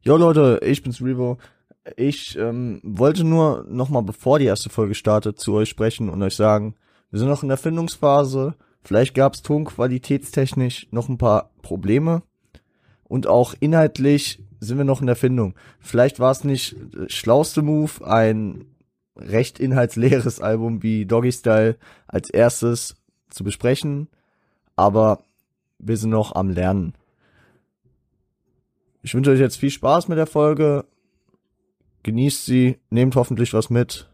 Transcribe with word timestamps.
Jo 0.00 0.16
Leute, 0.16 0.60
ich 0.62 0.82
bin's 0.82 1.02
Revo. 1.02 1.38
Ich 1.96 2.36
ähm, 2.38 2.80
wollte 2.84 3.24
nur 3.24 3.64
nochmal, 3.68 4.02
bevor 4.02 4.38
die 4.38 4.44
erste 4.44 4.70
Folge 4.70 4.94
startet, 4.94 5.40
zu 5.40 5.54
euch 5.54 5.68
sprechen 5.68 6.08
und 6.08 6.22
euch 6.22 6.36
sagen, 6.36 6.76
wir 7.10 7.18
sind 7.18 7.28
noch 7.28 7.42
in 7.42 7.48
der 7.48 7.58
Findungsphase. 7.58 8.54
Vielleicht 8.82 9.14
gab's 9.14 9.42
tonqualitätstechnisch 9.42 10.88
noch 10.92 11.08
ein 11.08 11.18
paar 11.18 11.50
Probleme. 11.62 12.22
Und 13.04 13.26
auch 13.26 13.54
inhaltlich 13.58 14.42
sind 14.60 14.78
wir 14.78 14.84
noch 14.84 15.00
in 15.00 15.06
der 15.06 15.16
Findung. 15.16 15.54
Vielleicht 15.80 16.20
war 16.20 16.30
es 16.30 16.44
nicht 16.44 16.76
äh, 16.94 17.08
schlauste 17.08 17.62
Move, 17.62 18.06
ein 18.06 18.66
recht 19.16 19.58
inhaltsleeres 19.58 20.40
Album 20.40 20.82
wie 20.82 21.06
Doggy 21.06 21.32
Style 21.32 21.76
als 22.06 22.30
erstes 22.30 22.96
zu 23.30 23.42
besprechen. 23.42 24.08
Aber 24.76 25.22
wir 25.78 25.96
sind 25.96 26.10
noch 26.10 26.34
am 26.36 26.50
Lernen. 26.50 26.94
Ich 29.08 29.14
wünsche 29.14 29.30
euch 29.30 29.40
jetzt 29.40 29.56
viel 29.56 29.70
Spaß 29.70 30.08
mit 30.08 30.18
der 30.18 30.26
Folge. 30.26 30.84
Genießt 32.02 32.44
sie, 32.44 32.76
nehmt 32.90 33.16
hoffentlich 33.16 33.54
was 33.54 33.70
mit 33.70 34.06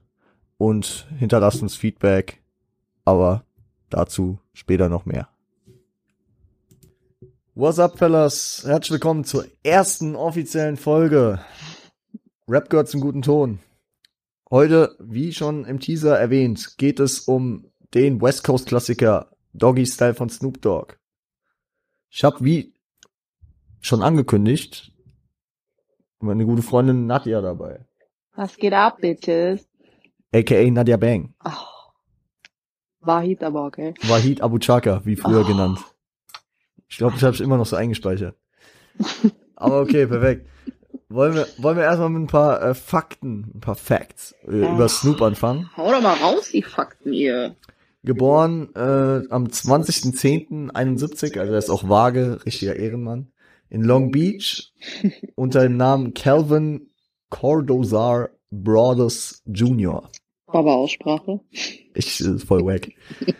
und 0.57 1.09
hinterlasst 1.19 1.63
uns 1.63 1.75
Feedback. 1.75 2.45
Aber 3.05 3.45
dazu 3.91 4.39
später 4.53 4.89
noch 4.89 5.05
mehr. 5.05 5.29
What's 7.57 7.81
up, 7.81 7.99
fellas? 7.99 8.63
Herzlich 8.65 8.93
willkommen 8.93 9.25
zur 9.25 9.47
ersten 9.65 10.15
offiziellen 10.15 10.77
Folge. 10.77 11.41
Rap 12.47 12.71
gehört 12.71 12.89
zum 12.89 13.01
guten 13.01 13.23
Ton. 13.23 13.59
Heute, 14.49 14.95
wie 15.01 15.33
schon 15.33 15.65
im 15.65 15.81
Teaser 15.81 16.17
erwähnt, 16.17 16.79
geht 16.79 17.01
es 17.01 17.19
um 17.19 17.67
den 17.95 18.23
West 18.23 18.45
Coast 18.45 18.69
Klassiker 18.69 19.33
Doggy 19.55 19.87
Style 19.87 20.15
von 20.15 20.29
Snoop 20.29 20.63
Dogg. 20.63 20.95
Ich 22.11 22.23
habe 22.23 22.45
wie 22.45 22.74
schon 23.85 24.03
angekündigt 24.03 24.91
meine 26.21 26.47
gute 26.47 26.63
Freundin 26.63 27.07
Nadja 27.07 27.43
dabei. 27.43 27.85
Was 28.35 28.57
geht 28.57 28.73
ab, 28.73 28.99
Bitches? 29.03 29.69
AKA 30.35 30.71
Nadja 30.71 30.97
Bang. 30.97 31.35
Oh. 31.45 31.51
Wahid 33.01 33.43
aber, 33.45 33.67
okay. 33.67 33.93
Wahid 34.05 34.41
Abu 34.41 34.59
Chaka, 34.59 35.03
wie 35.05 35.17
früher 35.17 35.43
Oh. 35.43 35.47
genannt. 35.47 35.79
Ich 36.89 36.97
glaube, 36.97 37.17
ich 37.17 37.23
habe 37.23 37.35
es 37.35 37.41
immer 37.41 37.59
noch 37.59 37.67
so 37.67 37.77
eingespeichert. 37.77 38.37
Aber 39.57 39.81
okay, 39.83 40.07
perfekt. 40.07 40.49
Wollen 41.09 41.35
wir, 41.35 41.47
wollen 41.59 41.77
wir 41.77 41.85
erstmal 41.85 42.09
mit 42.09 42.23
ein 42.23 42.27
paar 42.29 42.63
äh, 42.63 42.75
Fakten, 42.75 43.51
ein 43.55 43.61
paar 43.61 43.75
Facts 43.75 44.35
äh, 44.49 44.61
Ja. 44.63 44.73
über 44.75 44.89
Snoop 44.89 45.21
anfangen. 45.23 45.69
Hau 45.77 45.91
doch 45.91 46.01
mal 46.01 46.15
raus, 46.17 46.51
die 46.53 46.63
Fakten, 46.63 47.13
ihr. 47.13 47.55
Geboren 48.03 48.71
äh, 48.75 49.27
am 49.31 49.45
20.10.71, 49.47 51.39
also 51.39 51.53
er 51.53 51.59
ist 51.59 51.71
auch 51.71 51.89
vage, 51.89 52.41
richtiger 52.47 52.77
Ehrenmann, 52.77 53.33
in 53.71 53.83
Long 53.83 54.11
Beach 54.11 54.73
unter 55.35 55.63
dem 55.63 55.77
Namen 55.77 56.15
Calvin 56.15 56.91
Cordozar 57.31 58.31
Brothers 58.51 59.43
Jr. 59.47 60.09
Baba-Aussprache. 60.47 61.41
Ich 61.95 62.21
äh, 62.21 62.39
voll 62.39 62.65
wack. 62.65 62.91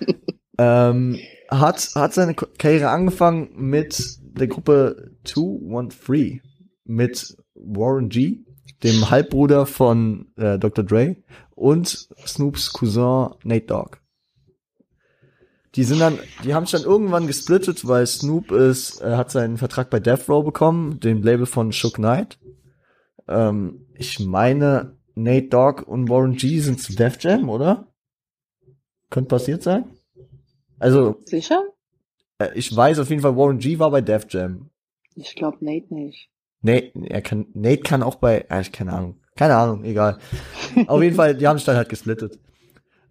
ähm, 0.59 1.19
hat 1.49 1.91
hat 1.95 2.13
seine 2.13 2.35
Karriere 2.35 2.89
angefangen 2.89 3.51
mit 3.55 4.19
der 4.21 4.49
Gruppe 4.49 5.13
213 5.25 6.41
mit 6.85 7.37
Warren 7.55 8.09
G, 8.09 8.41
dem 8.83 9.11
Halbbruder 9.11 9.67
von 9.67 10.33
äh, 10.37 10.59
Dr. 10.59 10.85
Dre 10.85 11.17
und 11.55 12.09
Snoops 12.27 12.73
Cousin 12.73 13.31
Nate 13.45 13.67
Dogg. 13.67 13.99
Die 15.77 15.85
sind 15.85 16.01
dann, 16.01 16.19
die 16.45 16.55
haben 16.55 16.67
sich 16.67 16.81
dann 16.81 16.89
irgendwann 16.89 17.27
gesplittet, 17.27 17.87
weil 17.87 18.07
Snoop 18.07 18.53
ist, 18.53 19.01
äh, 19.01 19.17
hat 19.17 19.31
seinen 19.31 19.59
Vertrag 19.59 19.91
bei 19.91 19.99
Death 19.99 20.29
Row 20.29 20.45
bekommen, 20.45 21.01
dem 21.01 21.23
Label 21.23 21.47
von 21.47 21.73
Shook 21.73 21.95
Knight. 21.95 22.39
Ähm, 23.27 23.87
ich 23.95 24.21
meine, 24.21 24.97
Nate 25.15 25.49
Dogg 25.49 25.83
und 25.85 26.09
Warren 26.09 26.37
G 26.37 26.61
sind 26.61 26.81
zu 26.81 26.95
Def 26.95 27.21
Jam, 27.21 27.49
oder? 27.49 27.89
Könnte 29.11 29.29
passiert 29.29 29.63
sein. 29.63 29.85
Also, 30.79 31.21
Sicher? 31.25 31.63
äh, 32.39 32.51
ich 32.55 32.75
weiß 32.75 32.99
auf 32.99 33.11
jeden 33.11 33.23
Fall, 33.23 33.37
Warren 33.37 33.59
G 33.59 33.79
war 33.79 33.91
bei 33.91 34.01
Def 34.01 34.27
Jam. 34.29 34.71
Ich 35.15 35.35
glaub 35.35 35.63
Nate 35.63 35.93
nicht. 35.95 36.29
Nate, 36.63 36.93
er 37.05 37.23
kann, 37.23 37.47
Nate 37.55 37.83
kann 37.83 38.03
auch 38.03 38.17
bei, 38.17 38.47
äh, 38.49 38.63
keine 38.65 38.93
Ahnung. 38.93 39.21
Keine 39.37 39.57
Ahnung, 39.57 39.85
egal. 39.85 40.19
auf 40.87 41.03
jeden 41.03 41.17
Fall, 41.17 41.35
die 41.35 41.47
haben 41.47 41.59
sich 41.59 41.67
dann 41.67 41.77
halt 41.77 41.89
gesplittet. 41.89 42.39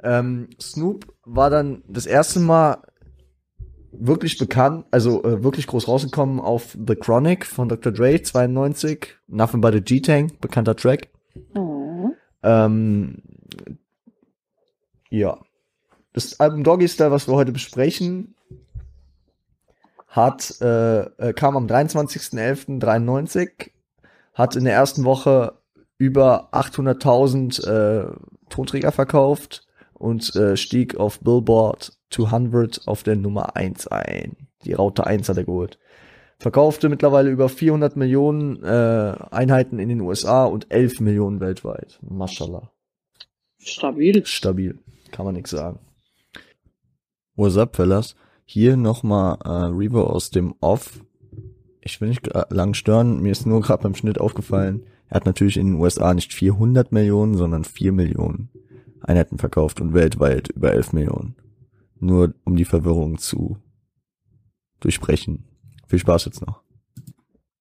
Ähm, 0.03 0.50
Snoop 0.62 1.14
war 1.24 1.50
dann 1.50 1.84
das 1.88 2.06
erste 2.06 2.40
Mal 2.40 2.78
wirklich 3.91 4.38
bekannt, 4.38 4.86
also 4.91 5.24
äh, 5.24 5.44
wirklich 5.44 5.68
groß 5.68 5.88
rausgekommen 5.88 6.40
auf 6.40 6.78
The 6.88 6.96
Chronic 6.96 7.46
von 7.46 7.69
Dr. 7.69 7.91
Dre 7.91 8.22
92, 8.22 9.16
Nothing 9.28 9.62
But 9.62 9.75
a 9.75 9.80
G-Tang, 9.80 10.31
bekannter 10.41 10.75
Track. 10.75 11.09
Oh. 11.56 12.09
Ähm, 12.41 13.22
ja. 15.09 15.38
Das 16.12 16.40
Album 16.40 16.64
Doggy 16.64 16.88
Style, 16.88 17.12
was 17.12 17.28
wir 17.28 17.35
heute 17.35 17.52
besprechen, 17.52 18.35
hat, 20.08 20.62
äh, 20.62 21.02
äh, 21.02 21.34
kam 21.34 21.58
am 21.58 21.66
23.11.93, 21.66 23.72
hat 24.34 24.56
in 24.56 24.66
der 24.66 24.74
ersten 24.74 25.06
Woche 25.06 25.53
über 25.97 26.53
800.000 26.53 27.68
äh, 27.68 28.12
Tonträger 28.50 28.91
verkauft 28.91 29.66
und 30.03 30.36
äh, 30.36 30.58
stieg 30.58 30.97
auf 30.97 31.19
Billboard 31.22 31.94
200 32.12 32.81
auf 32.88 33.03
der 33.03 33.16
Nummer 33.16 33.56
1 33.56 33.88
ein. 33.88 34.36
Die 34.66 34.74
Raute 34.74 35.08
1 35.08 35.30
hat 35.30 35.38
er 35.38 35.46
geholt. 35.46 35.80
Verkaufte 36.40 36.90
mittlerweile 36.90 37.30
über 37.30 37.47
400 37.47 37.96
Millionen 37.96 38.62
äh, 38.64 39.16
Einheiten 39.31 39.80
in 39.80 39.88
den 39.90 40.02
USA 40.02 40.44
und 40.46 40.72
11 40.72 41.00
Millionen 41.00 41.40
weltweit. 41.40 42.00
Mashallah. 42.02 42.69
Stabil. 43.59 44.25
Stabil. 44.25 44.78
Kann 45.12 45.25
man 45.25 45.36
nix 45.36 45.52
sagen. 45.52 45.80
What's 47.35 47.58
up, 47.58 47.75
fellas? 47.75 48.16
Hier 48.46 48.75
nochmal 48.75 49.38
äh, 49.46 49.50
Revo 49.74 50.03
aus 50.03 50.30
dem 50.31 50.53
Off. 50.59 51.00
Ich 51.81 52.00
will 52.02 52.09
nicht 52.09 52.22
gra- 52.25 52.53
lang 52.53 52.74
stören. 52.74 53.22
Mir 53.22 53.31
ist 53.31 53.46
nur 53.46 53.62
gerade 53.62 53.84
beim 53.84 53.96
Schnitt 53.96 54.20
aufgefallen. 54.20 54.84
Er 55.08 55.16
hat 55.16 55.25
natürlich 55.25 55.58
in 55.58 55.68
den 55.68 55.75
USA 55.80 56.14
nicht 56.14 56.34
400 56.34 56.91
Millionen, 56.91 57.35
sondern 57.35 57.64
4 57.64 57.91
Millionen 57.94 58.50
Einheiten 59.03 59.38
verkauft 59.38 59.81
und 59.81 59.94
weltweit 59.94 60.50
über 60.50 60.72
11 60.74 60.94
Millionen. 60.94 61.36
Nur 62.00 62.34
um 62.44 62.56
die 62.56 62.66
Verwirrung 62.66 63.18
zu 63.18 63.58
durchbrechen. 64.80 65.46
Viel 65.88 66.00
Spaß 66.00 66.25
jetzt 66.25 66.46
noch. 66.46 66.62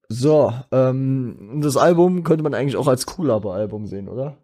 So, 0.08 0.52
ähm, 0.72 1.60
das 1.62 1.76
Album 1.76 2.22
könnte 2.24 2.42
man 2.42 2.54
eigentlich 2.54 2.76
auch 2.76 2.88
als 2.88 3.06
Cool-Aber-Album 3.16 3.86
sehen, 3.86 4.08
oder? 4.08 4.36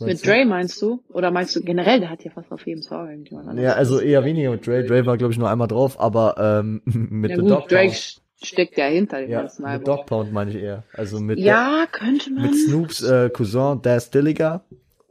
Mit? 0.00 0.24
Dre 0.24 0.44
meinst 0.46 0.80
du? 0.80 1.02
Oder 1.08 1.30
meinst 1.32 1.54
du 1.56 1.60
generell, 1.60 1.98
der 2.00 2.10
hat 2.10 2.22
ja 2.24 2.30
fast 2.30 2.50
auf 2.52 2.64
jedem 2.66 2.82
Song 2.82 3.08
irgendjemand 3.08 3.48
anderes. 3.48 3.66
Ja, 3.66 3.74
also 3.74 3.98
eher 4.00 4.24
weniger 4.24 4.52
mit 4.52 4.64
Dre. 4.66 4.84
Dre 4.84 5.04
war, 5.04 5.16
glaube 5.18 5.32
ich, 5.32 5.38
nur 5.38 5.50
einmal 5.50 5.66
drauf, 5.68 5.98
aber 5.98 6.36
ähm, 6.38 6.80
mit 6.84 7.32
ja, 7.32 7.36
The 7.36 7.42
gut, 7.42 7.50
Dog 7.50 7.68
Drake 7.68 7.88
Pound. 7.88 7.94
st- 7.96 8.20
steckt 8.44 8.78
ja 8.78 8.86
hinter 8.86 9.20
dem 9.20 9.30
Ja, 9.30 9.40
ganzen 9.40 9.62
mit 9.62 9.70
Album. 9.72 9.84
Dog 9.84 10.06
Pound 10.06 10.32
meine 10.32 10.50
ich 10.52 10.56
eher. 10.56 10.84
Also 10.92 11.18
mit, 11.18 11.38
ja, 11.40 11.86
könnte 11.90 12.30
man. 12.32 12.44
mit 12.44 12.54
Snoops 12.54 13.02
äh, 13.02 13.30
Cousin 13.30 13.82
Daz 13.82 14.10
Dilliger 14.10 14.64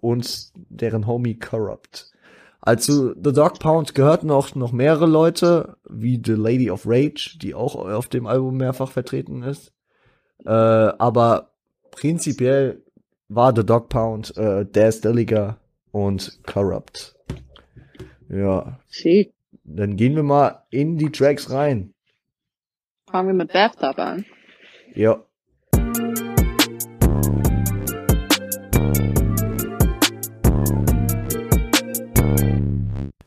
und 0.03 0.52
deren 0.53 1.08
Homie 1.08 1.40
Corrupt. 1.40 2.12
Also 2.59 3.14
The 3.14 3.31
Dog 3.31 3.59
Pound 3.59 3.96
gehörten 3.96 4.31
auch 4.31 4.53
noch 4.53 4.74
mehrere 4.74 5.06
Leute, 5.06 5.78
wie 5.90 6.22
The 6.24 6.34
Lady 6.34 6.69
of 6.69 6.84
Rage, 6.86 7.38
die 7.41 7.56
auch 7.56 7.75
auf 7.75 8.09
dem 8.09 8.28
Album 8.28 8.58
mehrfach 8.58 8.91
vertreten 8.91 9.44
ist. 9.44 9.72
Äh, 10.46 10.50
aber 10.50 11.52
prinzipiell 11.91 12.84
war 13.30 13.56
The 13.56 13.66
Dog 13.66 13.88
Pound, 13.88 14.36
äh, 14.38 14.66
Daz 14.66 15.00
Dilliger 15.00 15.58
und 15.91 16.40
Corrupt. 16.46 17.16
Ja, 18.28 18.80
Shit. 18.90 19.34
dann 19.64 19.96
gehen 19.96 20.16
wir 20.16 20.24
mal 20.24 20.64
in 20.70 20.97
die 20.97 21.12
Tracks 21.12 21.50
rein. 21.50 21.94
Fangen 23.09 23.28
wir 23.30 23.34
mit 23.35 23.53
Bathtub 23.53 23.97
an. 24.00 24.25
Ja. 24.96 25.24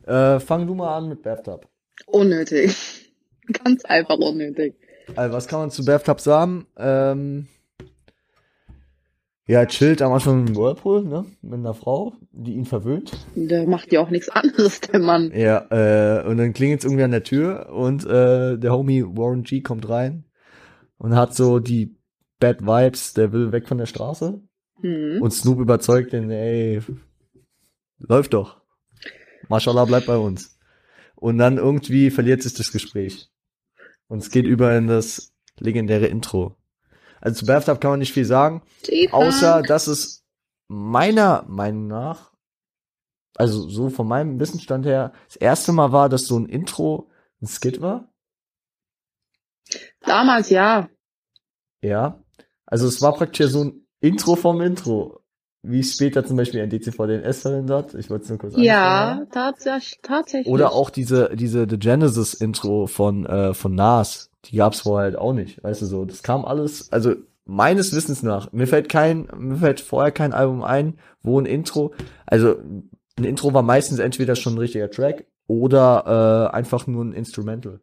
Äh, 0.06 0.40
fang 0.40 0.66
du 0.66 0.74
mal 0.74 0.96
an 0.96 1.08
mit 1.08 1.22
Bathtub. 1.22 1.68
Unnötig. 2.06 3.12
Ganz 3.64 3.84
einfach 3.84 4.18
unnötig. 4.18 4.74
Also, 5.14 5.34
was 5.34 5.46
kann 5.46 5.60
man 5.60 5.70
zu 5.70 5.84
Bathtub 5.84 6.20
sagen? 6.20 6.66
Ähm, 6.76 7.48
ja, 9.48 9.64
chillt 9.66 10.02
am 10.02 10.12
Anfang 10.12 10.48
im 10.48 10.56
Whirlpool, 10.56 11.04
ne? 11.04 11.24
Mit 11.40 11.60
einer 11.60 11.74
Frau, 11.74 12.14
die 12.32 12.54
ihn 12.54 12.64
verwöhnt. 12.64 13.12
Der 13.36 13.68
macht 13.68 13.92
ja 13.92 14.00
auch 14.00 14.10
nichts 14.10 14.28
anderes, 14.28 14.80
der 14.80 14.98
Mann. 14.98 15.30
Ja, 15.32 15.66
äh, 15.70 16.26
und 16.26 16.38
dann 16.38 16.52
klingelt 16.52 16.80
es 16.80 16.84
irgendwie 16.84 17.04
an 17.04 17.12
der 17.12 17.22
Tür 17.22 17.68
und 17.72 18.04
äh, 18.04 18.58
der 18.58 18.72
Homie 18.72 19.04
Warren 19.04 19.44
G 19.44 19.60
kommt 19.60 19.88
rein 19.88 20.24
und 20.98 21.14
hat 21.14 21.34
so 21.34 21.60
die 21.60 21.96
Bad 22.40 22.62
Vibes, 22.62 23.14
der 23.14 23.32
will 23.32 23.52
weg 23.52 23.68
von 23.68 23.78
der 23.78 23.86
Straße. 23.86 24.40
Hm. 24.80 25.22
Und 25.22 25.30
Snoop 25.30 25.60
überzeugt 25.60 26.12
den, 26.12 26.30
ey, 26.30 26.80
läuft 27.98 28.34
doch. 28.34 28.60
Mashallah 29.48 29.84
bleibt 29.84 30.06
bei 30.06 30.16
uns. 30.16 30.58
Und 31.14 31.38
dann 31.38 31.56
irgendwie 31.56 32.10
verliert 32.10 32.42
sich 32.42 32.54
das 32.54 32.72
Gespräch. 32.72 33.30
Und 34.08 34.18
es 34.18 34.30
geht 34.30 34.44
über 34.44 34.76
in 34.76 34.86
das 34.86 35.32
legendäre 35.58 36.06
Intro. 36.06 36.56
Also 37.20 37.40
zu 37.40 37.46
Bathtub 37.46 37.80
kann 37.80 37.92
man 37.92 38.00
nicht 38.00 38.12
viel 38.12 38.24
sagen, 38.24 38.62
außer 39.10 39.62
dass 39.62 39.86
es 39.86 40.24
meiner 40.68 41.44
Meinung 41.48 41.86
nach, 41.86 42.32
also 43.34 43.68
so 43.68 43.90
von 43.90 44.06
meinem 44.06 44.38
Wissensstand 44.38 44.86
her, 44.86 45.12
das 45.26 45.36
erste 45.36 45.72
Mal 45.72 45.92
war, 45.92 46.08
dass 46.08 46.26
so 46.26 46.38
ein 46.38 46.46
Intro 46.46 47.10
ein 47.40 47.46
Skit 47.46 47.80
war. 47.80 48.12
Damals 50.00 50.50
ja. 50.50 50.88
Ja. 51.82 52.22
Also 52.64 52.86
es 52.86 53.00
war 53.02 53.14
praktisch 53.14 53.40
ja 53.40 53.48
so 53.48 53.64
ein 53.64 53.86
Intro 54.00 54.36
vom 54.36 54.60
Intro. 54.60 55.20
Wie 55.68 55.80
es 55.80 55.94
später 55.94 56.24
zum 56.24 56.36
Beispiel 56.36 56.60
ein 56.60 56.70
DCV 56.70 57.06
DNS 57.06 57.42
verwendet 57.42 57.76
hat. 57.76 57.94
Ich 57.94 58.08
wollte 58.10 58.24
es 58.24 58.30
nur 58.30 58.38
kurz 58.38 58.54
Ja, 58.56 59.26
tatsächlich. 59.32 59.98
tatsächlich. 60.02 60.52
Oder 60.52 60.72
auch 60.72 60.90
diese, 60.90 61.30
diese 61.34 61.66
The 61.68 61.78
Genesis 61.78 62.34
Intro 62.34 62.86
von, 62.86 63.26
äh, 63.26 63.54
von 63.54 63.74
Nas. 63.74 64.30
Die 64.46 64.56
gab's 64.56 64.82
vorher 64.82 65.04
halt 65.06 65.16
auch 65.18 65.32
nicht. 65.32 65.62
Weißt 65.64 65.82
du 65.82 65.86
so. 65.86 66.04
Das 66.04 66.22
kam 66.22 66.44
alles, 66.44 66.92
also 66.92 67.14
meines 67.44 67.94
Wissens 67.94 68.22
nach. 68.22 68.52
Mir 68.52 68.66
fällt 68.66 68.88
kein, 68.88 69.28
mir 69.36 69.56
fällt 69.56 69.80
vorher 69.80 70.12
kein 70.12 70.32
Album 70.32 70.62
ein, 70.62 70.98
wo 71.22 71.40
ein 71.40 71.46
Intro, 71.46 71.94
also 72.26 72.56
ein 73.18 73.24
Intro 73.24 73.54
war 73.54 73.62
meistens 73.62 73.98
entweder 73.98 74.36
schon 74.36 74.54
ein 74.54 74.58
richtiger 74.58 74.90
Track 74.90 75.26
oder 75.46 76.50
äh, 76.52 76.56
einfach 76.56 76.86
nur 76.86 77.04
ein 77.04 77.12
Instrumental. 77.12 77.80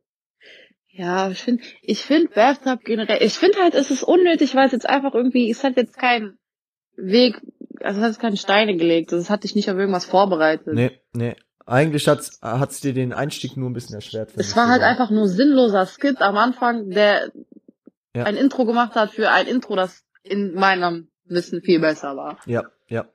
Ja, 0.96 1.30
ich 1.32 1.42
finde, 1.42 1.64
ich 1.82 2.02
finde 2.04 2.28
Bathtub 2.36 2.82
generell, 2.84 3.24
ich 3.24 3.34
finde 3.34 3.58
halt, 3.60 3.74
es 3.74 3.90
ist 3.90 4.04
unnötig, 4.04 4.54
weil 4.54 4.68
es 4.68 4.74
jetzt 4.74 4.88
einfach 4.88 5.16
irgendwie, 5.16 5.50
es 5.50 5.64
hat 5.64 5.76
jetzt 5.76 5.98
keinen 5.98 6.38
Weg, 6.96 7.42
also 7.82 8.02
es 8.02 8.06
hat 8.16 8.20
keine 8.20 8.38
Steine 8.38 8.76
gelegt, 8.78 9.12
es 9.12 9.30
hat 9.30 9.44
dich 9.44 9.56
nicht 9.56 9.70
auf 9.70 9.78
irgendwas 9.78 10.06
vorbereitet. 10.06 10.74
Nee, 10.74 10.92
nee. 11.14 11.36
Eigentlich 11.66 12.08
hat's, 12.10 12.40
hat's 12.42 12.82
dir 12.82 12.94
den 12.94 13.14
Einstieg 13.14 13.56
nur 13.56 13.70
ein 13.70 13.74
bisschen 13.74 13.96
erschwert. 13.96 14.32
Es 14.36 14.56
war 14.58 14.68
halt 14.68 14.82
einfach 14.82 15.10
nur 15.10 15.28
sinnloser 15.30 15.86
Skit 15.86 16.22
am 16.22 16.36
Anfang, 16.38 16.90
der 16.90 17.32
Ja. 18.14 18.24
ein 18.26 18.36
Intro 18.36 18.66
gemacht 18.66 18.96
hat 18.96 19.12
für 19.12 19.32
ein 19.32 19.48
Intro, 19.48 19.76
das 19.76 20.04
in 20.24 20.54
meinem 20.56 21.08
Wissen 21.26 21.62
viel 21.62 21.80
besser 21.80 22.16
war. 22.18 22.38
Ja, 22.46 22.64
ja. 22.90 23.06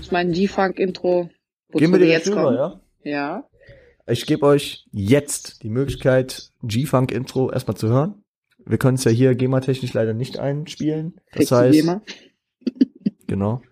Ich 0.00 0.12
meine, 0.12 0.30
G-Funk-Intro, 0.32 1.30
Gehen 1.72 1.90
wir 1.92 1.98
direkt 1.98 2.26
jetzt 2.26 2.28
rüber, 2.28 2.44
kommen. 2.44 2.56
ja? 2.56 2.80
Ja. 3.02 3.44
Ich 4.06 4.24
gebe 4.26 4.46
euch 4.46 4.86
jetzt 4.92 5.64
die 5.64 5.68
Möglichkeit, 5.68 6.50
G-Funk-Intro 6.62 7.50
erstmal 7.50 7.76
zu 7.76 7.88
hören. 7.88 8.22
Wir 8.64 8.78
können 8.78 8.96
es 8.96 9.04
ja 9.04 9.10
hier 9.10 9.34
GEMA-technisch 9.34 9.92
leider 9.94 10.14
nicht 10.14 10.38
einspielen. 10.38 11.20
Das 11.32 11.48
die 11.48 11.54
heißt. 11.54 11.88
Genau. 13.26 13.62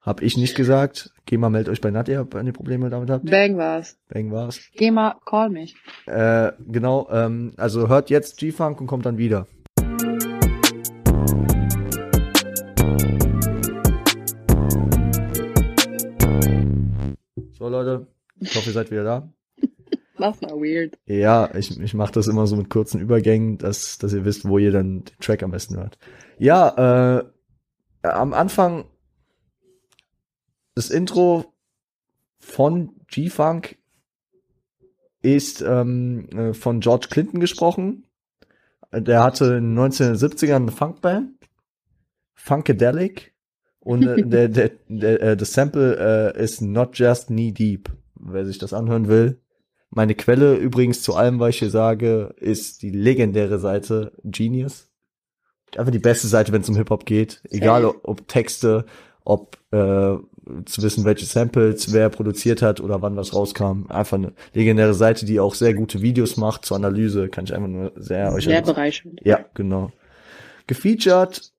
Hab 0.00 0.20
ich 0.20 0.36
nicht 0.36 0.54
gesagt. 0.54 1.10
GEMA 1.24 1.48
meldet 1.48 1.72
euch 1.72 1.80
bei 1.80 1.90
Nadja, 1.90 2.26
wenn 2.30 2.46
ihr 2.46 2.52
Probleme 2.52 2.90
damit 2.90 3.08
habt. 3.08 3.24
Bang 3.30 3.56
war's. 3.56 3.98
Bang 4.08 4.30
war's. 4.30 4.60
Geh 4.74 4.90
mal, 4.90 5.14
call 5.24 5.48
mich. 5.48 5.76
Äh, 6.04 6.52
genau, 6.68 7.08
ähm, 7.10 7.52
also 7.56 7.88
hört 7.88 8.10
jetzt 8.10 8.38
G-Funk 8.38 8.80
und 8.82 8.86
kommt 8.86 9.06
dann 9.06 9.16
wieder. 9.16 9.46
So 17.52 17.68
Leute, 17.70 18.06
ich 18.40 18.54
hoffe, 18.54 18.68
ihr 18.68 18.72
seid 18.74 18.90
wieder 18.90 19.04
da. 19.04 19.32
Das 20.16 20.40
war 20.42 20.50
weird. 20.50 20.96
Ja, 21.06 21.52
ich, 21.54 21.80
ich 21.80 21.92
mache 21.92 22.12
das 22.12 22.28
immer 22.28 22.46
so 22.46 22.56
mit 22.56 22.70
kurzen 22.70 23.00
Übergängen, 23.00 23.58
dass, 23.58 23.98
dass 23.98 24.12
ihr 24.12 24.24
wisst, 24.24 24.46
wo 24.46 24.58
ihr 24.58 24.70
dann 24.70 25.04
den 25.04 25.18
Track 25.20 25.42
am 25.42 25.50
besten 25.50 25.76
hört. 25.76 25.98
Ja, 26.38 27.18
äh, 27.18 27.24
am 28.06 28.32
Anfang 28.32 28.84
das 30.74 30.90
Intro 30.90 31.54
von 32.38 32.90
G-Funk 33.08 33.78
ist 35.22 35.62
ähm, 35.62 36.28
äh, 36.30 36.52
von 36.52 36.80
George 36.80 37.06
Clinton 37.10 37.40
gesprochen. 37.40 38.04
Der 38.92 39.24
hatte 39.24 39.56
in 39.56 39.74
den 39.74 39.78
1970ern 39.78 40.56
eine 40.56 40.72
Funkband, 40.72 41.32
Funkadelic. 42.34 43.32
Und 43.80 44.06
äh, 44.06 44.22
der, 44.26 44.48
der, 44.48 44.70
der, 44.88 45.22
äh, 45.22 45.36
das 45.36 45.52
Sample 45.52 46.34
äh, 46.34 46.42
ist 46.42 46.60
Not 46.60 46.98
Just 46.98 47.28
Knee 47.28 47.52
Deep, 47.52 47.90
wer 48.14 48.44
sich 48.44 48.58
das 48.58 48.72
anhören 48.72 49.08
will. 49.08 49.40
Meine 49.90 50.14
Quelle 50.14 50.56
übrigens 50.56 51.02
zu 51.02 51.14
allem, 51.14 51.38
was 51.38 51.50
ich 51.50 51.60
hier 51.60 51.70
sage, 51.70 52.34
ist 52.36 52.82
die 52.82 52.90
legendäre 52.90 53.60
Seite 53.60 54.12
Genius. 54.24 54.90
Einfach 55.76 55.92
die 55.92 55.98
beste 56.00 56.26
Seite, 56.26 56.52
wenn 56.52 56.62
es 56.62 56.68
um 56.68 56.76
Hip-Hop 56.76 57.06
geht. 57.06 57.40
Egal 57.50 57.84
ob, 57.84 58.00
ob 58.02 58.28
Texte, 58.28 58.86
ob 59.24 59.56
äh, 59.70 60.16
zu 60.66 60.82
wissen, 60.82 61.04
welche 61.04 61.26
Samples 61.26 61.92
wer 61.92 62.08
produziert 62.10 62.62
hat 62.62 62.80
oder 62.80 63.00
wann 63.02 63.16
was 63.16 63.34
rauskam. 63.34 63.86
Einfach 63.88 64.18
eine 64.18 64.32
legendäre 64.52 64.94
Seite, 64.94 65.24
die 65.26 65.40
auch 65.40 65.54
sehr 65.54 65.74
gute 65.74 66.02
Videos 66.02 66.36
macht 66.36 66.64
zur 66.64 66.76
Analyse. 66.76 67.28
Kann 67.28 67.44
ich 67.44 67.54
einfach 67.54 67.68
nur 67.68 67.92
sehr 67.96 68.32
euch 68.32 68.44
Sehr 68.44 68.62
bereichernd. 68.62 69.20
ja, 69.24 69.44
genau. 69.54 69.90
Gefeatured, 70.66 71.52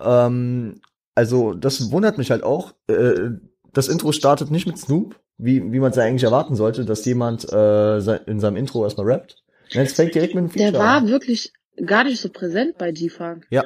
ähm, 0.00 0.80
also 1.14 1.54
das 1.54 1.90
wundert 1.90 2.18
mich 2.18 2.30
halt 2.30 2.42
auch. 2.42 2.74
Äh, 2.88 3.30
das 3.72 3.88
Intro 3.88 4.12
startet 4.12 4.50
nicht 4.50 4.66
mit 4.66 4.78
Snoop, 4.78 5.18
wie, 5.38 5.72
wie 5.72 5.80
man 5.80 5.90
es 5.90 5.96
ja 5.96 6.04
eigentlich 6.04 6.24
erwarten 6.24 6.54
sollte, 6.56 6.84
dass 6.84 7.04
jemand 7.04 7.50
äh, 7.52 7.96
in 8.26 8.40
seinem 8.40 8.56
Intro 8.56 8.84
erstmal 8.84 9.06
rappt. 9.06 9.42
Nein, 9.74 9.86
es 9.86 9.94
fängt 9.94 10.14
direkt 10.14 10.34
mit 10.34 10.42
einem 10.42 10.50
Feature 10.50 10.72
Der 10.72 10.80
war 10.80 10.96
an. 10.98 11.08
wirklich 11.08 11.52
gar 11.86 12.04
nicht 12.04 12.20
so 12.20 12.28
präsent 12.28 12.78
bei 12.78 12.92
G-Funk. 12.92 13.46
Ja. 13.50 13.64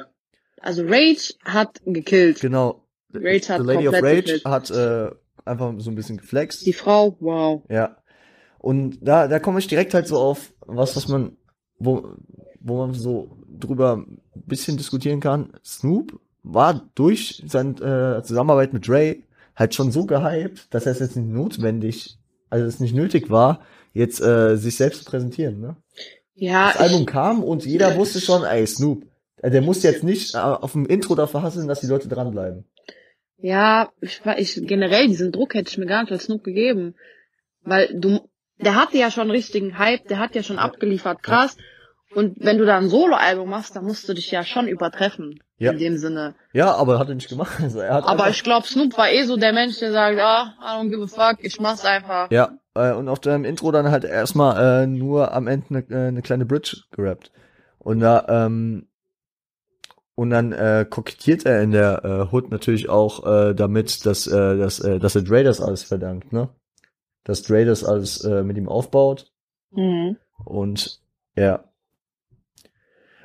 Also 0.61 0.83
Rage 0.83 1.33
hat 1.45 1.79
gekillt. 1.85 2.39
Genau. 2.41 2.83
Rage 3.13 3.49
hat 3.49 3.61
The 3.61 3.67
Lady 3.67 3.87
of 3.87 3.95
Rage 3.95 4.41
hat 4.45 4.69
äh, 4.69 5.09
einfach 5.45 5.73
so 5.77 5.89
ein 5.89 5.95
bisschen 5.95 6.17
geflext. 6.17 6.65
Die 6.65 6.73
Frau, 6.73 7.15
wow. 7.19 7.63
Ja. 7.69 7.97
Und 8.59 8.99
da, 9.01 9.27
da 9.27 9.39
komme 9.39 9.59
ich 9.59 9.67
direkt 9.67 9.93
halt 9.93 10.07
so 10.07 10.17
auf 10.17 10.53
was, 10.65 10.95
was 10.95 11.07
man, 11.07 11.37
wo, 11.79 12.13
wo 12.59 12.77
man 12.77 12.93
so 12.93 13.37
drüber 13.47 13.97
ein 13.97 14.19
bisschen 14.35 14.77
diskutieren 14.77 15.19
kann. 15.19 15.53
Snoop 15.65 16.19
war 16.43 16.89
durch 16.95 17.43
seine 17.47 18.17
äh, 18.19 18.23
Zusammenarbeit 18.23 18.73
mit 18.73 18.87
Dre 18.87 19.17
halt 19.55 19.75
schon 19.75 19.91
so 19.91 20.05
gehypt, 20.05 20.73
dass 20.73 20.85
es 20.85 20.99
jetzt 20.99 21.15
nicht 21.15 21.29
notwendig, 21.29 22.17
also 22.49 22.65
es 22.65 22.79
nicht 22.79 22.95
nötig 22.95 23.29
war, 23.29 23.61
jetzt 23.93 24.21
äh, 24.21 24.55
sich 24.55 24.77
selbst 24.77 25.03
zu 25.03 25.09
präsentieren. 25.09 25.59
Ne? 25.59 25.75
Ja, 26.35 26.71
Das 26.71 26.77
Album 26.81 27.05
kam 27.05 27.43
und 27.43 27.65
jeder 27.65 27.97
wusste 27.97 28.21
schon, 28.21 28.43
ey, 28.43 28.65
Snoop, 28.65 29.05
der 29.41 29.61
muss 29.61 29.83
jetzt 29.83 30.03
nicht 30.03 30.35
äh, 30.35 30.37
auf 30.37 30.73
dem 30.73 30.85
Intro 30.85 31.15
dafür 31.15 31.43
hasseln, 31.43 31.67
dass 31.67 31.81
die 31.81 31.87
Leute 31.87 32.07
dranbleiben. 32.07 32.65
Ja, 33.41 33.89
ich, 34.01 34.25
war- 34.25 34.37
ich 34.39 34.59
generell 34.67 35.07
diesen 35.07 35.31
Druck 35.31 35.53
hätte 35.53 35.69
ich 35.69 35.77
mir 35.77 35.85
gar 35.85 36.01
nicht 36.03 36.11
als 36.11 36.23
Snoop 36.25 36.43
gegeben, 36.43 36.95
weil 37.63 37.89
du, 37.93 38.29
der 38.57 38.75
hatte 38.75 38.97
ja 38.97 39.11
schon 39.11 39.31
richtigen 39.31 39.77
Hype, 39.77 40.07
der 40.07 40.19
hat 40.19 40.35
ja 40.35 40.43
schon 40.43 40.59
abgeliefert, 40.59 41.23
krass. 41.23 41.57
Und 42.15 42.37
wenn 42.39 42.57
du 42.57 42.65
da 42.65 42.77
ein 42.77 42.89
Soloalbum 42.89 43.47
machst, 43.49 43.75
dann 43.75 43.85
musst 43.85 44.09
du 44.09 44.13
dich 44.13 44.31
ja 44.31 44.43
schon 44.43 44.67
übertreffen. 44.67 45.39
Ja. 45.59 45.73
In 45.73 45.77
dem 45.77 45.97
Sinne. 45.97 46.33
Ja, 46.53 46.73
aber 46.73 46.97
hat 46.97 47.09
er 47.09 47.15
nicht 47.15 47.29
gemacht. 47.29 47.59
Also 47.61 47.79
er 47.79 47.93
hat 47.93 48.05
Aber 48.05 48.29
ich 48.29 48.43
glaube, 48.43 48.65
Snoop 48.65 48.97
war 48.97 49.11
eh 49.11 49.23
so 49.23 49.37
der 49.37 49.53
Mensch, 49.53 49.77
der 49.79 49.91
sagt, 49.91 50.17
ah, 50.19 50.55
I 50.59 50.65
don't 50.81 50.89
give 50.89 51.03
a 51.03 51.07
fuck, 51.07 51.43
ich 51.43 51.59
mach's 51.59 51.85
einfach. 51.85 52.31
Ja, 52.31 52.57
äh, 52.73 52.93
und 52.93 53.07
auf 53.09 53.19
deinem 53.19 53.45
Intro 53.45 53.71
dann 53.71 53.91
halt 53.91 54.05
erstmal 54.05 54.83
äh, 54.83 54.87
nur 54.87 55.33
am 55.33 55.47
Ende 55.47 55.67
eine 55.89 56.07
äh, 56.07 56.11
ne 56.11 56.21
kleine 56.23 56.45
Bridge 56.45 56.77
gerappt. 56.91 57.31
Und 57.77 57.99
da, 57.99 58.25
ähm, 58.27 58.87
und 60.19 60.31
dann 60.31 60.51
äh, 60.51 60.85
kokettiert 60.89 61.45
er 61.45 61.63
in 61.63 61.71
der 61.71 62.03
äh, 62.03 62.35
Hood 62.35 62.51
natürlich 62.51 62.89
auch 62.89 63.25
äh, 63.25 63.55
damit, 63.55 64.05
dass, 64.05 64.27
äh, 64.27 64.57
dass, 64.57 64.81
äh, 64.81 64.99
dass 64.99 65.15
er 65.15 65.21
Dre 65.21 65.45
das 65.45 65.61
alles 65.61 65.83
verdankt, 65.83 66.33
ne? 66.33 66.49
Dass 67.23 67.41
Dre 67.41 67.63
das 67.63 67.85
alles 67.85 68.25
äh, 68.25 68.43
mit 68.43 68.57
ihm 68.57 68.67
aufbaut. 68.67 69.31
Mhm. 69.71 70.17
Und 70.43 70.99
ja. 71.37 71.63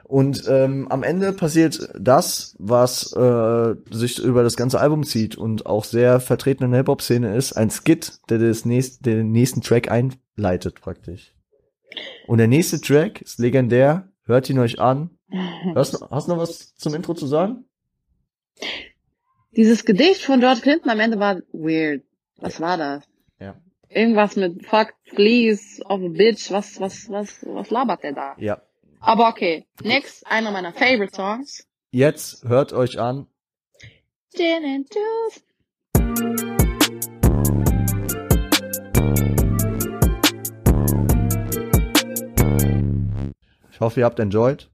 Und 0.04 0.44
ähm, 0.46 0.86
am 0.88 1.02
Ende 1.02 1.32
passiert 1.32 1.90
das, 1.98 2.54
was 2.60 3.12
äh, 3.16 3.74
sich 3.90 4.20
über 4.20 4.44
das 4.44 4.54
ganze 4.54 4.78
Album 4.78 5.02
zieht 5.02 5.34
und 5.36 5.66
auch 5.66 5.82
sehr 5.82 6.20
vertreten 6.20 6.62
in 6.62 6.70
der 6.70 6.82
Hip-Hop-Szene 6.82 7.34
ist, 7.34 7.54
ein 7.54 7.70
Skit, 7.70 8.20
der 8.30 8.38
das 8.38 8.64
nächst, 8.64 9.04
den 9.04 9.32
nächsten 9.32 9.62
Track 9.62 9.90
einleitet 9.90 10.80
praktisch. 10.80 11.34
Und 12.28 12.38
der 12.38 12.46
nächste 12.46 12.80
Track 12.80 13.20
ist 13.20 13.40
legendär, 13.40 14.12
hört 14.26 14.48
ihn 14.48 14.60
euch 14.60 14.78
an. 14.78 15.10
Hast, 15.74 15.94
du- 15.94 16.06
hast 16.10 16.28
du 16.28 16.32
noch 16.32 16.38
was 16.40 16.74
zum 16.76 16.94
Intro 16.94 17.14
zu 17.14 17.26
sagen? 17.26 17.64
Dieses 19.56 19.84
Gedicht 19.84 20.22
von 20.22 20.40
George 20.40 20.60
Clinton 20.60 20.90
am 20.90 21.00
Ende 21.00 21.18
war 21.18 21.36
weird. 21.52 22.02
Was 22.36 22.60
war 22.60 22.76
das? 22.76 23.04
Ja. 23.38 23.56
Irgendwas 23.88 24.36
mit 24.36 24.66
fuck, 24.66 24.94
please, 25.14 25.82
of 25.84 26.00
a 26.02 26.08
bitch, 26.08 26.50
was, 26.50 26.80
was, 26.80 27.08
was, 27.08 27.44
was 27.46 27.70
labert 27.70 28.02
der 28.02 28.12
da? 28.12 28.36
Ja. 28.38 28.62
Aber 29.00 29.28
okay. 29.28 29.66
Next, 29.82 30.26
einer 30.26 30.50
meiner 30.50 30.72
favorite 30.72 31.14
Songs. 31.14 31.66
Jetzt 31.90 32.44
hört 32.44 32.72
euch 32.72 32.98
an. 32.98 33.26
Gin 34.34 34.64
and 34.64 34.88
Juice. 34.92 36.44
Ich 43.70 43.80
hoffe, 43.80 44.00
ihr 44.00 44.06
habt 44.06 44.20
enjoyed. 44.20 44.70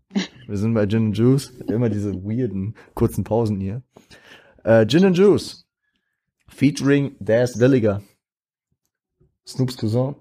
Wir 0.51 0.57
sind 0.59 0.75
bei 0.75 0.87
Gin 0.87 1.07
and 1.07 1.17
Juice. 1.17 1.51
Immer 1.69 1.89
diese 1.89 2.13
weirden 2.25 2.75
kurzen 2.95 3.23
Pausen 3.23 3.61
hier. 3.61 3.83
Äh, 4.65 4.85
Gin 4.87 5.05
and 5.05 5.17
Juice. 5.17 5.65
Featuring 6.49 7.15
Daz 7.21 7.59
Williger. 7.59 8.03
Snoops 9.47 9.77
Cousin. 9.77 10.17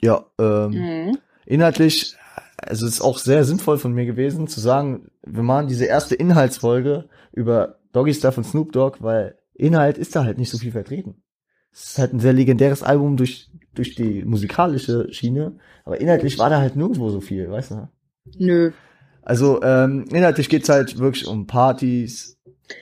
Ja, 0.00 0.26
ähm, 0.38 0.70
Mhm. 0.70 1.18
inhaltlich 1.46 2.16
also 2.60 2.86
es 2.86 2.94
ist 2.94 3.00
auch 3.00 3.18
sehr 3.18 3.44
sinnvoll 3.44 3.78
von 3.78 3.92
mir 3.92 4.04
gewesen 4.04 4.48
zu 4.48 4.58
sagen, 4.60 5.12
wir 5.24 5.44
machen 5.44 5.68
diese 5.68 5.84
erste 5.84 6.16
Inhaltsfolge 6.16 7.08
über 7.32 7.78
Doggy 7.92 8.12
Stuff 8.14 8.36
und 8.36 8.44
Snoop 8.44 8.72
Dogg, 8.72 8.98
weil 9.00 9.38
Inhalt 9.54 9.96
ist 9.96 10.16
da 10.16 10.24
halt 10.24 10.38
nicht 10.38 10.50
so 10.50 10.58
viel 10.58 10.72
vertreten. 10.72 11.22
Es 11.72 11.90
ist 11.90 11.98
halt 11.98 12.12
ein 12.12 12.20
sehr 12.20 12.32
legendäres 12.32 12.82
Album 12.82 13.16
durch, 13.16 13.48
durch 13.74 13.94
die 13.94 14.24
musikalische 14.24 15.12
Schiene, 15.12 15.58
aber 15.84 16.00
inhaltlich 16.00 16.36
war 16.40 16.50
da 16.50 16.58
halt 16.58 16.74
nirgendwo 16.74 17.10
so 17.10 17.20
viel, 17.20 17.48
weißt 17.48 17.70
du? 17.70 17.88
Nö. 18.38 18.72
Also 19.22 19.62
ähm, 19.62 20.04
inhaltlich 20.10 20.48
geht's 20.48 20.68
halt 20.68 20.98
wirklich 20.98 21.26
um 21.26 21.46
Partys, 21.46 22.38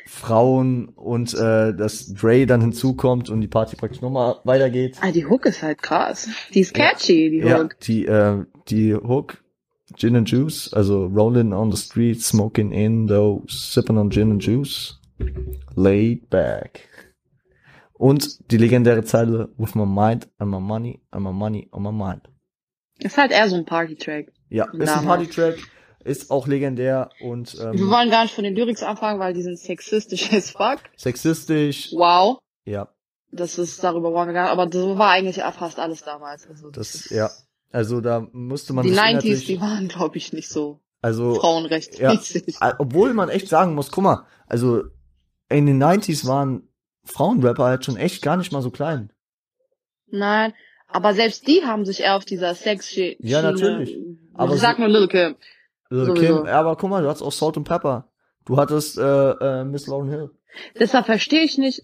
Frauen 0.07 0.89
und 0.89 1.35
äh, 1.35 1.75
dass 1.75 2.13
Dre 2.13 2.47
dann 2.47 2.61
hinzukommt 2.61 3.31
und 3.31 3.41
die 3.41 3.49
Party 3.49 3.77
praktisch 3.77 4.01
nochmal 4.01 4.37
weitergeht. 4.45 4.97
Ah, 5.01 5.11
die 5.13 5.27
Hook 5.27 5.47
ist 5.47 5.63
halt 5.63 5.83
krass. 5.83 6.29
Die 6.55 6.61
ist 6.61 6.75
catchy, 6.75 7.31
die 7.31 7.39
Ja, 7.39 7.63
Hook. 7.63 7.79
die, 7.81 8.07
äh, 8.07 8.45
die 8.69 8.95
Hook, 8.95 9.43
Gin 9.97 10.17
and 10.17 10.29
Juice, 10.29 10.73
also 10.73 11.07
rolling 11.07 11.53
on 11.53 11.71
the 11.71 11.77
street, 11.81 12.21
smoking 12.23 12.73
in, 12.73 13.07
though, 13.07 13.45
sipping 13.49 13.97
on 13.97 14.11
Gin 14.11 14.33
and 14.33 14.43
Juice, 14.43 15.01
laid 15.77 16.29
back. 16.29 16.89
Und 17.93 18.51
die 18.51 18.59
legendäre 18.59 19.05
Zeile, 19.05 19.49
with 19.57 19.75
my 19.75 19.87
mind 19.87 20.29
and 20.39 20.51
my 20.51 20.61
money 20.61 21.01
and 21.13 21.25
my 21.25 21.33
money 21.33 21.69
on 21.71 21.83
my 21.83 21.93
mind. 21.93 22.23
Ist 22.99 23.17
halt 23.17 23.31
eher 23.31 23.49
so 23.49 23.57
ein 23.57 23.65
Party-Track. 23.65 24.33
Ja, 24.51 24.65
ist 24.73 24.89
ein. 24.89 25.05
Party-Track, 25.05 25.57
ist 26.07 26.31
auch 26.31 26.47
legendär 26.47 27.11
und 27.21 27.55
Wir 27.55 27.73
ähm, 27.75 27.91
wollen 27.91 28.11
gar 28.11 28.23
nicht 28.25 28.35
von 28.35 28.45
den 28.45 28.55
Lyrics 28.55 28.83
anfangen, 28.83 29.21
weil 29.21 29.35
die 29.35 29.43
sind 29.43 29.59
sexistisch 29.59 30.33
as 30.33 30.51
fuck. 30.51 30.79
sexistisch. 30.97 31.91
Wow. 31.93 32.39
Ja, 32.65 32.89
Das 33.33 33.59
ist, 33.59 33.83
darüber 33.85 34.13
wollen 34.13 34.29
wir 34.29 34.35
gar 34.35 34.45
nicht, 34.45 34.53
aber 34.59 34.71
so 34.73 34.99
war 34.99 35.11
eigentlich 35.11 35.37
ja 35.37 35.53
fast 35.53 35.79
alles 35.79 36.03
damals. 36.03 36.47
Also 36.49 36.71
das, 36.71 36.95
ist- 36.95 37.11
ja. 37.11 37.31
Also 37.73 38.01
da 38.01 38.27
musste 38.33 38.73
man 38.73 38.85
Die 38.85 38.91
sich 38.91 38.99
90s, 38.99 39.09
inhaltlich- 39.11 39.47
die 39.47 39.61
waren, 39.61 39.89
glaube 39.89 40.17
ich, 40.17 40.33
nicht 40.33 40.49
so 40.49 40.81
also 41.03 41.35
frauenrechtsmäßig. 41.35 42.57
Äh, 42.61 42.73
Obwohl 42.79 43.13
man 43.15 43.29
echt 43.29 43.49
sagen 43.49 43.75
muss, 43.75 43.91
guck 43.91 44.05
mal, 44.05 44.27
also 44.47 44.83
in 45.49 45.67
den 45.67 45.83
90s 45.83 46.27
waren 46.27 46.69
Frauenrapper 47.05 47.65
halt 47.65 47.85
schon 47.85 47.97
echt 47.97 48.23
gar 48.23 48.37
nicht 48.37 48.51
mal 48.53 48.63
so 48.63 48.71
klein. 48.71 49.13
Nein, 50.09 50.53
aber 50.89 51.15
selbst 51.15 51.47
die 51.47 51.65
haben 51.65 51.85
sich 51.85 52.01
eher 52.01 52.17
auf 52.17 52.25
dieser 52.25 52.55
sex 52.55 52.95
Ja, 53.19 53.43
natürlich. 53.43 53.97
Aber 54.35 54.53
so- 54.53 54.59
sag 54.59 54.79
nur 54.79 54.89
Lil 54.89 55.09
Kim. 55.09 55.37
Sowieso. 55.91 56.15
Kim, 56.43 56.47
aber 56.47 56.77
guck 56.77 56.91
mal, 56.91 57.03
du 57.03 57.09
hattest 57.09 57.23
auch 57.25 57.33
Salt 57.33 57.57
and 57.57 57.67
Pepper. 57.69 58.09
Du 58.45 58.57
hattest 58.57 58.99
äh, 58.99 59.31
äh, 59.31 59.65
Miss 59.65 59.87
Lauren 59.87 60.09
Hill. 60.09 60.31
Deshalb 60.79 61.07
verstehe 61.07 61.43
ich 61.43 61.59
nicht. 61.59 61.83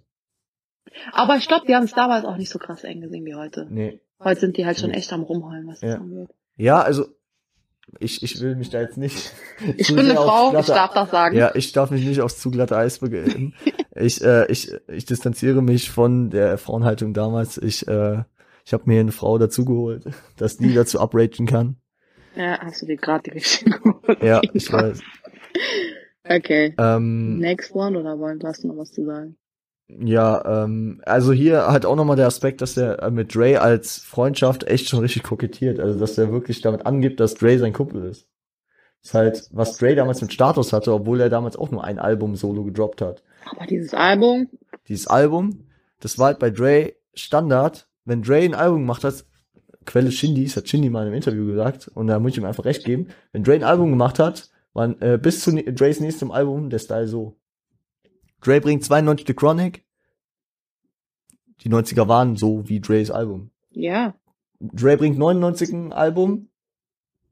Aber 1.13 1.37
ich 1.37 1.49
glaube, 1.49 1.67
die 1.67 1.75
haben 1.75 1.85
es 1.85 1.93
damals 1.95 2.25
auch 2.25 2.37
nicht 2.37 2.51
so 2.51 2.59
krass 2.59 2.85
eng 2.85 3.01
gesehen 3.01 3.25
wie 3.25 3.35
heute. 3.35 3.67
Nee. 3.71 4.01
Heute 4.23 4.41
sind 4.41 4.57
die 4.57 4.67
halt 4.67 4.79
schon 4.79 4.91
Nee. 4.91 4.97
echt 4.97 5.13
am 5.13 5.23
rumheulen, 5.23 5.67
was 5.67 5.81
das 5.81 5.91
Ja. 5.91 5.97
angeht. 5.97 6.29
Ja, 6.57 6.81
also 6.81 7.07
ich, 7.99 8.23
ich 8.23 8.41
will 8.41 8.57
mich 8.57 8.71
da 8.71 8.81
jetzt 8.81 8.97
nicht. 8.97 9.33
Ich 9.77 9.89
bin 9.89 10.01
eine 10.01 10.15
Frau, 10.15 10.47
ich 10.49 10.53
glatte- 10.53 10.73
darf 10.75 10.95
das 10.95 11.11
sagen. 11.11 11.37
Ja, 11.37 11.55
ich 11.55 11.73
darf 11.73 11.91
mich 11.91 12.05
nicht 12.05 12.21
aufs 12.21 12.39
zu 12.41 12.51
glatte 12.51 12.77
Eis 12.77 12.99
begeben. 13.01 13.55
ich, 13.97 14.23
äh, 14.23 14.51
ich, 14.51 14.73
ich 14.89 15.05
distanziere 15.05 15.63
mich 15.63 15.91
von 15.91 16.31
der 16.31 16.59
Frauenhaltung 16.59 17.15
damals. 17.15 17.59
Ich, 17.59 17.87
äh, 17.89 18.23
ich 18.65 18.73
habe 18.73 18.85
mir 18.87 19.01
eine 19.01 19.13
Frau 19.13 19.39
dazugeholt, 19.39 20.05
dass 20.37 20.57
die 20.57 20.75
dazu 20.75 21.01
upragen 21.01 21.47
kann. 21.47 21.77
Ja, 22.35 22.59
hast 22.61 22.83
du 22.83 22.87
dir 22.87 22.97
gerade 22.97 23.25
die 23.25 23.31
richtige 23.31 23.71
geholt? 23.79 24.23
Ja, 24.23 24.41
ich 24.53 24.73
weiß. 24.73 25.01
Okay. 26.25 26.75
Ähm, 26.79 27.39
Next 27.39 27.75
one 27.75 27.99
oder 27.99 28.19
wollen 28.19 28.39
du 28.39 28.47
hast 28.47 28.62
du 28.65 28.69
noch 28.69 28.77
was 28.77 28.93
zu 28.93 29.05
sagen? 29.05 29.37
Ja, 29.89 30.65
ähm, 30.65 31.03
also 31.05 31.33
hier 31.33 31.67
halt 31.67 31.85
auch 31.85 31.97
nochmal 31.97 32.17
der 32.17 32.27
Aspekt, 32.29 32.62
dass 32.62 32.77
er 32.77 33.03
äh, 33.03 33.11
mit 33.11 33.35
Dre 33.35 33.61
als 33.61 33.99
Freundschaft 33.99 34.65
echt 34.65 34.89
schon 34.89 35.01
richtig 35.01 35.25
kokettiert. 35.25 35.81
Also, 35.81 35.99
dass 35.99 36.17
er 36.17 36.33
wirklich 36.33 36.62
damit 36.62 36.87
angibt, 36.87 37.21
dass 37.21 37.35
Dre 37.35 37.59
sein 37.59 37.73
Kumpel 37.75 38.05
ist. 38.07 38.27
ist 39.03 39.12
halt, 39.15 39.49
was 39.51 39.77
Dre 39.77 39.95
damals 39.95 40.23
mit 40.23 40.33
Status 40.33 40.73
hatte, 40.73 40.95
obwohl 40.95 41.21
er 41.21 41.29
damals 41.29 41.57
auch 41.57 41.71
nur 41.71 41.85
ein 41.85 41.99
Album 41.99 42.37
solo 42.37 42.65
gedroppt 42.65 43.03
hat. 43.03 43.23
Aber 43.51 43.67
dieses 43.67 43.93
Album, 43.93 44.49
Dieses 44.89 45.07
Album, 45.09 45.67
das 46.01 46.19
war 46.19 46.29
halt 46.29 46.39
bei 46.39 46.51
Dre 46.51 46.95
Standard. 47.15 47.89
Wenn 48.05 48.23
Dre 48.23 48.39
ein 48.39 48.55
Album 48.55 48.81
gemacht 48.81 49.05
hat, 49.05 49.25
Quelle 49.85 50.11
Shindy, 50.12 50.45
das 50.45 50.57
hat 50.57 50.69
Shindy 50.69 50.91
mal 50.91 51.01
in 51.03 51.07
einem 51.09 51.17
Interview 51.17 51.47
gesagt, 51.47 51.89
und 51.95 52.07
da 52.07 52.19
muss 52.19 52.33
ich 52.33 52.39
ihm 52.39 52.45
einfach 52.45 52.65
recht 52.65 52.85
geben, 52.85 53.09
wenn 53.33 53.43
Dre 53.45 53.55
ein 53.55 53.65
Album 53.65 53.91
gemacht 53.91 54.19
hat, 54.19 54.51
war 54.75 55.01
äh, 55.03 55.19
bis 55.19 55.41
zu 55.41 55.53
ne- 55.53 55.65
Dre's 55.65 56.01
nächstem 56.01 56.31
Album 56.31 56.71
der 56.71 56.79
Style 56.79 57.07
so. 57.09 57.37
Dre 58.41 58.61
bringt 58.61 58.85
92 58.85 59.27
The 59.27 59.35
Chronic. 59.35 59.85
Die 61.61 61.69
90er 61.71 62.09
waren 62.09 62.37
so 62.37 62.69
wie 62.69 62.81
Dre's 62.81 63.11
Album. 63.11 63.51
ja. 63.71 64.15
Dre 64.65 64.97
bringt 64.97 65.19
99 65.19 65.73
ein 65.73 65.93
Album. 65.93 66.49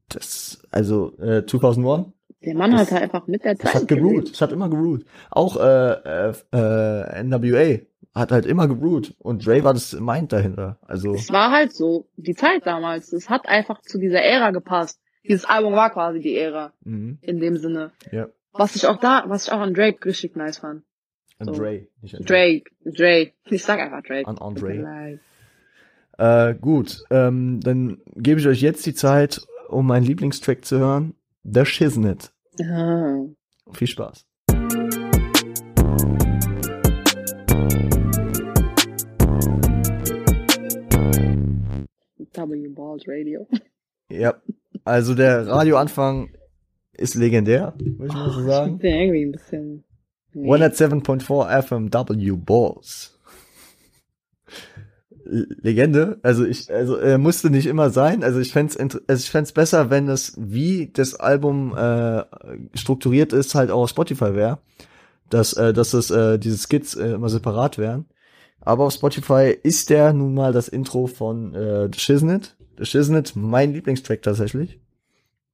Das, 0.08 0.66
also, 0.72 1.16
äh, 1.18 1.46
2001. 1.46 2.08
Der 2.44 2.56
Mann 2.56 2.72
Das- 2.72 2.80
hat 2.80 2.90
halt 2.90 3.02
einfach 3.04 3.26
mit 3.28 3.44
der 3.44 3.54
Das 3.54 3.70
Zeit 3.72 3.82
hat 3.82 3.88
geruht. 3.88 4.32
Das 4.32 4.40
hat 4.40 4.50
immer 4.50 4.68
geruht. 4.68 5.04
Auch, 5.30 5.56
äh, 5.56 6.30
äh, 6.30 6.34
äh, 6.52 7.22
NWA 7.22 7.78
hat 8.14 8.32
halt 8.32 8.46
immer 8.46 8.66
geruht. 8.68 9.14
Und 9.18 9.46
Dre 9.46 9.62
war 9.64 9.72
das 9.74 9.92
Mind 9.92 10.32
dahinter. 10.32 10.78
Also, 10.82 11.14
Es 11.14 11.30
war 11.32 11.50
halt 11.50 11.72
so, 11.72 12.08
die 12.16 12.34
Zeit 12.34 12.66
damals. 12.66 13.12
Es 13.12 13.30
hat 13.30 13.48
einfach 13.48 13.80
zu 13.82 13.98
dieser 13.98 14.20
Ära 14.22 14.50
gepasst. 14.50 15.00
Dieses 15.24 15.44
Album 15.44 15.74
war 15.74 15.90
quasi 15.90 16.20
die 16.20 16.36
Ära, 16.36 16.72
mhm. 16.84 17.18
in 17.20 17.40
dem 17.40 17.56
Sinne. 17.56 17.92
ja. 18.10 18.28
Was 18.52 18.74
ich 18.74 18.86
auch 18.88 18.98
da, 18.98 19.22
was 19.28 19.46
ich 19.46 19.52
auch 19.52 19.60
an 19.60 19.74
Drake 19.74 20.04
richtig 20.04 20.34
nice 20.34 20.58
fand. 20.58 20.82
An 21.38 21.46
So. 21.46 21.52
Dre. 21.52 21.86
Nicht 22.02 22.16
an 22.16 22.24
Drake, 22.24 22.64
Drake. 22.84 23.32
Ich 23.44 23.62
sag 23.62 23.78
einfach 23.78 24.02
Drake. 24.02 24.26
An 24.26 24.38
Andre. 24.38 25.20
Äh, 26.18 26.54
gut, 26.56 27.04
ähm, 27.10 27.60
dann 27.60 27.98
gebe 28.16 28.40
ich 28.40 28.46
euch 28.48 28.60
jetzt 28.60 28.84
die 28.86 28.94
Zeit, 28.94 29.40
um 29.68 29.86
meinen 29.86 30.04
Lieblingstrack 30.04 30.64
zu 30.64 30.78
hören. 30.80 31.14
The 31.44 31.64
Shiznit. 31.64 32.32
Ah. 32.60 33.22
Viel 33.72 33.86
Spaß. 33.86 34.26
W 42.48 42.68
Balls 42.68 43.04
Radio. 43.06 43.46
Ja, 44.10 44.34
also 44.84 45.14
der 45.14 45.46
Radioanfang 45.46 46.30
ist 46.92 47.14
legendär, 47.14 47.74
würde 47.78 48.06
ich 48.06 48.12
mal 48.12 48.30
so 48.32 48.40
Ich 48.40 48.46
sagen. 48.46 48.78
bin 48.78 48.94
irgendwie 48.94 49.24
ein 49.26 49.32
bisschen. 49.32 49.84
Nee. 50.32 50.48
107.4 50.50 51.62
FM 51.62 51.92
W 51.92 52.32
Balls. 52.36 53.16
Legende, 55.24 56.18
also 56.22 56.44
ich, 56.44 56.72
also 56.72 56.96
er 56.96 57.18
musste 57.18 57.50
nicht 57.50 57.66
immer 57.66 57.90
sein. 57.90 58.24
Also 58.24 58.40
ich 58.40 58.52
fänd's, 58.52 58.74
int- 58.74 59.00
also 59.06 59.20
ich 59.22 59.30
fänd's 59.30 59.52
besser, 59.52 59.90
wenn 59.90 60.08
es 60.08 60.34
wie 60.38 60.90
das 60.92 61.14
Album 61.14 61.76
äh, 61.76 62.24
strukturiert 62.74 63.32
ist, 63.32 63.54
halt 63.54 63.70
auch 63.70 63.82
auf 63.82 63.90
Spotify 63.90 64.34
wäre, 64.34 64.58
dass 65.28 65.52
äh, 65.52 65.72
dass 65.72 65.92
es 65.94 66.10
äh, 66.10 66.38
diese 66.38 66.56
Skits 66.58 66.96
äh, 66.96 67.12
immer 67.12 67.28
separat 67.28 67.78
wären. 67.78 68.06
Aber 68.60 68.84
auf 68.86 68.92
Spotify 68.92 69.56
ist 69.62 69.90
der 69.90 70.12
nun 70.12 70.34
mal 70.34 70.52
das 70.52 70.68
Intro 70.68 71.06
von 71.06 71.54
äh, 71.54 71.88
The 71.92 71.98
Shiznit. 71.98 72.56
The 72.78 72.84
Shiznit, 72.84 73.34
mein 73.36 73.72
Lieblingstrack 73.72 74.22
tatsächlich 74.22 74.78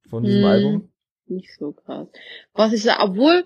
von 0.09 0.23
diesem 0.23 0.41
Hm. 0.41 0.47
Album. 0.47 0.89
Nicht 1.27 1.49
so 1.57 1.73
krass. 1.73 2.07
Was 2.53 2.73
ich 2.73 2.83
sag, 2.83 2.99
obwohl 3.01 3.43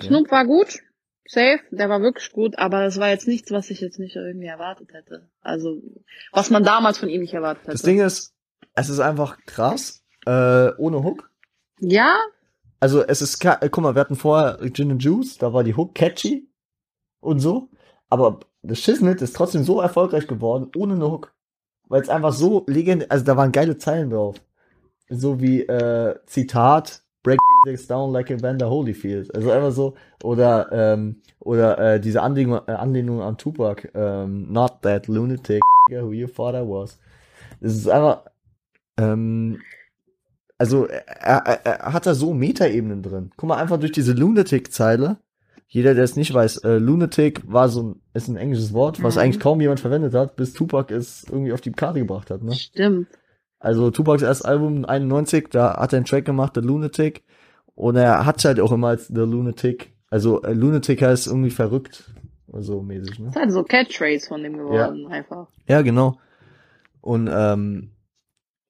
Snoop 0.00 0.30
war 0.30 0.46
gut, 0.46 0.78
safe, 1.26 1.60
der 1.70 1.88
war 1.88 2.00
wirklich 2.02 2.30
gut, 2.32 2.58
aber 2.58 2.82
das 2.82 2.98
war 2.98 3.08
jetzt 3.08 3.26
nichts, 3.28 3.50
was 3.50 3.70
ich 3.70 3.80
jetzt 3.80 3.98
nicht 3.98 4.14
irgendwie 4.16 4.46
erwartet 4.46 4.92
hätte. 4.92 5.28
Also, 5.40 5.80
was 6.32 6.50
man 6.50 6.64
damals 6.64 6.98
von 6.98 7.08
ihm 7.08 7.22
nicht 7.22 7.34
erwartet 7.34 7.62
hätte. 7.64 7.72
Das 7.72 7.82
Ding 7.82 8.00
ist, 8.00 8.34
es 8.74 8.88
ist 8.88 9.00
einfach 9.00 9.38
krass, 9.46 10.04
äh, 10.26 10.70
ohne 10.78 11.02
Hook. 11.02 11.30
ja, 11.80 12.16
Also 12.80 13.04
es 13.04 13.22
ist, 13.22 13.40
guck 13.40 13.78
mal, 13.78 13.94
wir 13.94 14.00
hatten 14.00 14.16
vorher 14.16 14.58
Gin 14.72 14.90
and 14.92 15.02
Juice, 15.02 15.38
da 15.38 15.52
war 15.52 15.64
die 15.64 15.74
Hook 15.76 15.94
catchy 15.94 16.48
und 17.20 17.40
so, 17.40 17.68
aber 18.14 18.40
das 18.62 18.78
Shiznit 18.78 19.20
ist 19.22 19.36
trotzdem 19.36 19.64
so 19.64 19.80
erfolgreich 19.80 20.26
geworden, 20.26 20.70
ohne 20.76 20.94
eine 20.94 21.10
Hook. 21.10 21.34
Weil 21.88 22.00
es 22.00 22.08
einfach 22.08 22.32
so 22.32 22.64
legendär, 22.66 23.10
also 23.10 23.24
da 23.24 23.36
waren 23.36 23.52
geile 23.52 23.76
Zeilen 23.76 24.10
drauf. 24.10 24.36
So 25.10 25.40
wie, 25.40 25.62
äh, 25.62 26.14
Zitat, 26.26 27.02
Break 27.22 27.38
down 27.88 28.12
like 28.12 28.30
Evander 28.30 28.70
Holyfield. 28.70 29.34
Also 29.34 29.50
einfach 29.50 29.72
so, 29.72 29.94
oder, 30.22 30.68
ähm, 30.72 31.22
oder 31.40 31.78
äh, 31.78 32.00
diese 32.00 32.22
Anlehnung, 32.22 32.60
äh, 32.66 32.72
Anlehnung 32.72 33.22
an 33.22 33.38
Tupac, 33.38 33.90
ähm, 33.94 34.52
not 34.52 34.82
that 34.82 35.08
lunatic 35.08 35.62
who 35.90 36.12
you 36.12 36.26
thought 36.26 36.54
I 36.54 36.60
was. 36.60 36.98
Das 37.60 37.74
ist 37.74 37.88
einfach, 37.88 38.24
ähm, 38.98 39.58
also 40.58 40.86
er, 40.86 41.46
er, 41.46 41.66
er 41.66 41.92
hat 41.92 42.06
da 42.06 42.14
so 42.14 42.32
Metaebenen 42.34 43.02
drin. 43.02 43.30
Guck 43.36 43.48
mal, 43.48 43.56
einfach 43.56 43.78
durch 43.78 43.92
diese 43.92 44.12
Lunatic-Zeile. 44.12 45.16
Jeder, 45.66 45.94
der 45.94 46.04
es 46.04 46.14
nicht 46.16 46.32
weiß, 46.32 46.58
äh, 46.58 46.78
Lunatic 46.78 47.42
war 47.50 47.68
so 47.68 47.82
ein, 47.82 48.02
ist 48.12 48.28
ein 48.28 48.36
englisches 48.36 48.72
Wort, 48.72 49.02
was 49.02 49.16
Mhm. 49.16 49.20
eigentlich 49.22 49.40
kaum 49.40 49.60
jemand 49.60 49.80
verwendet 49.80 50.14
hat, 50.14 50.36
bis 50.36 50.52
Tupac 50.52 50.92
es 50.94 51.24
irgendwie 51.24 51.52
auf 51.52 51.60
die 51.60 51.72
Karte 51.72 51.98
gebracht 52.00 52.30
hat. 52.30 52.42
Ne? 52.42 52.52
stimmt. 52.54 53.08
Also 53.58 53.90
Tupacs 53.90 54.22
erstes 54.22 54.44
Album 54.44 54.84
91, 54.84 55.48
da 55.50 55.78
hat 55.78 55.92
er 55.94 55.96
einen 55.96 56.04
Track 56.06 56.26
gemacht, 56.26 56.52
The 56.54 56.60
Lunatic. 56.60 57.24
Und 57.74 57.96
er 57.96 58.26
hat 58.26 58.44
halt 58.44 58.60
auch 58.60 58.70
immer 58.72 58.88
als 58.88 59.08
The 59.08 59.22
Lunatic. 59.22 59.94
Also 60.10 60.42
äh, 60.42 60.52
Lunatic 60.52 61.00
heißt 61.02 61.26
irgendwie 61.26 61.50
verrückt. 61.50 62.12
So 62.52 62.82
mäßig, 62.82 63.18
ne? 63.18 63.24
Das 63.26 63.34
ist 63.36 63.40
halt 63.40 63.52
so 63.52 63.64
Catchphrase 63.64 64.28
von 64.28 64.42
dem 64.42 64.58
geworden, 64.58 65.06
einfach. 65.08 65.48
Ja, 65.66 65.80
genau. 65.82 66.18
Und, 67.00 67.28
ähm, 67.32 67.90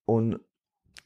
und 0.06 0.40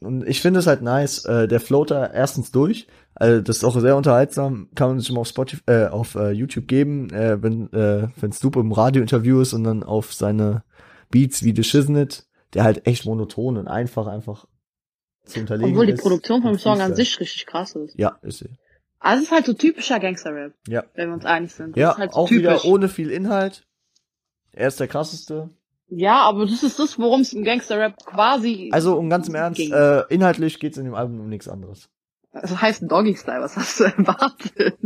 und 0.01 0.27
ich 0.29 0.41
finde 0.41 0.61
es 0.61 0.67
halt 0.67 0.83
nice, 0.83 1.25
äh, 1.25 1.49
der 1.49 1.61
Floater 1.61 2.13
erstens 2.15 2.51
durch, 2.53 2.87
also 3.15 3.41
das 3.41 3.59
ist 3.59 3.65
auch 3.65 3.79
sehr 3.81 3.97
unterhaltsam, 3.97 4.69
kann 4.75 4.91
man 4.91 5.01
sich 5.01 5.11
mal 5.13 5.21
auf 5.21 5.29
Spotify, 5.29 5.63
äh, 5.67 5.87
auf 5.89 6.15
äh, 6.15 6.31
YouTube 6.31 6.69
geben, 6.69 7.11
äh, 7.11 7.43
wenn 7.43 7.73
äh, 7.73 8.09
wenn 8.21 8.33
Snoop 8.33 8.57
im 8.57 8.73
Radiointerview 8.73 9.41
ist 9.41 9.53
und 9.55 9.65
dann 9.65 9.83
auf 9.83 10.13
seine 10.15 10.63
Beats 11.11 11.43
wie 11.43 11.55
The 11.55 11.65
Shiznit, 11.65 12.27
der 12.55 12.65
halt 12.65 12.87
echt 12.87 13.07
monoton 13.07 13.57
und 13.57 13.67
einfach 13.69 14.07
einfach 14.07 14.47
zu 15.25 15.41
unterlegen 15.41 15.73
Obwohl 15.73 15.87
die 15.87 15.93
ist. 15.93 16.01
Produktion 16.03 16.43
vom 16.43 16.59
Song 16.59 16.81
an 16.81 16.95
sich 16.95 17.19
richtig 17.21 17.47
krass 17.47 17.75
ist. 17.75 17.99
Ja, 17.99 18.19
ist 18.23 18.39
sie. 18.39 18.51
Also 19.01 19.19
es 19.23 19.29
ist 19.29 19.33
halt 19.33 19.47
so 19.47 19.53
typischer 19.53 20.01
Gangster-Rap, 20.01 20.55
Ja. 20.67 20.85
wenn 20.95 21.09
wir 21.11 21.15
uns 21.15 21.25
einig 21.25 21.53
sind. 21.53 21.77
Das 21.77 21.81
Ja, 21.81 21.97
halt 21.99 22.13
so 22.13 22.19
auch 22.21 22.29
typisch. 22.29 22.43
wieder 22.43 22.65
ohne 22.65 22.89
viel 22.89 23.11
Inhalt. 23.11 23.65
Er 24.53 24.69
ist 24.69 24.81
der 24.81 24.89
krasseste. 24.89 25.51
Ja, 25.91 26.21
aber 26.23 26.45
das 26.47 26.63
ist 26.63 26.79
das, 26.79 26.99
worum 26.99 27.23
es 27.23 27.33
im 27.33 27.45
Gangster-Rap 27.45 27.97
quasi 28.05 28.69
Also, 28.73 28.97
um 28.99 29.09
ganz 29.09 29.29
im 29.29 29.35
Ernst, 29.35 29.59
ging. 29.59 29.73
äh, 29.73 30.03
inhaltlich 30.11 30.59
geht's 30.61 30.77
in 30.77 30.85
dem 30.85 30.95
Album 30.95 31.21
um 31.21 31.29
nichts 31.29 31.49
anderes. 31.49 31.89
Das 32.33 32.61
heißt 32.61 32.83
Doggy 32.91 33.17
Style, 33.17 33.41
was 33.41 33.57
hast 33.57 33.81
du 33.81 33.85
erwartet? 33.97 34.77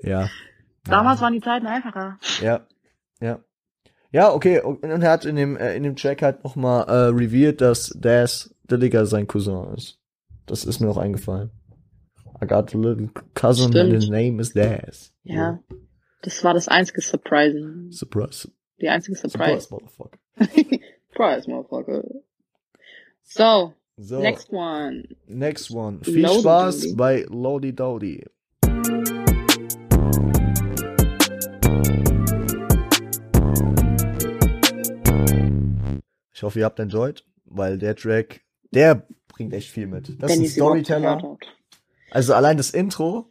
Ja. 0.00 0.28
Damals 0.84 1.20
waren 1.20 1.32
die 1.32 1.40
Zeiten 1.40 1.66
einfacher. 1.66 2.18
Ja. 2.40 2.66
Ja. 3.20 3.40
Ja, 4.12 4.32
okay. 4.32 4.60
Und 4.60 4.84
und 4.84 5.02
er 5.02 5.10
hat 5.10 5.24
in 5.24 5.34
dem, 5.34 5.56
äh, 5.56 5.74
in 5.76 5.82
dem 5.82 5.96
Track 5.96 6.22
halt 6.22 6.44
nochmal 6.44 6.84
äh, 6.88 7.08
revealed, 7.12 7.60
dass 7.60 7.92
Daz 7.98 8.54
Dilliger 8.70 9.06
sein 9.06 9.26
Cousin 9.26 9.74
ist. 9.74 9.98
Das 10.46 10.64
ist 10.64 10.78
mir 10.80 10.88
auch 10.88 10.98
eingefallen. 10.98 11.50
I 12.42 12.46
got 12.46 12.72
a 12.74 12.78
little 12.78 13.08
cousin 13.34 13.66
and 13.66 13.74
Stimmt. 13.74 13.92
his 13.94 14.08
name 14.08 14.40
is 14.40 14.52
Daz. 14.52 15.12
Ja. 15.24 15.58
Das 16.22 16.44
war 16.44 16.54
das 16.54 16.68
einzige 16.68 17.00
Surprising. 17.02 17.90
Surprise. 17.90 18.50
Die 18.80 18.88
einzige 18.88 19.16
Surprise. 19.16 19.62
Surprise, 19.62 19.68
motherfucker. 19.70 20.18
Surprise, 21.10 21.46
motherfucker. 21.48 22.02
So, 23.24 23.72
So, 23.96 24.20
next 24.20 24.50
one. 24.52 25.04
next 25.28 25.70
one. 25.70 26.00
Viel 26.02 26.22
Lodi 26.22 26.40
Spaß 26.40 26.80
Dodi. 26.80 26.94
bei 26.96 27.26
Lodi 27.28 27.72
Dodi. 27.72 28.24
Ich 36.34 36.42
hoffe, 36.42 36.58
ihr 36.58 36.64
habt 36.64 36.78
enjoyed, 36.80 37.24
weil 37.44 37.78
der 37.78 37.94
Track, 37.94 38.40
der 38.72 39.06
bringt 39.28 39.52
echt 39.52 39.70
viel 39.70 39.86
mit. 39.86 40.20
Das 40.20 40.30
Wenn 40.30 40.42
ist 40.42 40.50
ein 40.50 40.54
Storyteller. 40.54 41.38
Also 42.10 42.34
allein 42.34 42.56
das 42.56 42.70
Intro, 42.70 43.30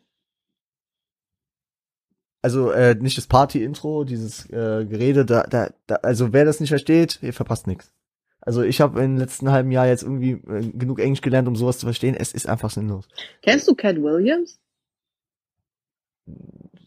also 2.44 2.72
äh, 2.72 2.94
nicht 2.96 3.18
das 3.18 3.26
Party-Intro, 3.26 4.04
dieses 4.04 4.46
äh, 4.50 4.86
Gerede, 4.86 5.26
da, 5.26 5.44
da, 5.44 5.70
da, 5.88 5.96
also 5.96 6.34
wer 6.34 6.44
das 6.44 6.60
nicht 6.60 6.70
versteht, 6.70 7.20
ihr 7.22 7.34
verpasst 7.34 7.68
nichts. 7.68 7.94
Also 8.42 8.62
ich 8.62 8.82
habe 8.82 9.02
im 9.02 9.16
letzten 9.16 9.50
halben 9.50 9.72
Jahr 9.72 9.88
jetzt 9.88 10.04
irgendwie 10.04 10.32
äh, 10.32 10.70
genug 10.74 11.00
Englisch 11.00 11.22
gelernt, 11.22 11.48
um 11.48 11.56
sowas 11.56 11.80
zu 11.80 11.86
verstehen. 11.86 12.16
Es 12.16 12.34
ist 12.34 12.48
einfach 12.48 12.70
sinnlos. 12.70 13.08
Kennst 13.42 13.70
du 13.70 13.76
Cat 13.76 13.96
Williams? 13.96 14.60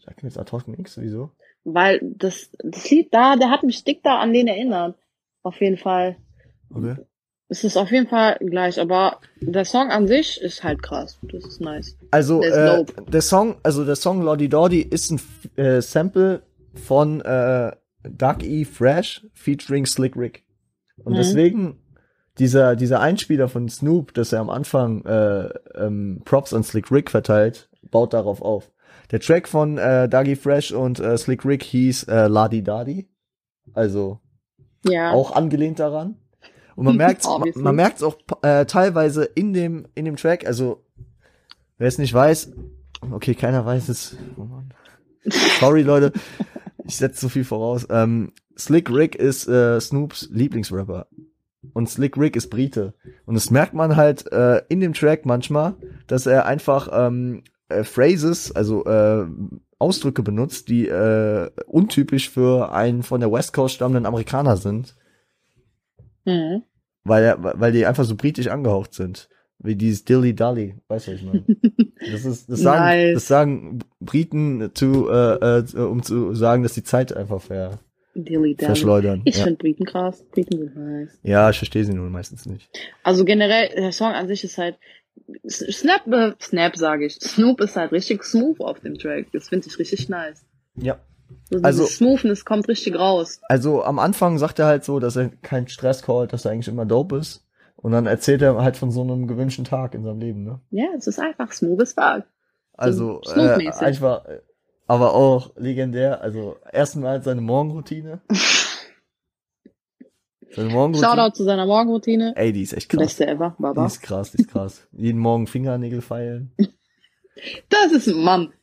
Sag 0.05 0.21
mir 0.21 0.29
jetzt 0.29 0.37
ad 0.37 0.51
hoc 0.51 0.67
nichts, 0.67 0.95
wieso? 1.01 1.31
Weil 1.63 1.99
das, 2.03 2.51
das 2.59 2.89
Lied 2.91 3.11
da, 3.11 3.35
der 3.35 3.49
hat 3.49 3.63
mich 3.63 3.83
dick 3.83 4.03
da 4.03 4.19
an 4.19 4.33
den 4.33 4.47
erinnert. 4.47 4.95
Auf 5.41 5.59
jeden 5.59 5.77
Fall. 5.77 6.17
Okay. 6.69 6.97
Es 7.49 7.63
ist 7.63 7.77
auf 7.77 7.91
jeden 7.91 8.07
Fall 8.07 8.37
gleich, 8.41 8.79
aber 8.79 9.19
der 9.39 9.63
Song 9.63 9.89
an 9.89 10.07
sich 10.07 10.41
ist 10.41 10.63
halt 10.63 10.83
krass. 10.83 11.17
Das 11.21 11.45
ist 11.45 11.61
nice. 11.61 11.95
Also 12.11 12.41
Der 12.41 12.79
äh, 12.79 12.85
der 13.07 13.21
Song, 13.21 13.55
also 13.63 13.85
der 13.85 13.95
Song 13.95 14.21
Lordy 14.21 14.49
Dordy 14.49 14.81
ist 14.81 15.11
ein 15.11 15.21
äh, 15.55 15.81
Sample 15.81 16.41
von 16.75 17.21
äh, 17.21 17.71
Doug 18.03 18.43
E. 18.43 18.65
Fresh 18.65 19.25
featuring 19.33 19.85
Slick 19.85 20.15
Rick. 20.17 20.43
Und 21.05 21.13
Mhm. 21.13 21.17
deswegen 21.17 21.79
dieser 22.37 22.75
dieser 22.75 22.99
Einspieler 22.99 23.47
von 23.47 23.69
Snoop, 23.69 24.13
dass 24.13 24.33
er 24.33 24.41
am 24.41 24.49
Anfang 24.49 25.05
äh, 25.05 25.49
ähm, 25.75 26.21
Props 26.25 26.53
an 26.53 26.63
Slick 26.63 26.91
Rick 26.91 27.09
verteilt, 27.09 27.69
baut 27.89 28.13
darauf 28.13 28.41
auf. 28.41 28.71
Der 29.11 29.21
Track 29.21 29.47
von 29.47 29.77
äh, 29.77 30.09
Dougie 30.09 30.35
Fresh 30.35 30.73
und 30.73 30.99
äh, 30.99 31.17
Slick 31.17 31.45
Rick 31.45 31.63
hieß 31.63 32.03
äh, 32.09 32.27
Ladi 32.27 32.61
Dadi, 32.61 33.07
also 33.73 34.19
Ja. 34.85 35.11
auch 35.11 35.31
angelehnt 35.31 35.79
daran. 35.79 36.17
Und 36.77 36.85
man 36.85 36.95
merkt 36.97 37.25
man, 37.25 37.51
man 37.55 37.75
merkt's 37.75 38.03
auch 38.03 38.17
äh, 38.43 38.65
teilweise 38.65 39.25
in 39.25 39.51
dem 39.51 39.87
in 39.95 40.05
dem 40.05 40.15
Track, 40.15 40.45
also 40.45 40.83
wer 41.77 41.87
es 41.87 41.97
nicht 41.97 42.13
weiß, 42.13 42.51
okay, 43.11 43.33
keiner 43.33 43.65
weiß 43.65 43.89
es. 43.89 44.15
Oh 44.37 44.43
Mann. 44.43 44.73
Sorry 45.59 45.81
Leute, 45.81 46.13
ich 46.85 46.95
setze 46.95 47.19
zu 47.19 47.29
viel 47.29 47.43
voraus. 47.43 47.87
Ähm, 47.89 48.31
Slick 48.57 48.91
Rick 48.91 49.15
ist 49.15 49.47
äh, 49.47 49.81
Snoops 49.81 50.29
Lieblingsrapper 50.31 51.07
und 51.73 51.89
Slick 51.89 52.15
Rick 52.15 52.35
ist 52.35 52.49
Brite 52.49 52.93
und 53.25 53.33
das 53.33 53.49
merkt 53.49 53.73
man 53.73 53.95
halt 53.95 54.31
äh, 54.31 54.61
in 54.69 54.79
dem 54.79 54.93
Track 54.93 55.25
manchmal, 55.25 55.75
dass 56.05 56.27
er 56.27 56.45
einfach 56.45 56.89
ähm, 56.91 57.43
äh, 57.69 57.83
Phrases, 57.83 58.51
also 58.51 58.85
äh, 58.85 59.25
Ausdrücke 59.79 60.21
benutzt, 60.21 60.69
die 60.69 60.87
äh, 60.87 61.49
untypisch 61.65 62.29
für 62.29 62.71
einen 62.71 63.01
von 63.01 63.19
der 63.19 63.31
West 63.31 63.53
Coast 63.53 63.73
stammenden 63.73 64.05
Amerikaner 64.05 64.57
sind 64.57 64.95
Mhm. 66.27 66.63
weil 67.03 67.35
weil 67.39 67.71
die 67.71 67.85
einfach 67.85 68.03
so 68.03 68.15
britisch 68.15 68.47
angehaucht 68.47 68.93
sind. 68.93 69.29
Wie 69.59 69.75
dieses 69.75 70.05
Dilly 70.05 70.35
Dally, 70.35 70.75
weißt 70.87 71.07
du, 71.07 71.11
was 71.13 71.19
ich 71.19 71.25
meine? 71.25 71.43
Das 72.11 72.25
ist, 72.25 72.47
das 72.49 72.59
sagen, 72.59 72.79
Nice. 72.85 73.13
das 73.15 73.27
sagen 73.27 73.79
Briten 73.99 74.69
zu, 74.75 75.09
äh, 75.09 75.59
äh, 75.61 75.77
um 75.79 76.03
zu 76.03 76.35
sagen, 76.35 76.61
dass 76.61 76.73
die 76.73 76.83
Zeit 76.83 77.11
einfach 77.11 77.41
ver, 77.41 77.79
Dilly 78.13 78.53
Dally. 78.55 78.65
verschleudern. 78.67 79.21
Ich 79.25 79.37
Ja. 79.37 79.45
find 79.45 79.57
Briten 79.57 79.83
krass. 79.85 80.23
Briten 80.31 80.59
sind 80.59 80.75
nice. 80.77 81.17
ja, 81.23 81.49
ich 81.49 81.57
verstehe 81.57 81.83
sie 81.83 81.93
nur 81.93 82.07
meistens 82.11 82.45
nicht. 82.45 82.69
Also 83.03 83.25
generell, 83.25 83.69
der 83.75 83.91
Song 83.91 84.11
an 84.13 84.27
sich 84.27 84.43
ist 84.43 84.59
halt, 84.59 84.75
Snap, 85.49 86.05
äh, 86.13 86.33
Snap 86.39 86.75
sage 86.77 87.07
ich. 87.07 87.15
Snoop 87.15 87.61
ist 87.61 87.75
halt 87.75 87.91
richtig 87.91 88.23
smooth 88.23 88.59
auf 88.61 88.79
dem 88.81 88.97
Track. 88.99 89.27
Das 89.33 89.49
finde 89.49 89.67
ich 89.67 89.79
richtig 89.79 90.07
nice. 90.07 90.45
Ja. 90.75 90.99
So 91.49 91.59
Also- 91.61 91.83
dieses 91.83 91.97
Smoothness 91.97 92.45
kommt 92.45 92.67
richtig 92.67 92.97
raus. 92.97 93.39
Also 93.49 93.83
am 93.83 93.99
Anfang 93.99 94.37
sagt 94.37 94.59
er 94.59 94.65
halt 94.67 94.83
so, 94.83 94.99
dass 94.99 95.15
er 95.15 95.29
keinen 95.29 95.67
Stress 95.67 96.03
callt, 96.03 96.33
dass 96.33 96.45
er 96.45 96.51
eigentlich 96.51 96.67
immer 96.67 96.85
dope 96.85 97.17
ist. 97.17 97.45
Und 97.75 97.91
dann 97.91 98.05
erzählt 98.07 98.41
er 98.41 98.57
halt 98.61 98.75
von 98.75 98.91
so 98.91 99.01
einem 99.01 99.27
gewünschten 99.27 99.65
Tag 99.65 99.93
in 99.93 100.03
seinem 100.03 100.19
Leben, 100.19 100.43
ne? 100.43 100.59
Ja, 100.71 100.85
es 100.97 101.07
ist 101.07 101.19
einfach 101.19 101.49
as 101.51 101.59
fuck. 101.59 102.23
Also 102.73 103.21
äh, 103.21 103.25
Snoop-mäßig. 103.29 103.81
einfach, 103.81 104.25
äh, 104.25 104.39
aber 104.87 105.13
auch 105.13 105.51
legendär. 105.55 106.21
Also 106.21 106.57
erstmal 106.71 107.21
seine 107.21 107.41
Morgenroutine. 107.41 108.21
seine 110.51 110.69
Morgenroutine. 110.69 111.05
Shoutout 111.07 111.35
zu 111.35 111.43
seiner 111.43 111.65
Morgenroutine. 111.65 112.33
Ey, 112.35 112.51
die 112.51 112.63
ist 112.63 112.73
echt 112.73 112.89
krass. 112.89 112.99
Beste 112.99 113.27
ever, 113.27 113.55
Die 113.57 113.61
Baba. 113.61 113.85
ist 113.85 114.01
krass, 114.01 114.31
die 114.31 114.39
ist 114.41 114.49
krass. 114.49 114.87
Jeden 114.91 115.19
Morgen 115.19 115.47
Fingernägel 115.47 116.01
feilen. 116.01 116.53
Das 117.69 117.91
ist 117.91 118.07
ein 118.07 118.23
Mann. 118.23 118.53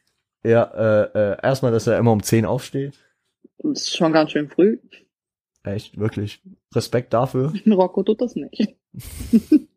Ja, 0.44 0.64
äh, 0.64 1.32
äh, 1.32 1.36
erstmal, 1.42 1.72
dass 1.72 1.86
er 1.86 1.98
immer 1.98 2.12
um 2.12 2.22
10 2.22 2.44
aufsteht. 2.44 2.94
Das 3.58 3.82
ist 3.82 3.96
schon 3.96 4.12
ganz 4.12 4.32
schön 4.32 4.48
früh. 4.48 4.78
Echt, 5.62 5.98
wirklich. 5.98 6.42
Respekt 6.74 7.14
dafür. 7.14 7.52
Rocco 7.66 8.02
tut 8.02 8.20
das 8.20 8.36
nicht. 8.36 8.76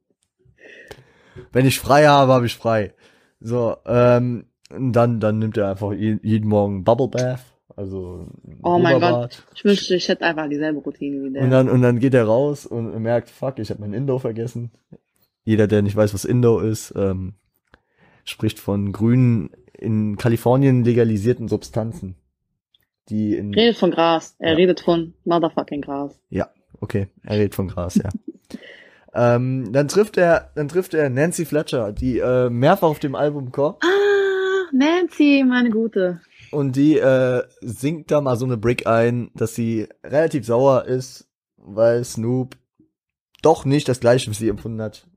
Wenn 1.51 1.65
ich 1.65 1.79
frei 1.79 2.07
habe, 2.07 2.33
habe 2.33 2.45
ich 2.45 2.55
frei. 2.55 2.93
So, 3.39 3.77
ähm, 3.85 4.47
dann, 4.69 5.19
dann 5.19 5.39
nimmt 5.39 5.57
er 5.57 5.69
einfach 5.69 5.93
je, 5.93 6.17
jeden 6.21 6.49
Morgen 6.49 6.83
Bubble 6.83 7.07
Bath. 7.07 7.45
Also, 7.75 8.27
Oh 8.63 8.79
mein 8.79 8.95
Oberbad. 8.95 9.45
Ich 9.55 9.63
wünschte, 9.63 9.95
ich 9.95 10.09
hätte 10.09 10.25
einfach 10.25 10.49
dieselbe 10.49 10.79
Routine 10.79 11.23
wie 11.23 11.31
der. 11.31 11.43
Und 11.43 11.51
dann, 11.51 11.69
und 11.69 11.81
dann 11.83 11.99
geht 11.99 12.15
er 12.15 12.25
raus 12.25 12.65
und 12.65 12.97
merkt, 13.01 13.29
fuck, 13.29 13.59
ich 13.59 13.69
habe 13.69 13.81
mein 13.81 13.93
Indo 13.93 14.17
vergessen. 14.17 14.71
Jeder, 15.43 15.67
der 15.67 15.83
nicht 15.83 15.95
weiß, 15.95 16.13
was 16.13 16.25
Indo 16.25 16.59
ist, 16.59 16.93
ähm, 16.97 17.35
spricht 18.25 18.59
von 18.59 18.91
grünen, 18.91 19.51
in 19.77 20.17
Kalifornien 20.17 20.83
legalisierten 20.83 21.47
Substanzen. 21.47 22.15
Die 23.09 23.35
in, 23.35 23.53
redet 23.53 23.77
von 23.77 23.91
Gras. 23.91 24.35
Er 24.39 24.51
Ja. 24.51 24.55
redet 24.57 24.81
von 24.81 25.13
motherfucking 25.23 25.81
Gras. 25.81 26.19
Ja, 26.29 26.49
okay, 26.81 27.07
er 27.23 27.37
redet 27.37 27.55
von 27.55 27.67
Gras, 27.69 27.95
ja. 27.95 28.09
ähm, 29.13 29.71
dann 29.71 29.87
trifft 29.87 30.17
er, 30.17 30.51
dann 30.55 30.67
trifft 30.67 30.93
er 30.93 31.09
Nancy 31.09 31.45
Fletcher, 31.45 31.91
die 31.93 32.19
äh, 32.19 32.49
mehrfach 32.49 32.89
auf 32.89 32.99
dem 32.99 33.15
Album 33.15 33.51
kommt 33.51 33.77
Ah, 33.83 34.69
Nancy, 34.73 35.43
meine 35.47 35.69
Gute. 35.69 36.19
und 36.51 36.75
die 36.75 36.97
äh, 36.97 37.43
singt 37.61 38.11
da 38.11 38.19
mal 38.21 38.35
so 38.35 38.45
eine 38.45 38.57
Brick 38.57 38.85
ein, 38.87 39.31
dass 39.35 39.55
sie 39.55 39.87
relativ 40.03 40.45
sauer 40.45 40.85
ist, 40.85 41.29
weil 41.55 42.03
Snoop 42.03 42.57
doch 43.41 43.63
nicht 43.65 43.87
das 43.87 43.99
gleiche 43.99 44.29
für 44.31 44.35
sie 44.37 44.49
empfunden 44.49 44.81
hat 44.81 45.07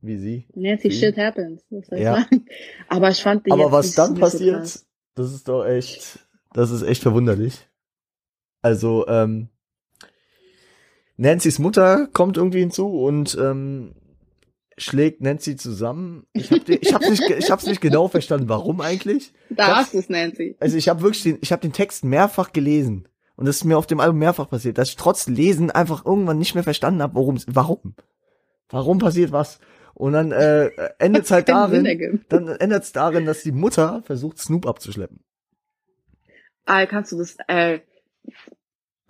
wie 0.00 0.16
sie. 0.18 0.46
Nancy, 0.54 0.88
Mhm. 0.88 0.92
shit 0.92 1.16
happens. 1.16 1.62
Soll 1.70 1.82
ich 1.98 2.04
Ja. 2.04 2.16
sagen? 2.16 2.46
Aber 2.88 3.10
ich 3.10 3.22
fand 3.22 3.46
die 3.46 3.52
Aber 3.52 3.72
was 3.72 3.94
dann 3.94 4.14
so 4.14 4.20
passiert, 4.20 4.58
krass. 4.60 4.86
das 5.14 5.32
ist 5.32 5.48
doch 5.48 5.64
echt, 5.64 6.20
das 6.52 6.70
ist 6.70 6.82
echt 6.82 7.02
verwunderlich. 7.02 7.66
Also, 8.62 9.06
ähm, 9.08 9.48
Nancy's 11.16 11.58
Mutter 11.58 12.06
kommt 12.12 12.36
irgendwie 12.36 12.60
hinzu 12.60 12.86
und 13.02 13.36
ähm, 13.40 13.94
schlägt 14.76 15.20
Nancy 15.20 15.56
zusammen. 15.56 16.26
Ich 16.32 16.50
hab, 16.52 16.64
den, 16.64 16.78
ich 16.80 16.94
hab's 16.94 17.08
nicht, 17.10 17.22
ich 17.28 17.50
hab's 17.50 17.66
nicht 17.66 17.80
genau 17.80 18.06
verstanden, 18.08 18.48
warum 18.48 18.80
eigentlich. 18.80 19.32
Da 19.50 19.76
hast 19.78 19.94
du's, 19.94 20.08
Nancy. 20.08 20.56
Also 20.60 20.76
ich 20.76 20.88
habe 20.88 21.02
wirklich 21.02 21.24
den, 21.24 21.38
ich 21.40 21.50
habe 21.50 21.62
den 21.62 21.72
Text 21.72 22.04
mehrfach 22.04 22.52
gelesen 22.52 23.08
und 23.34 23.46
das 23.46 23.56
ist 23.56 23.64
mir 23.64 23.76
auf 23.76 23.86
dem 23.88 23.98
Album 23.98 24.18
mehrfach 24.18 24.48
passiert, 24.48 24.78
dass 24.78 24.90
ich 24.90 24.96
trotz 24.96 25.26
Lesen 25.26 25.70
einfach 25.72 26.06
irgendwann 26.06 26.38
nicht 26.38 26.54
mehr 26.54 26.62
verstanden 26.64 27.02
habe, 27.02 27.16
worum, 27.16 27.38
warum, 27.48 27.94
warum 28.68 28.98
passiert 28.98 29.32
was. 29.32 29.58
Und 29.98 30.12
dann 30.12 30.30
äh, 30.30 30.70
endet 30.98 31.24
es 31.24 31.30
halt 31.32 31.48
darin, 31.48 32.24
dann 32.28 32.48
endet 32.48 32.84
es 32.84 32.92
darin, 32.92 33.26
dass 33.26 33.42
die 33.42 33.52
Mutter 33.52 34.02
versucht, 34.04 34.38
Snoop 34.38 34.66
abzuschleppen. 34.66 35.20
Ah, 36.66 36.86
kannst 36.86 37.10
du 37.10 37.18
das, 37.18 37.36
äh, 37.48 37.80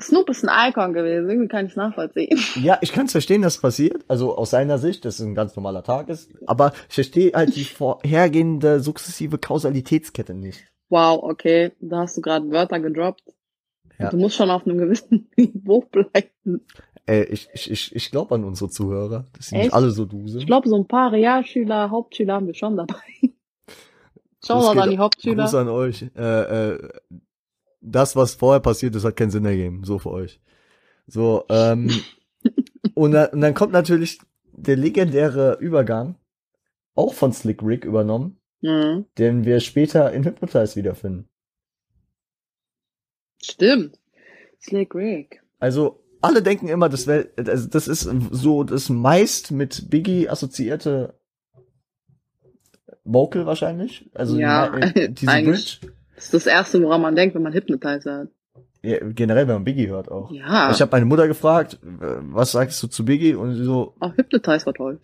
Snoop 0.01 0.31
ist 0.31 0.49
ein 0.49 0.71
Icon 0.71 0.95
gewesen, 0.95 1.29
irgendwie 1.29 1.49
kann 1.49 1.67
ich 1.67 1.73
es 1.73 1.77
nachvollziehen. 1.77 2.39
Ja, 2.63 2.79
ich 2.81 2.93
kann 2.93 3.07
es 3.07 3.13
verstehen, 3.13 3.43
dass 3.43 3.59
passiert. 3.59 4.05
Also 4.09 4.37
aus 4.37 4.51
seiner 4.51 4.79
Sicht, 4.79 5.05
dass 5.05 5.19
es 5.19 5.27
ein 5.27 5.35
ganz 5.35 5.57
normaler 5.57 5.83
Tag 5.83 6.09
ist. 6.09 6.31
Aber 6.47 6.73
ich 6.89 6.95
verstehe 6.95 7.33
halt 7.35 7.55
die 7.55 7.65
vorhergehende 7.65 8.81
sukzessive 8.81 9.39
Kausalitätskette 9.39 10.35
nicht. 10.35 10.65
Wow, 10.89 11.23
okay, 11.23 11.73
da 11.81 11.99
hast 11.99 12.17
du 12.17 12.23
gerade 12.23 12.51
Wörter 12.51 12.81
gedroppt. 12.81 13.25
Ja. 13.99 14.11
Du 14.11 14.17
musst 14.17 14.37
schon 14.37 14.51
auf 14.51 14.65
einem 14.65 14.79
gewissen 14.79 15.29
Niveau 15.37 15.81
bleiben. 15.81 16.65
Ey, 17.09 17.25
ich, 17.25 17.49
ich, 17.55 17.71
ich, 17.71 17.97
ich 17.97 18.11
glaube 18.11 18.35
an 18.35 18.45
unsere 18.45 18.69
Zuhörer, 18.69 19.25
dass 19.33 19.47
sie 19.47 19.57
nicht 19.57 19.65
Echt? 19.67 19.75
alle 19.75 19.91
so 19.91 20.05
duse. 20.05 20.39
Ich 20.39 20.47
glaube, 20.47 20.69
so 20.69 20.77
ein 20.77 20.87
paar 20.87 21.11
Realschüler, 21.11 21.91
Hauptschüler 21.91 22.35
haben 22.35 22.47
wir 22.47 22.55
schon 22.55 22.77
dabei. 22.77 23.01
Schau 24.45 24.61
Gruß 24.61 24.75
mal 24.75 24.83
an 24.83 24.91
die 24.91 24.99
Hauptschüler. 24.99 25.45
Gruß 25.45 25.55
an 25.55 25.69
euch. 25.71 26.03
Äh, 26.15 26.73
äh, 26.73 26.89
das, 27.81 28.15
was 28.15 28.35
vorher 28.35 28.61
passiert 28.61 28.95
ist, 28.95 29.05
hat 29.07 29.17
keinen 29.17 29.31
Sinn 29.31 29.47
ergeben. 29.47 29.85
So 29.85 29.99
für 29.99 30.11
euch. 30.11 30.39
So, 31.07 31.45
ähm, 31.49 31.91
und, 32.95 33.13
dann, 33.13 33.31
und 33.31 33.41
dann 33.41 33.55
kommt 33.55 33.73
natürlich 33.73 34.19
der 34.53 34.77
legendäre 34.77 35.57
Übergang, 35.61 36.17
auch 36.95 37.15
von 37.15 37.33
Slick 37.33 37.63
Rick 37.63 37.87
übernommen, 37.87 38.39
Mhm. 38.61 39.07
den 39.17 39.45
wir 39.47 39.61
später 39.61 40.13
in 40.13 40.25
Hypnotize 40.25 40.77
wiederfinden. 40.77 41.29
Stimmt. 43.43 43.99
Slick 44.61 44.95
Rick. 44.95 45.43
Also, 45.61 46.01
alle 46.21 46.43
denken 46.43 46.69
immer, 46.69 46.89
das 46.89 47.07
wäre, 47.07 47.29
also 47.37 47.69
das 47.69 47.89
ist 47.89 48.09
so 48.31 48.65
das 48.65 48.89
meist 48.89 49.51
mit 49.53 49.89
Biggie 49.91 50.29
assoziierte 50.29 51.15
Vocal 53.05 53.47
wahrscheinlich. 53.47 54.09
Also 54.15 54.39
Ja, 54.39 54.69
die- 54.71 55.09
diese 55.15 55.31
eigentlich. 55.31 55.81
Bridge. 55.81 55.95
Das 56.17 56.25
ist 56.27 56.35
das 56.35 56.47
Erste, 56.47 56.83
woran 56.83 57.01
man 57.01 57.15
denkt, 57.17 57.35
wenn 57.35 57.43
man 57.43 57.53
Hypnotizer 57.53 58.19
hat. 58.19 58.29
Ja, 58.83 58.99
generell, 59.11 59.47
wenn 59.49 59.55
man 59.55 59.65
Biggie 59.65 59.89
hört 59.89 60.11
auch. 60.11 60.31
Ja, 60.31 60.71
Ich 60.71 60.81
habe 60.81 60.91
meine 60.93 61.05
Mutter 61.07 61.27
gefragt, 61.27 61.79
äh, 61.83 62.17
was 62.33 62.53
sagst 62.53 62.83
du 62.83 62.87
zu 62.89 63.05
Biggie? 63.05 63.35
Und 63.35 63.55
sie 63.55 63.65
so, 63.65 63.95
auch 64.01 64.17
Hypnotize 64.17 64.67
war 64.67 64.75
toll. 64.75 65.01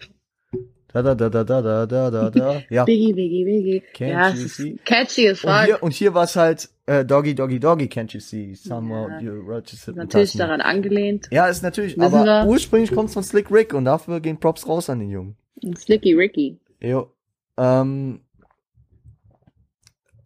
Da, 0.95 1.03
da, 1.03 1.17
da, 1.17 1.29
da, 1.29 1.43
da, 1.43 1.87
da, 1.87 2.11
da, 2.11 2.31
da. 2.31 2.63
Ja. 2.71 2.85
Biggie, 2.87 3.13
Biggie, 3.13 3.45
Biggie. 3.45 3.83
Can't 3.97 4.09
ja, 4.09 4.29
you 4.29 4.47
see? 4.47 4.79
Catchy 4.85 5.29
as 5.29 5.41
fuck. 5.41 5.51
Und 5.51 5.65
hier, 5.65 5.83
und 5.83 5.93
hier 5.93 6.15
war 6.15 6.23
es 6.23 6.37
halt 6.37 6.71
äh, 6.87 7.05
Doggy, 7.05 7.35
Doggy, 7.35 7.59
Doggy, 7.59 7.87
Can't 7.87 8.15
you 8.15 8.21
see? 8.21 8.55
Somewhere 8.55 9.21
ja. 9.21 9.21
you 9.21 9.41
Rochester. 9.41 9.91
Natürlich 9.93 10.37
daran 10.37 10.61
angelehnt. 10.61 11.27
Ja, 11.33 11.49
ist 11.49 11.65
natürlich. 11.65 11.99
Wissen 11.99 12.15
aber 12.15 12.25
wir? 12.25 12.47
ursprünglich 12.49 12.93
kommt 12.93 13.09
es 13.09 13.15
von 13.15 13.25
Slick 13.25 13.51
Rick 13.51 13.75
und 13.75 13.87
dafür 13.87 14.21
gehen 14.21 14.39
Props 14.39 14.69
raus 14.69 14.89
an 14.89 15.01
den 15.01 15.11
Jungen. 15.11 15.37
Slicky 15.77 16.15
Ricky. 16.15 16.61
Jo. 16.81 17.11
Ähm, 17.59 18.21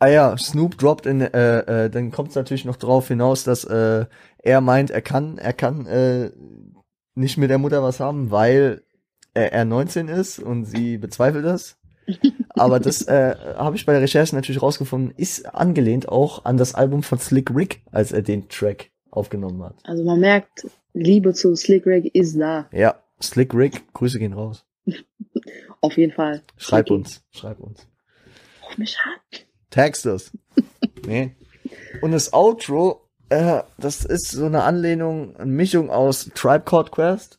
Ah 0.00 0.08
ja, 0.08 0.36
Snoop 0.36 0.78
droppt 0.78 1.06
in, 1.06 1.22
äh, 1.22 1.86
äh, 1.86 1.90
dann 1.90 2.12
kommt 2.12 2.28
es 2.28 2.36
natürlich 2.36 2.64
noch 2.64 2.76
drauf 2.76 3.08
hinaus, 3.08 3.42
dass 3.42 3.64
äh, 3.64 4.04
er 4.38 4.60
meint, 4.60 4.90
er 4.90 5.02
kann, 5.02 5.38
er 5.38 5.52
kann 5.52 5.86
äh, 5.86 6.30
nicht 7.16 7.36
mit 7.36 7.50
der 7.50 7.58
Mutter 7.58 7.82
was 7.82 7.98
haben, 7.98 8.30
weil 8.30 8.82
er, 9.38 9.52
er 9.52 9.64
19 9.64 10.08
ist 10.08 10.38
und 10.38 10.64
sie 10.64 10.98
bezweifelt 10.98 11.44
das. 11.44 11.76
Aber 12.50 12.80
das 12.80 13.02
äh, 13.08 13.34
habe 13.56 13.76
ich 13.76 13.86
bei 13.86 13.92
der 13.92 14.02
Recherche 14.02 14.34
natürlich 14.34 14.62
rausgefunden, 14.62 15.12
ist 15.16 15.46
angelehnt 15.54 16.08
auch 16.08 16.44
an 16.44 16.56
das 16.56 16.74
Album 16.74 17.02
von 17.02 17.18
Slick 17.18 17.54
Rick, 17.54 17.82
als 17.92 18.12
er 18.12 18.22
den 18.22 18.48
Track 18.48 18.90
aufgenommen 19.10 19.62
hat. 19.62 19.76
Also 19.84 20.04
man 20.04 20.20
merkt, 20.20 20.66
Liebe 20.94 21.34
zu 21.34 21.54
Slick 21.54 21.86
Rick 21.86 22.14
ist 22.14 22.38
da. 22.38 22.68
Ja, 22.72 22.96
Slick 23.22 23.54
Rick, 23.54 23.92
Grüße 23.92 24.18
gehen 24.18 24.32
raus. 24.32 24.64
Auf 25.80 25.96
jeden 25.96 26.12
Fall. 26.12 26.42
Schreib 26.56 26.86
Slicky. 26.86 26.98
uns, 26.98 27.24
schreib 27.30 27.60
uns. 27.60 27.86
Ruf 28.64 28.78
mich 28.78 28.96
an. 29.04 29.40
Text 29.70 30.06
es. 30.06 30.32
nee. 31.06 31.36
Und 32.00 32.12
das 32.12 32.32
Outro, 32.32 33.08
äh, 33.28 33.62
das 33.78 34.04
ist 34.04 34.30
so 34.30 34.46
eine 34.46 34.62
Anlehnung, 34.62 35.36
eine 35.36 35.50
Mischung 35.50 35.90
aus 35.90 36.30
Tribe 36.34 36.64
Called 36.64 36.90
Quest. 36.90 37.38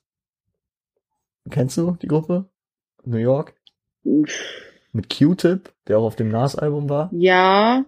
Kennst 1.49 1.77
du 1.77 1.97
die 2.01 2.07
Gruppe? 2.07 2.45
New 3.05 3.17
York? 3.17 3.53
Mit 4.03 5.15
Q-Tip, 5.17 5.71
der 5.87 5.99
auch 5.99 6.03
auf 6.05 6.15
dem 6.15 6.29
Nas-Album 6.29 6.89
war. 6.89 7.09
Ja, 7.11 7.85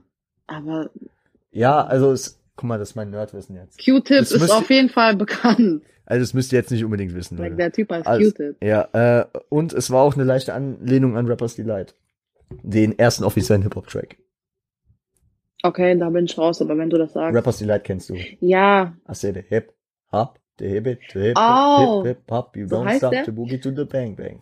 aber 0.47 0.89
Ja, 1.51 1.83
also 1.85 2.11
es, 2.11 2.39
guck 2.55 2.67
mal, 2.67 2.77
das 2.79 2.91
ist 2.91 2.95
mein 2.95 3.09
Nerdwissen 3.09 3.55
jetzt. 3.55 3.83
Q-Tip 3.83 4.21
ist 4.21 4.39
müsst 4.39 4.51
auf 4.53 4.69
jeden 4.69 4.89
Fall 4.89 5.15
bekannt. 5.15 5.83
Also 6.05 6.21
das 6.23 6.33
müsst 6.33 6.51
ihr 6.51 6.59
jetzt 6.59 6.71
nicht 6.71 6.83
unbedingt 6.83 7.13
wissen, 7.15 7.37
Like, 7.37 7.55
der 7.57 7.71
Typ 7.71 7.89
heißt 7.91 8.07
Alles- 8.07 8.33
Q-Tip. 8.35 8.57
Ja, 8.63 8.87
äh, 9.21 9.25
und 9.49 9.73
es 9.73 9.91
war 9.91 10.01
auch 10.03 10.15
eine 10.15 10.23
leichte 10.25 10.53
Anlehnung 10.53 11.15
an 11.17 11.27
Rappers 11.27 11.55
Delight. 11.55 11.95
Den 12.63 12.97
ersten 12.99 13.23
offiziellen 13.23 13.61
Hip-Hop-Track. 13.63 14.17
Okay, 15.63 15.97
da 15.97 16.09
bin 16.09 16.25
ich 16.25 16.37
raus, 16.37 16.61
aber 16.61 16.77
wenn 16.77 16.89
du 16.89 16.97
das 16.97 17.13
sagst. 17.13 17.35
Rappers 17.35 17.59
Delight 17.59 17.83
kennst 17.83 18.09
du. 18.09 18.15
Ja, 18.39 18.93
I 19.09 19.13
the 19.13 19.33
hip, 19.47 19.73
hop, 20.11 20.39
the 20.57 20.67
hip, 20.67 20.87
it, 20.87 20.99
the 21.13 21.19
hip, 21.21 21.37
Oh. 21.37 22.03
hip, 22.03 22.17
hip, 22.17 22.29
hop, 22.29 22.55
you 22.57 22.67
So 22.67 22.75
don't 22.83 22.97
stop 22.97 23.11
der? 23.11 23.23
to 23.25 23.31
boogie 23.31 23.61
to 23.61 23.71
the 23.71 23.85
bang 23.85 24.15
bang. 24.15 24.41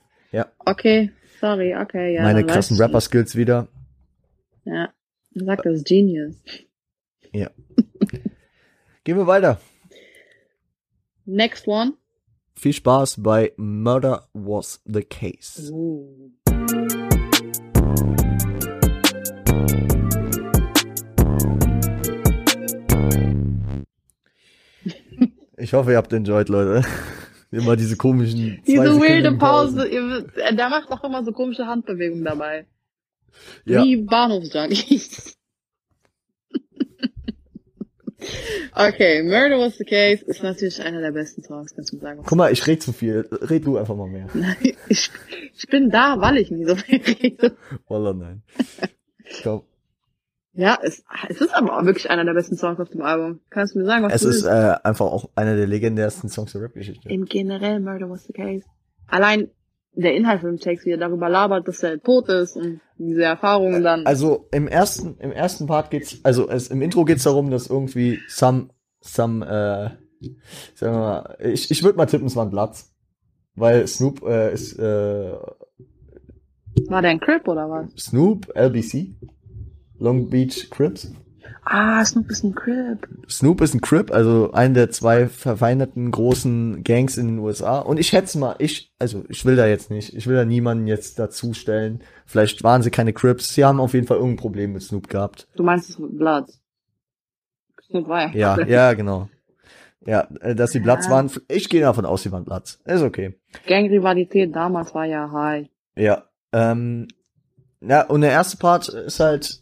okay, 0.68 1.10
sorry, 1.40 1.74
okay, 1.76 2.14
ja. 2.16 2.22
Meine 2.24 2.46
krassen. 2.46 2.78
Rapper-Skills 2.78 3.36
wieder. 3.36 3.68
Ja, 4.66 4.94
sag 5.34 5.64
das 5.64 5.84
Genius. 5.84 6.36
Gehen 7.32 9.18
wir 9.18 9.26
weiter. 9.28 9.60
Next 11.26 11.68
one. 11.68 11.94
Viel 12.54 12.74
Spaß 12.74 13.24
bei 13.24 13.54
Murder 13.58 14.28
Was 14.34 14.82
the 14.86 15.02
Case. 15.04 15.72
Ooh. 15.72 16.32
Ich 25.60 25.74
hoffe, 25.74 25.92
ihr 25.92 25.98
habt 25.98 26.12
enjoyed, 26.14 26.50
Leute. 26.50 26.88
Immer 27.52 27.76
diese 27.76 27.98
komischen 27.98 28.62
Diese 28.66 28.84
Pausen. 28.84 29.38
Pause. 29.40 29.88
ihr- 29.88 30.26
äh, 30.38 30.56
Der 30.56 30.70
macht 30.70 30.90
auch 30.92 31.04
immer 31.04 31.24
so 31.26 31.32
komische 31.32 31.66
Handbewegungen 31.66 32.24
dabei. 32.24 32.68
Ja. 33.66 33.84
Wie 33.84 33.96
Bahnhofsjunkies. 33.98 35.34
okay, 38.76 39.24
Murder 39.24 39.58
Was 39.60 39.78
the 39.78 39.86
Case 39.86 40.24
ist 40.26 40.44
natürlich 40.44 40.82
einer 40.84 41.02
der 41.02 41.12
besten 41.12 41.42
Songs, 41.44 41.74
kannst 41.74 41.94
du 41.94 41.98
sagen. 41.98 42.22
Guck 42.26 42.38
mal, 42.38 42.52
ich 42.52 42.66
rede 42.68 42.80
zu 42.80 42.92
viel. 42.94 43.28
Red 43.32 43.66
du 43.66 43.78
einfach 43.78 43.96
mal 43.96 44.08
mehr. 44.10 44.28
Nein, 44.34 44.56
ich, 44.88 45.10
ich 45.58 45.68
bin 45.68 45.90
da, 45.90 46.20
weil 46.20 46.38
ich 46.38 46.52
nie 46.52 46.66
so 46.66 46.76
viel 46.76 47.02
rede. 47.02 47.56
Wallah, 47.88 48.14
nein. 48.14 48.44
Ich 49.26 49.42
glaub, 49.42 49.66
Ja, 50.54 50.78
es, 50.82 51.04
es 51.30 51.42
ist 51.42 51.54
aber 51.56 51.78
auch 51.78 51.86
wirklich 51.86 52.10
einer 52.10 52.26
der 52.26 52.34
besten 52.34 52.58
Songs 52.58 52.80
auf 52.80 52.90
dem 52.90 53.02
Album. 53.02 53.40
Kannst 53.50 53.76
du 53.76 53.80
mir 53.80 53.86
sagen, 53.86 54.04
was 54.04 54.14
es 54.14 54.22
du 54.22 54.30
ist 54.30 54.44
willst? 54.44 54.48
äh, 54.48 54.88
einfach 54.88 55.06
auch 55.06 55.30
einer 55.36 55.56
der 55.56 55.68
legendärsten 55.68 56.30
Songs 56.30 56.52
der 56.54 56.62
Rap-Geschichte. 56.62 57.08
Im 57.08 57.26
generell 57.26 57.80
Murder 57.80 58.10
Was 58.10 58.26
the 58.26 58.34
Case. 58.34 58.66
Allein 59.08 59.50
der 59.94 60.16
Inhalt 60.16 60.42
von 60.42 60.52
dem 60.52 60.60
Text, 60.60 60.86
wie 60.86 60.92
er 60.92 60.98
darüber 60.98 61.30
labert, 61.30 61.68
dass 61.68 61.84
er 61.84 62.02
tot 62.02 62.30
ist 62.30 62.56
und 62.56 62.80
diese 62.98 63.24
Erfahrungen 63.24 63.84
dann. 63.84 64.06
Also 64.06 64.48
im 64.52 64.68
ersten, 64.68 65.18
im 65.20 65.32
ersten 65.32 65.68
Part 65.68 65.92
geht's, 65.92 66.20
also 66.24 66.50
es, 66.50 66.68
im 66.70 66.82
Intro 66.82 67.06
geht's 67.06 67.24
darum, 67.24 67.52
dass 67.52 67.68
irgendwie 67.68 68.20
some, 68.28 68.70
some, 69.02 69.46
äh, 69.46 70.28
sagen 70.76 70.94
wir 70.94 71.00
mal, 71.00 71.38
ich, 71.40 71.70
ich 71.72 71.84
würde 71.84 71.98
mal 71.98 72.06
tippen, 72.06 72.28
es 72.28 72.36
war 72.36 72.46
ein 72.46 72.52
Platz. 72.52 72.94
Weil 73.56 73.88
Snoop 73.88 74.24
äh, 74.24 74.54
ist 74.54 74.78
äh, 74.80 75.34
war 76.88 77.02
der 77.02 77.12
ein 77.12 77.20
Crip 77.20 77.48
oder 77.48 77.70
was? 77.70 77.88
Snoop, 77.98 78.48
LBC, 78.56 79.16
Long 80.00 80.30
Beach 80.30 80.70
Crips. 80.70 81.12
Ah, 81.66 82.04
Snoop 82.04 82.30
ist 82.32 82.44
ein 82.44 82.56
Crip. 82.56 83.08
Snoop 83.30 83.62
ist 83.62 83.76
ein 83.76 83.82
Crip, 83.82 84.12
also 84.12 84.52
einer 84.54 84.74
der 84.74 84.90
zwei 84.90 85.28
verfeindeten 85.28 86.10
großen 86.10 86.84
Gangs 86.84 87.18
in 87.18 87.28
den 87.28 87.40
USA. 87.40 87.80
Und 87.80 88.00
ich 88.00 88.08
schätze 88.08 88.40
mal, 88.40 88.56
ich, 88.58 88.92
also 88.98 89.24
ich 89.30 89.46
will 89.46 89.56
da 89.56 89.68
jetzt 89.68 89.92
nicht, 89.92 90.16
ich 90.16 90.26
will 90.26 90.36
da 90.36 90.46
niemanden 90.46 90.88
jetzt 90.88 91.20
dazustellen. 91.20 92.02
Vielleicht 92.26 92.64
waren 92.64 92.82
sie 92.82 92.90
keine 92.92 93.14
Crips, 93.14 93.54
sie 93.54 93.66
haben 93.66 93.80
auf 93.80 93.94
jeden 93.94 94.08
Fall 94.08 94.18
irgendein 94.18 94.38
Problem 94.42 94.74
mit 94.74 94.82
Snoop 94.82 95.10
gehabt. 95.10 95.48
Du 95.56 95.64
meinst 95.64 95.90
es 95.90 96.00
mit 96.00 96.18
Blood. 96.18 96.46
Snoop 97.88 98.08
war 98.08 98.36
Ja, 98.36 98.60
ja, 98.66 98.94
genau. 98.94 99.30
Ja, 100.06 100.28
äh, 100.42 100.56
dass 100.56 100.72
sie 100.72 100.80
Platz 100.80 101.06
Ja. 101.06 101.12
waren. 101.12 101.30
Ich 101.50 101.70
gehe 101.70 101.82
davon 101.82 102.06
aus, 102.06 102.24
sie 102.24 102.32
waren 102.32 102.46
Platz. 102.46 102.80
Ist 102.86 103.02
okay. 103.04 103.38
Gangrivalität 103.68 104.56
damals 104.56 104.96
war 104.96 105.06
ja 105.06 105.30
high. 105.32 105.68
Ja. 105.96 106.24
Ähm, 106.52 107.08
ja, 107.82 108.06
und 108.08 108.22
der 108.22 108.32
erste 108.32 108.58
Part 108.58 108.88
ist 108.88 109.20
halt, 109.20 109.62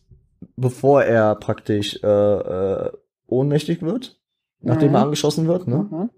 bevor 0.55 1.03
er 1.03 1.35
praktisch 1.35 1.99
äh, 2.03 2.07
äh, 2.07 2.91
ohnmächtig 3.27 3.81
wird, 3.81 4.19
nachdem 4.61 4.89
Mhm. 4.89 4.95
er 4.95 5.01
angeschossen 5.03 5.47
wird, 5.47 5.67
ne? 5.67 5.87
Mhm. 5.89 6.09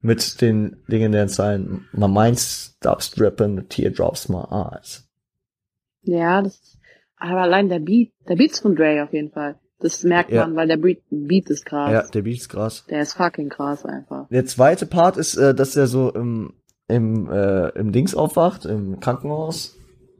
Mit 0.00 0.40
den 0.40 0.82
legendären 0.86 1.28
Zeilen, 1.28 1.86
my 1.92 2.06
mind 2.06 2.38
stops 2.38 3.10
dripping, 3.10 3.56
the 3.56 3.62
teardrops 3.64 4.28
my 4.28 4.42
eyes. 4.50 5.08
Ja, 6.02 6.42
das, 6.42 6.78
aber 7.16 7.40
allein 7.42 7.68
der 7.68 7.80
Beat, 7.80 8.12
der 8.28 8.36
Beat 8.36 8.52
ist 8.52 8.60
von 8.60 8.76
Dre 8.76 9.02
auf 9.02 9.12
jeden 9.12 9.30
Fall. 9.30 9.56
Das 9.80 10.02
merkt 10.04 10.30
Ja. 10.30 10.46
man, 10.46 10.54
weil 10.56 10.68
der 10.68 10.76
Beat, 10.76 11.02
Beat 11.10 11.50
ist 11.50 11.66
krass. 11.66 11.92
Ja, 11.92 12.02
der 12.02 12.22
Beat 12.22 12.36
ist 12.36 12.48
krass. 12.48 12.84
Der 12.88 13.00
ist 13.02 13.14
fucking 13.14 13.48
krass 13.48 13.84
einfach. 13.84 14.28
Der 14.28 14.46
zweite 14.46 14.86
Part 14.86 15.16
ist, 15.16 15.36
äh, 15.36 15.54
dass 15.54 15.76
er 15.76 15.86
so 15.86 16.10
im 16.12 16.54
im, 16.88 17.28
äh, 17.32 17.70
im 17.70 17.90
Dings 17.90 18.14
aufwacht, 18.14 18.64
im 18.64 19.00
Krankenhaus, 19.00 19.75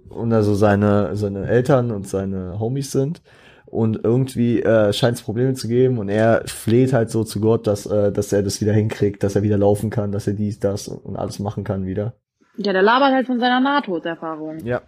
und 0.09 0.33
also 0.33 0.55
seine, 0.55 1.17
seine 1.17 1.47
Eltern 1.47 1.91
und 1.91 2.07
seine 2.09 2.59
Homies 2.59 2.93
sind. 2.93 3.23
Und 3.67 4.05
irgendwie 4.05 4.63
äh, 4.63 4.93
scheint 4.93 5.17
es 5.17 5.23
Probleme 5.23 5.55
zu 5.55 5.67
geben 5.67 5.99
und 5.99 6.09
er 6.09 6.43
fleht 6.47 6.93
halt 6.93 7.11
so 7.11 7.25
zu 7.25 7.41
Gott, 7.41 7.67
dass, 7.67 7.85
äh, 7.85 8.13
dass 8.13 8.33
er 8.33 8.45
das 8.45 8.61
wieder 8.61 8.73
hinkriegt, 8.73 9.23
dass 9.25 9.35
er 9.35 9.43
wieder 9.43 9.59
laufen 9.59 9.91
kann, 9.91 10.13
dass 10.13 10.29
er 10.29 10.35
dies, 10.35 10.61
das 10.61 10.87
und 10.87 11.17
alles 11.17 11.41
machen 11.41 11.65
kann 11.65 11.85
wieder. 11.85 12.15
Ja, 12.57 12.73
der 12.73 12.83
labert 12.83 13.13
halt 13.13 13.27
von 13.27 13.41
seiner 13.41 13.61
Nahtoderfahrung. 13.61 14.61
Ja. 14.65 14.83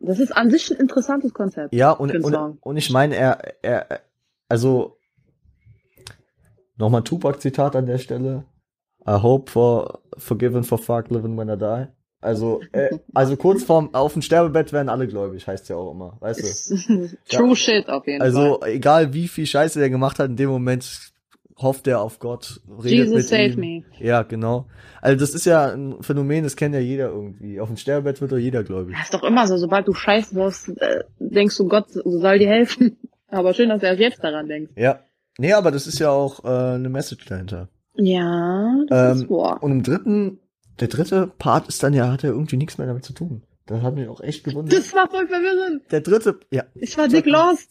Das 0.00 0.18
ist 0.18 0.36
an 0.36 0.50
sich 0.50 0.70
ein 0.70 0.78
interessantes 0.78 1.32
Konzept. 1.32 1.72
Ja, 1.72 1.92
und, 1.92 2.12
und, 2.14 2.58
und 2.60 2.76
ich 2.76 2.90
meine, 2.90 3.16
er, 3.16 3.38
er, 3.62 4.00
also 4.48 4.98
nochmal 6.76 7.02
Tupac-Zitat 7.02 7.76
an 7.76 7.86
der 7.86 7.98
Stelle. 7.98 8.44
I 9.08 9.22
hope 9.22 9.50
for 9.50 10.00
forgiven 10.18 10.64
for 10.64 10.78
fuck 10.78 11.10
living 11.10 11.38
when 11.38 11.48
I 11.48 11.56
die. 11.56 11.88
Also, 12.20 12.60
äh, 12.72 12.98
also 13.14 13.36
kurz 13.36 13.62
vorm 13.62 13.90
auf 13.94 14.14
dem 14.14 14.22
Sterbebett 14.22 14.72
werden 14.72 14.88
alle 14.88 15.06
gläubig, 15.06 15.46
heißt 15.46 15.68
ja 15.68 15.76
auch 15.76 15.92
immer, 15.92 16.16
weißt 16.20 16.80
du. 16.80 17.08
True 17.28 17.54
shit 17.54 17.88
auf 17.88 18.06
jeden 18.06 18.22
Also 18.22 18.58
Fall. 18.60 18.70
egal 18.70 19.12
wie 19.12 19.28
viel 19.28 19.46
Scheiße 19.46 19.78
der 19.78 19.90
gemacht 19.90 20.18
hat, 20.18 20.30
in 20.30 20.36
dem 20.36 20.48
Moment 20.48 21.12
hofft 21.58 21.86
er 21.86 22.00
auf 22.00 22.18
Gott, 22.18 22.60
redet 22.68 22.90
Jesus 23.06 23.14
mit 23.14 23.24
save 23.28 23.44
ihm. 23.50 23.60
me. 23.60 23.84
Ja, 23.98 24.22
genau. 24.22 24.66
Also 25.00 25.18
das 25.20 25.34
ist 25.34 25.46
ja 25.46 25.66
ein 25.72 26.02
Phänomen, 26.02 26.44
das 26.44 26.56
kennt 26.56 26.74
ja 26.74 26.80
jeder 26.80 27.08
irgendwie. 27.08 27.60
Auf 27.60 27.68
dem 27.68 27.76
Sterbebett 27.76 28.20
wird 28.20 28.32
doch 28.32 28.36
jeder 28.38 28.62
gläubig. 28.64 28.94
Das 28.96 29.04
ist 29.06 29.14
doch 29.14 29.22
immer 29.22 29.46
so, 29.46 29.56
sobald 29.56 29.86
du 29.86 29.94
Scheiße 29.94 30.34
baust, 30.34 30.68
äh, 30.80 31.04
denkst 31.18 31.56
du, 31.56 31.68
Gott 31.68 31.86
soll 31.90 32.38
dir 32.38 32.48
helfen. 32.48 32.96
Aber 33.28 33.54
schön, 33.54 33.68
dass 33.68 33.80
du 33.80 33.86
erst 33.86 34.00
jetzt 34.00 34.22
daran 34.24 34.48
denkst. 34.48 34.72
Ja. 34.76 35.00
Nee, 35.38 35.52
aber 35.52 35.70
das 35.70 35.86
ist 35.86 35.98
ja 35.98 36.08
auch 36.10 36.44
äh, 36.44 36.48
eine 36.76 36.88
Message 36.88 37.26
dahinter. 37.26 37.68
Ja, 37.94 38.72
das 38.88 39.16
Ähm, 39.16 39.22
ist 39.24 39.30
wahr. 39.30 39.62
Und 39.62 39.70
im 39.72 39.82
dritten, 39.82 40.38
der 40.80 40.88
dritte 40.88 41.26
Part 41.38 41.68
ist 41.68 41.82
dann 41.82 41.94
ja, 41.94 42.10
hat 42.12 42.24
er 42.24 42.30
irgendwie 42.30 42.56
nichts 42.56 42.78
mehr 42.78 42.86
damit 42.86 43.04
zu 43.04 43.12
tun. 43.12 43.42
Das 43.66 43.82
hat 43.82 43.94
mich 43.94 44.08
auch 44.08 44.20
echt 44.20 44.44
gewundert. 44.44 44.78
Das 44.78 44.92
war 44.94 45.08
voll 45.10 45.26
verwirrend. 45.26 45.82
Der 45.90 46.00
dritte, 46.00 46.38
ja, 46.50 46.64
Ich 46.74 46.96
war 46.98 47.08
dick 47.08 47.26
lost. 47.26 47.70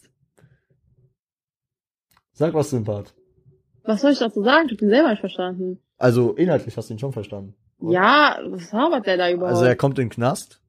sag 2.32 2.52
was 2.54 2.70
zu 2.70 2.76
dem 2.76 2.84
Part. 2.84 3.14
Was 3.84 4.00
soll 4.02 4.12
ich 4.12 4.18
dazu 4.18 4.42
sagen? 4.42 4.66
Ich 4.66 4.72
hab 4.74 4.82
ihn 4.82 4.88
selber 4.90 5.10
nicht 5.10 5.20
verstanden. 5.20 5.78
Also 5.96 6.32
inhaltlich 6.34 6.76
hast 6.76 6.90
du 6.90 6.94
ihn 6.94 6.98
schon 6.98 7.12
verstanden. 7.12 7.54
oder? 7.78 7.92
Ja, 7.92 8.38
was 8.48 8.72
labert 8.72 9.06
der 9.06 9.16
da 9.16 9.30
überhaupt? 9.30 9.52
Also 9.54 9.64
er 9.64 9.76
kommt 9.76 9.98
in 9.98 10.06
den 10.06 10.10
Knast. 10.10 10.60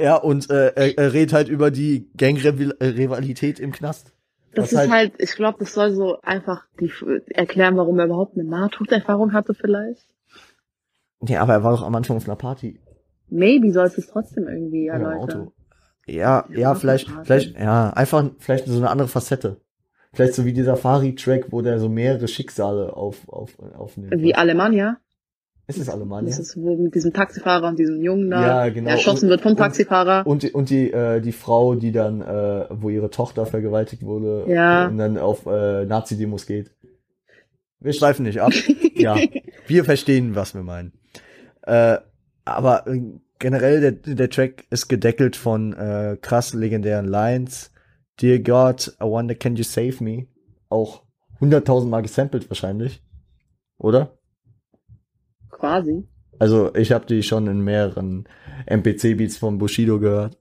ja, 0.00 0.16
und 0.16 0.50
äh, 0.50 0.72
er, 0.74 0.98
er 0.98 1.12
redet 1.12 1.32
halt 1.34 1.48
über 1.48 1.70
die 1.70 2.10
Gangrivalität 2.16 3.60
im 3.60 3.70
Knast. 3.70 4.12
das 4.54 4.72
ist 4.72 4.78
halt- 4.78 4.90
halt, 4.90 5.12
ich 5.18 5.32
glaube, 5.36 5.58
das 5.60 5.74
soll 5.74 5.92
so 5.94 6.20
einfach 6.22 6.66
die 6.80 6.90
erklären, 7.28 7.76
warum 7.76 7.98
er 8.00 8.06
überhaupt 8.06 8.36
eine 8.36 8.48
Nahtoderfahrung 8.48 9.32
hatte 9.32 9.54
vielleicht. 9.54 10.06
Ja, 11.26 11.42
aber 11.42 11.52
er 11.54 11.64
war 11.64 11.72
doch 11.72 11.82
am 11.82 11.94
Anfang 11.94 12.16
auf 12.16 12.26
einer 12.26 12.36
Party. 12.36 12.78
Maybe 13.28 13.72
soll 13.72 13.86
es 13.86 14.06
trotzdem 14.06 14.46
irgendwie 14.48 14.86
Ja, 14.86 14.94
erläutern. 14.94 15.40
Auto. 15.42 15.52
Ja, 16.06 16.44
Ja, 16.50 16.58
ja, 16.58 16.74
vielleicht, 16.74 17.10
vielleicht, 17.24 17.58
ja, 17.58 17.90
einfach, 17.90 18.24
vielleicht 18.38 18.66
so 18.66 18.76
eine 18.76 18.90
andere 18.90 19.08
Facette. 19.08 19.60
Vielleicht 20.12 20.34
so 20.34 20.44
wie 20.44 20.52
dieser 20.52 20.76
Fari-Track, 20.76 21.46
wo 21.50 21.60
der 21.62 21.78
so 21.80 21.88
mehrere 21.88 22.28
Schicksale 22.28 22.94
auf, 22.94 23.28
auf, 23.28 23.58
aufnimmt. 23.76 24.14
Wie 24.18 24.34
Alemannia. 24.34 24.98
Ist 25.66 25.78
es 25.78 25.88
Alemannia? 25.88 26.28
Das 26.28 26.38
ist 26.38 26.56
wo 26.58 26.76
mit 26.76 26.94
diesem 26.94 27.14
Taxifahrer 27.14 27.68
und 27.68 27.78
diesem 27.78 28.02
Jungen 28.02 28.30
da 28.30 28.64
Ja, 28.66 28.68
genau. 28.68 28.90
erschossen 28.90 29.24
Und- 29.24 29.30
wird 29.30 29.40
vom 29.40 29.52
und- 29.52 29.58
Taxifahrer. 29.58 30.26
Und, 30.26 30.42
die- 30.42 30.52
und 30.52 30.68
die, 30.68 30.92
äh, 30.92 31.20
die 31.22 31.32
Frau, 31.32 31.74
die 31.74 31.90
dann, 31.90 32.20
äh, 32.20 32.66
wo 32.70 32.90
ihre 32.90 33.08
Tochter 33.08 33.46
vergewaltigt 33.46 34.02
wurde 34.04 34.44
Ja. 34.46 34.86
und 34.88 34.98
dann 34.98 35.16
auf 35.16 35.46
äh, 35.46 35.86
Nazi-Demos 35.86 36.46
geht. 36.46 36.70
Wir 37.80 37.94
schleifen 37.94 38.24
nicht 38.24 38.40
ab. 38.42 38.52
ja, 38.94 39.16
wir 39.66 39.84
verstehen, 39.84 40.34
was 40.36 40.54
wir 40.54 40.62
meinen. 40.62 40.92
Äh, 41.66 41.98
aber 42.44 42.86
äh, 42.86 43.00
generell, 43.38 43.80
der, 43.80 43.92
der 44.14 44.30
Track 44.30 44.66
ist 44.70 44.88
gedeckelt 44.88 45.36
von 45.36 45.72
äh, 45.74 46.16
krass 46.20 46.54
legendären 46.54 47.06
Lines. 47.06 47.70
Dear 48.20 48.38
God, 48.38 48.96
I 49.00 49.04
wonder, 49.04 49.34
can 49.34 49.56
you 49.56 49.64
save 49.64 50.02
me? 50.02 50.26
Auch 50.68 51.02
100.000 51.40 51.86
Mal 51.88 52.02
gesampelt 52.02 52.48
wahrscheinlich. 52.48 53.02
Oder? 53.78 54.16
Quasi. 55.50 56.06
Also 56.38 56.74
ich 56.74 56.92
habe 56.92 57.06
die 57.06 57.22
schon 57.22 57.46
in 57.46 57.60
mehreren 57.60 58.28
MPC-Beats 58.66 59.36
von 59.36 59.58
Bushido 59.58 59.98
gehört. 59.98 60.38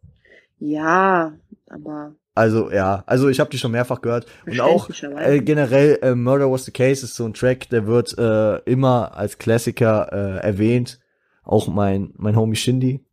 Ja, 0.59 1.33
aber 1.69 2.15
Also 2.35 2.71
ja, 2.71 3.03
also 3.05 3.29
ich 3.29 3.39
habe 3.39 3.49
die 3.49 3.57
schon 3.57 3.71
mehrfach 3.71 4.01
gehört 4.01 4.25
und 4.45 4.59
auch 4.59 4.89
äh, 4.89 5.39
generell 5.39 5.99
äh, 6.01 6.15
Murder 6.15 6.49
Was 6.51 6.65
the 6.65 6.71
Case 6.71 7.05
ist 7.05 7.15
so 7.15 7.25
ein 7.25 7.33
Track, 7.33 7.69
der 7.69 7.85
wird 7.85 8.17
äh, 8.17 8.57
immer 8.69 9.15
als 9.15 9.37
Klassiker 9.37 10.09
äh, 10.11 10.45
erwähnt. 10.45 10.99
Auch 11.43 11.67
mein 11.67 12.13
mein 12.17 12.35
Homie 12.35 12.55
Shindy 12.55 13.05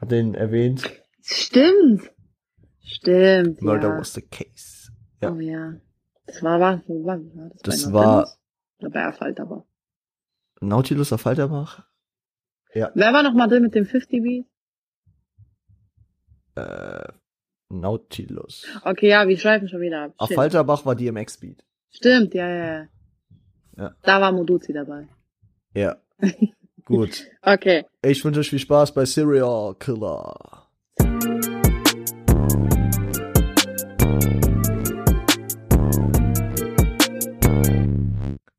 hat 0.00 0.10
den 0.10 0.34
erwähnt. 0.34 0.88
Stimmt. 1.22 2.10
Stimmt. 2.80 3.60
Murder 3.62 3.90
ja. 3.90 3.98
Was 3.98 4.14
the 4.14 4.22
Case. 4.22 4.90
ja. 5.20 5.32
Oh 5.32 5.40
ja. 5.40 5.74
Das 6.26 6.42
war, 6.42 6.60
war, 6.60 6.82
war, 6.88 7.18
war 7.34 7.48
das? 7.50 7.62
Das 7.62 7.92
war- 7.92 8.16
Nautilus? 8.16 8.38
Oder 8.80 8.90
bei 8.90 9.42
aber. 9.42 9.66
Nautilus 10.60 11.12
auf 11.12 11.20
Falterbach. 11.20 11.84
Wer 12.94 13.12
war 13.12 13.22
noch 13.22 13.32
mal 13.34 13.48
drin 13.48 13.62
mit 13.62 13.74
dem 13.74 13.86
50 13.86 14.22
Beat? 14.22 14.46
Äh, 16.54 17.12
Nautilus. 17.68 18.66
Okay, 18.84 19.08
ja, 19.08 19.26
wir 19.26 19.38
schreiben 19.38 19.68
schon 19.68 19.80
wieder 19.80 20.04
ab. 20.04 20.14
Auf 20.16 20.28
Shit. 20.28 20.36
Falterbach 20.36 20.84
war 20.84 20.94
DMX 20.94 21.38
Beat. 21.38 21.64
Stimmt, 21.90 22.34
ja, 22.34 22.48
ja, 22.48 22.66
ja. 22.66 22.88
Ja. 23.76 23.94
Da 24.02 24.20
war 24.20 24.32
Moduzi 24.32 24.72
dabei. 24.72 25.08
Ja. 25.74 25.96
Gut. 26.88 27.26
Okay. 27.42 27.84
Ich 28.02 28.22
wünsche 28.24 28.40
euch 28.40 28.50
viel 28.50 28.58
Spaß 28.58 28.92
bei 28.92 29.06
Serial 29.06 29.74
Killer. 29.78 30.68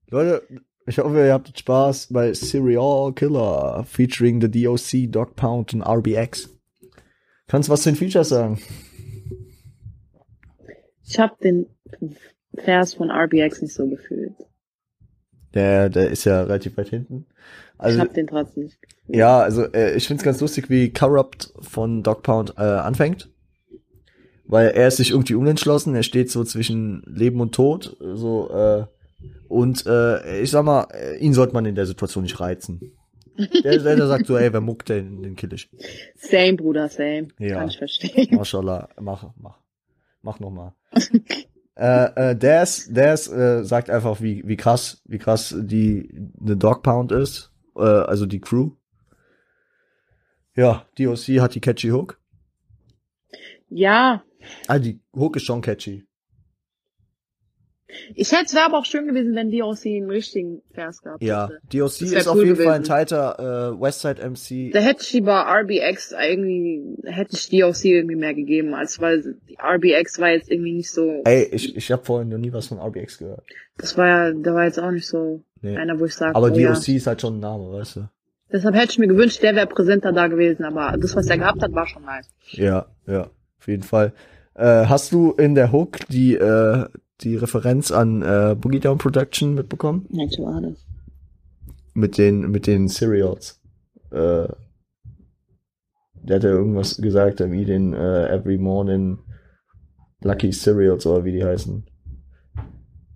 Leute, 0.10 0.42
ich 0.88 0.98
hoffe, 0.98 1.24
ihr 1.24 1.34
hattet 1.34 1.60
Spaß 1.60 2.08
bei 2.12 2.34
Serial 2.34 3.13
Killer 3.13 3.84
featuring 3.88 4.42
the 4.42 4.50
DOC, 4.50 5.12
Dog 5.12 5.36
Pound 5.36 5.76
und 5.76 5.84
RBX. 5.84 6.50
Kannst 7.48 7.70
du 7.70 7.74
was 7.74 7.84
zu 7.84 7.92
den 7.92 7.96
Features 7.96 8.30
sagen? 8.30 8.60
Ich 11.06 11.20
habe 11.20 11.36
den 11.44 11.68
Vers 12.56 12.96
von 12.96 13.12
RBX 13.12 13.62
nicht 13.62 13.74
so 13.74 13.88
gefühlt. 13.88 14.34
Der, 15.53 15.89
der 15.89 16.09
ist 16.09 16.25
ja 16.25 16.41
relativ 16.43 16.77
weit 16.77 16.89
hinten. 16.89 17.25
ich 17.27 17.79
Also, 17.79 17.99
habe 17.99 18.13
den 18.13 18.27
trotzdem 18.27 18.65
nicht. 18.65 18.77
Ja, 19.07 19.39
also 19.39 19.63
äh, 19.73 19.95
ich 19.95 20.07
find's 20.07 20.23
ganz 20.23 20.39
lustig, 20.41 20.69
wie 20.69 20.91
Corrupt 20.93 21.53
von 21.62 22.03
Dog 22.03 22.21
Pound 22.23 22.53
äh, 22.57 22.62
anfängt. 22.62 23.29
Weil 24.45 24.69
er 24.69 24.88
ist 24.88 24.97
sich 24.97 25.12
irgendwie 25.12 25.35
unentschlossen, 25.35 25.95
er 25.95 26.03
steht 26.03 26.31
so 26.31 26.43
zwischen 26.43 27.03
Leben 27.05 27.39
und 27.39 27.53
Tod. 27.53 27.97
So, 27.99 28.49
äh, 28.51 28.85
und 29.47 29.85
äh, 29.85 30.41
ich 30.41 30.51
sag 30.51 30.63
mal, 30.65 30.88
äh, 30.91 31.17
ihn 31.17 31.33
sollte 31.33 31.53
man 31.53 31.65
in 31.65 31.75
der 31.75 31.85
Situation 31.85 32.23
nicht 32.23 32.39
reizen. 32.39 32.93
Der, 33.63 33.77
der, 33.79 33.95
der 33.95 34.07
sagt 34.07 34.27
so, 34.27 34.38
ey, 34.38 34.51
wer 34.51 34.59
muckt 34.62 34.89
den, 34.89 35.23
den 35.23 35.35
kill 35.35 35.53
ich. 35.53 35.69
Same, 36.15 36.53
Bruder, 36.53 36.89
same. 36.89 37.29
Ja. 37.39 37.59
Kann 37.59 37.69
ich 37.69 37.77
verstehen. 37.77 38.35
Mashallah, 38.35 38.89
mach, 38.99 39.29
mach. 39.38 39.57
Mach 40.21 40.39
nochmal. 40.39 40.73
äh, 41.80 42.32
äh, 42.32 42.36
Daz, 42.36 42.88
Daz 42.92 43.28
äh, 43.28 43.63
sagt 43.63 43.89
einfach, 43.89 44.22
wie, 44.22 44.44
wie 44.46 44.58
krass, 44.58 45.02
wie 45.06 45.18
krass 45.18 45.56
die 45.58 46.10
eine 46.42 46.58
Dog 46.58 46.84
Pound 46.84 47.12
ist. 47.12 47.52
Äh, 47.76 47.82
also 47.82 48.26
die 48.26 48.42
Crew. 48.42 48.72
Ja, 50.56 50.86
DOC 50.98 51.39
hat 51.39 51.56
die 51.56 51.62
catchy 51.62 51.89
Hook. 51.89 52.20
Ja, 53.70 54.24
Ah, 54.68 54.80
die 54.80 55.02
Hook 55.13 55.36
ist 55.36 55.44
schon 55.46 55.62
catchy. 55.62 56.06
Ich 58.15 58.32
hätte 58.32 58.45
es 58.45 58.54
wäre 58.54 58.65
aber 58.65 58.78
auch 58.78 58.86
schön 58.86 59.08
gewesen, 59.08 59.36
wenn 59.36 59.52
DOC 59.52 59.86
einen 59.86 60.10
richtigen 60.10 60.62
Vers 60.73 61.02
gehabt 61.02 61.23
Ja, 61.23 61.47
hätte. 61.49 61.78
DOC 61.78 62.02
ist 62.02 62.28
auf 62.28 62.36
cool 62.36 62.45
jeden 62.45 62.56
Fall 62.58 62.67
ein 62.67 62.82
gewesen. 62.84 62.84
tighter 62.84 63.73
äh, 63.78 63.82
Westside 63.82 64.30
MC. 64.30 64.71
Da 64.73 64.80
hätte 64.80 65.04
ich 65.04 65.13
lieber 65.13 65.45
RBX 65.47 66.13
irgendwie, 66.21 66.97
hätte 67.06 67.36
ich 67.36 67.49
DOC 67.49 67.86
irgendwie 67.86 68.15
mehr 68.15 68.34
gegeben, 68.34 68.73
als 68.75 68.99
weil 69.02 69.36
RBX 69.62 70.19
war 70.19 70.30
jetzt 70.32 70.52
irgendwie 70.52 70.73
nicht 70.73 70.91
so, 70.91 71.21
Ey, 71.25 71.47
ich, 71.52 71.75
ich 71.75 71.91
habe 71.91 72.06
vorhin 72.06 72.30
noch 72.30 72.38
nie 72.38 72.54
was 72.54 72.67
von 72.67 72.80
RBX 72.80 73.17
gehört. 73.17 73.43
das 73.78 73.97
war 73.97 74.08
ja, 74.08 74.32
der 74.34 74.54
war 74.54 74.65
jetzt 74.65 74.80
auch 74.80 74.91
nicht 74.91 75.08
so 75.08 75.43
Nee. 75.62 75.75
einer, 75.75 75.99
wo 75.99 76.06
ich 76.06 76.15
sage, 76.15 76.36
Aber 76.36 76.52
oh, 76.52 76.56
ja. 76.58 76.71
DOC 76.73 76.88
ist 76.89 77.08
halt 77.08 77.19
schon 77.21 77.38
ein 77.38 77.39
Name, 77.41 77.69
weißt 77.73 77.97
du? 77.97 78.10
Deshalb 78.52 78.75
hätte 78.75 78.91
ich 78.91 78.97
mir 78.99 79.08
gewünscht, 79.08 79.43
der 79.43 79.54
wäre 79.56 79.67
präsenter 79.67 80.12
da 80.13 80.28
gewesen, 80.28 80.63
aber 80.63 80.95
das, 80.97 81.15
was 81.15 81.28
er 81.28 81.38
gehabt 81.38 81.62
hat, 81.62 81.73
war 81.73 81.86
schon 81.86 82.04
nice. 82.06 82.30
Ja, 82.52 82.86
ja, 83.06 83.23
auf 83.60 83.67
jeden 83.67 83.84
Fall. 83.84 84.13
Äh, 84.56 84.86
hast 84.86 85.12
du 85.12 85.34
in 85.34 85.56
der 85.56 85.71
Hook 85.71 85.97
die, 86.10 86.36
äh, 86.36 86.86
die 87.21 87.36
Referenz 87.36 87.91
an 87.91 88.21
äh, 88.21 88.55
Boogie 88.60 88.79
Down 88.79 88.97
Production 88.97 89.53
mitbekommen? 89.55 90.08
War 90.10 90.62
das? 90.62 90.86
Mit 91.93 92.17
den, 92.17 92.51
mit 92.51 92.67
den 92.67 92.88
Cereals. 92.88 93.60
Äh, 94.12 94.47
der 96.21 96.36
hat 96.36 96.43
ja 96.43 96.49
irgendwas 96.49 96.97
gesagt, 96.97 97.39
wie 97.51 97.65
den 97.65 97.93
äh, 97.93 98.27
Every 98.27 98.58
Morning 98.58 99.19
Lucky 100.21 100.51
Cereals 100.51 101.05
oder 101.05 101.23
wie 101.23 101.32
die 101.32 101.43
heißen. 101.43 101.86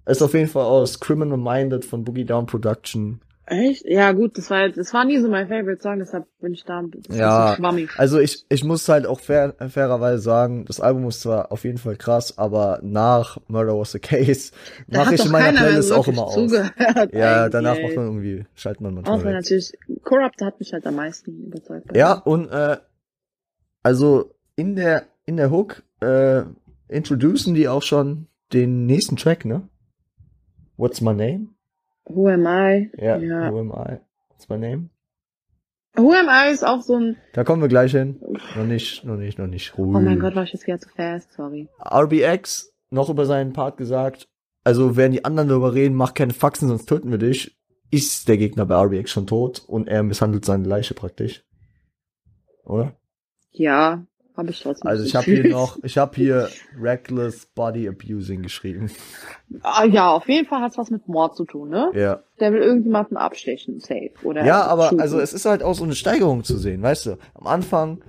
Ist 0.06 0.22
auf 0.22 0.34
jeden 0.34 0.50
Fall 0.50 0.66
aus 0.66 1.00
Criminal 1.00 1.38
Minded 1.38 1.86
von 1.86 2.04
Boogie 2.04 2.26
Down 2.26 2.46
Production. 2.46 3.22
Echt? 3.46 3.84
Ja, 3.86 4.14
gut, 4.14 4.38
das 4.38 4.50
war, 4.50 4.70
das 4.70 4.94
war 4.94 5.04
nie 5.04 5.20
so 5.20 5.28
mein 5.28 5.50
Favorite 5.50 5.82
Song, 5.82 6.00
deshalb 6.00 6.26
bin 6.40 6.54
ich 6.54 6.64
da 6.64 6.80
ein 6.80 6.90
bisschen 6.90 7.16
Ja, 7.16 7.56
schwammig. 7.58 7.90
Also 7.98 8.20
ich, 8.20 8.46
ich 8.48 8.64
muss 8.64 8.88
halt 8.88 9.06
auch 9.06 9.20
fair, 9.20 9.54
fairerweise 9.70 10.22
sagen, 10.22 10.64
das 10.66 10.80
Album 10.80 11.08
ist 11.10 11.22
zwar 11.22 11.52
auf 11.52 11.66
jeden 11.66 11.78
Fall 11.78 11.98
krass, 11.98 12.38
aber 12.38 12.80
nach 12.84 13.38
Murder 13.48 13.78
Was 13.78 13.92
the 13.92 14.00
Case 14.00 14.54
mache 14.88 15.16
ich 15.16 15.26
in 15.26 15.32
meiner 15.32 15.60
Playlist 15.60 15.92
auch 15.92 16.08
immer 16.08 16.24
aus. 16.24 16.52
Ja, 17.12 17.50
danach 17.50 17.82
macht 17.82 17.96
man 17.98 18.06
irgendwie, 18.06 18.46
schaltet 18.56 18.82
man 18.82 18.94
manchmal 18.94 19.16
Außer 19.16 19.26
weg. 19.26 19.34
natürlich, 19.34 19.74
Corrupt 20.04 20.42
hat 20.42 20.60
mich 20.60 20.72
halt 20.72 20.88
am 20.88 20.96
meisten 20.96 21.48
überzeugt. 21.48 21.96
Ja, 21.96 22.14
und 22.14 22.50
äh, 22.50 22.78
also 23.82 24.34
in 24.56 24.76
der 24.78 25.08
in 25.26 25.36
der 25.38 25.52
Hook 25.52 25.84
äh, 26.02 26.44
introducen 26.88 27.56
die 27.56 27.68
auch 27.68 27.82
schon 27.84 28.28
den 28.54 28.86
nächsten 28.86 29.18
Track, 29.18 29.44
ne? 29.44 29.68
What's 30.78 31.02
my 31.02 31.14
name? 31.14 31.48
Who 32.06 32.28
am 32.28 32.46
I? 32.46 32.92
Ja, 32.98 33.18
Ja. 33.18 33.52
Who 33.52 33.60
am 33.60 33.72
I? 33.72 34.00
What's 34.30 34.50
my 34.50 34.58
name? 34.58 34.90
Who 35.96 36.12
am 36.12 36.28
I 36.28 36.52
ist 36.52 36.66
auch 36.66 36.82
so 36.82 36.96
ein, 36.96 37.18
Da 37.34 37.44
kommen 37.44 37.62
wir 37.62 37.70
gleich 37.70 37.92
hin. 37.92 38.20
Noch 38.56 38.66
nicht, 38.66 39.04
noch 39.06 39.16
nicht, 39.16 39.38
noch 39.38 39.48
nicht. 39.48 39.78
Ruhig. 39.78 39.96
oh 39.96 40.00
mein 40.00 40.20
Gott, 40.20 40.36
war 40.36 40.44
ich 40.44 40.54
jetzt 40.54 40.66
wieder 40.66 40.80
zu 40.80 40.90
fast, 40.90 41.32
sorry. 41.34 41.70
RBX 41.80 42.74
noch 42.90 43.10
über 43.10 43.26
seinen 43.26 43.54
Part 43.54 43.78
gesagt, 43.78 44.28
also 44.64 44.96
werden 44.98 45.12
die 45.12 45.24
anderen 45.26 45.50
darüber 45.50 45.74
reden, 45.74 45.96
mach 45.96 46.14
keine 46.14 46.34
Faxen, 46.34 46.68
sonst 46.68 46.86
töten 46.88 47.12
wir 47.12 47.18
dich. 47.20 47.58
Ist 47.92 48.28
der 48.28 48.38
Gegner 48.38 48.66
bei 48.66 48.76
RBX 48.76 49.12
schon 49.12 49.28
tot 49.28 49.64
und 49.68 49.88
er 49.88 50.02
misshandelt 50.02 50.46
seine 50.46 50.68
Leiche 50.68 50.96
praktisch. 50.96 51.44
Oder? 52.66 52.96
Ja, 53.52 54.04
habe 54.36 54.50
ich 54.50 54.62
trotzdem. 54.62 54.88
Also 54.90 55.04
ich 55.04 55.16
habe 55.16 55.26
hier 55.26 55.50
noch, 55.50 55.78
ich 55.84 55.98
habe 55.98 56.16
hier 56.16 56.50
Reckless 56.80 57.46
Body 57.48 57.88
Abusing 57.88 58.42
geschrieben. 58.42 58.90
Ah, 59.62 59.86
ja, 59.86 60.10
auf 60.12 60.28
jeden 60.28 60.48
Fall 60.48 60.62
hat's 60.62 60.78
was 60.78 60.90
mit 60.90 61.08
Mord 61.08 61.36
zu 61.36 61.46
tun, 61.46 61.70
ne? 61.70 61.92
Ja. 61.94 62.24
Der 62.40 62.52
will 62.52 62.62
irgendjemanden 62.62 63.16
abstechen, 63.18 63.80
safe. 63.80 64.12
Oder 64.24 64.44
Ja, 64.46 64.64
aber 64.64 64.86
shooten. 64.90 65.02
also 65.02 65.20
es 65.20 65.34
ist 65.34 65.46
halt 65.46 65.62
auch 65.64 65.76
so 65.76 65.84
eine 65.84 65.96
Steigerung 65.96 66.44
zu 66.44 66.58
sehen, 66.58 66.82
weißt 66.82 67.06
du? 67.06 67.18
Am 67.36 67.48
Anfang 67.48 68.02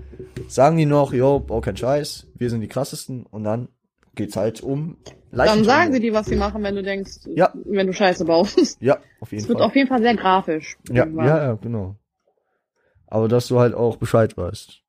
sagen 0.48 0.76
die 0.78 0.86
noch, 0.86 1.12
yo, 1.12 1.40
bau 1.40 1.60
kein 1.60 1.76
Scheiß, 1.76 2.26
wir 2.34 2.48
sind 2.50 2.60
die 2.62 2.68
krassesten 2.68 3.26
und 3.26 3.44
dann 3.44 3.68
geht's 4.14 4.36
halt 4.36 4.62
um 4.62 4.96
Dann 5.32 5.64
sagen 5.64 5.92
sie 5.92 6.00
dir, 6.00 6.14
was 6.14 6.26
sie 6.26 6.36
machen, 6.36 6.62
wenn 6.62 6.76
du 6.76 6.82
denkst, 6.82 7.26
Ja. 7.34 7.52
wenn 7.64 7.86
du 7.88 7.92
Scheiße 7.92 8.24
baust. 8.24 8.78
Ja, 8.80 8.98
auf 9.20 9.32
jeden 9.32 9.42
Es 9.42 9.48
wird 9.48 9.58
Fall. 9.58 9.66
auf 9.66 9.74
jeden 9.76 9.88
Fall 9.88 10.00
sehr 10.00 10.14
grafisch. 10.16 10.76
Ja, 10.88 11.04
irgendwann. 11.04 11.26
ja, 11.26 11.44
ja, 11.44 11.54
genau. 11.60 11.96
Aber 13.08 13.28
dass 13.28 13.48
du 13.48 13.58
halt 13.60 13.74
auch 13.74 13.96
Bescheid 13.96 14.36
weißt. 14.36 14.80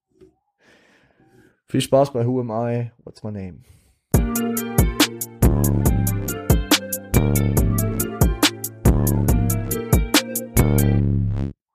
Viel 1.76 1.82
Spaß 1.82 2.14
bei 2.14 2.26
Who 2.26 2.40
Am 2.40 2.52
I? 2.52 2.92
What's 3.04 3.22
my 3.22 3.32
name? 3.32 3.66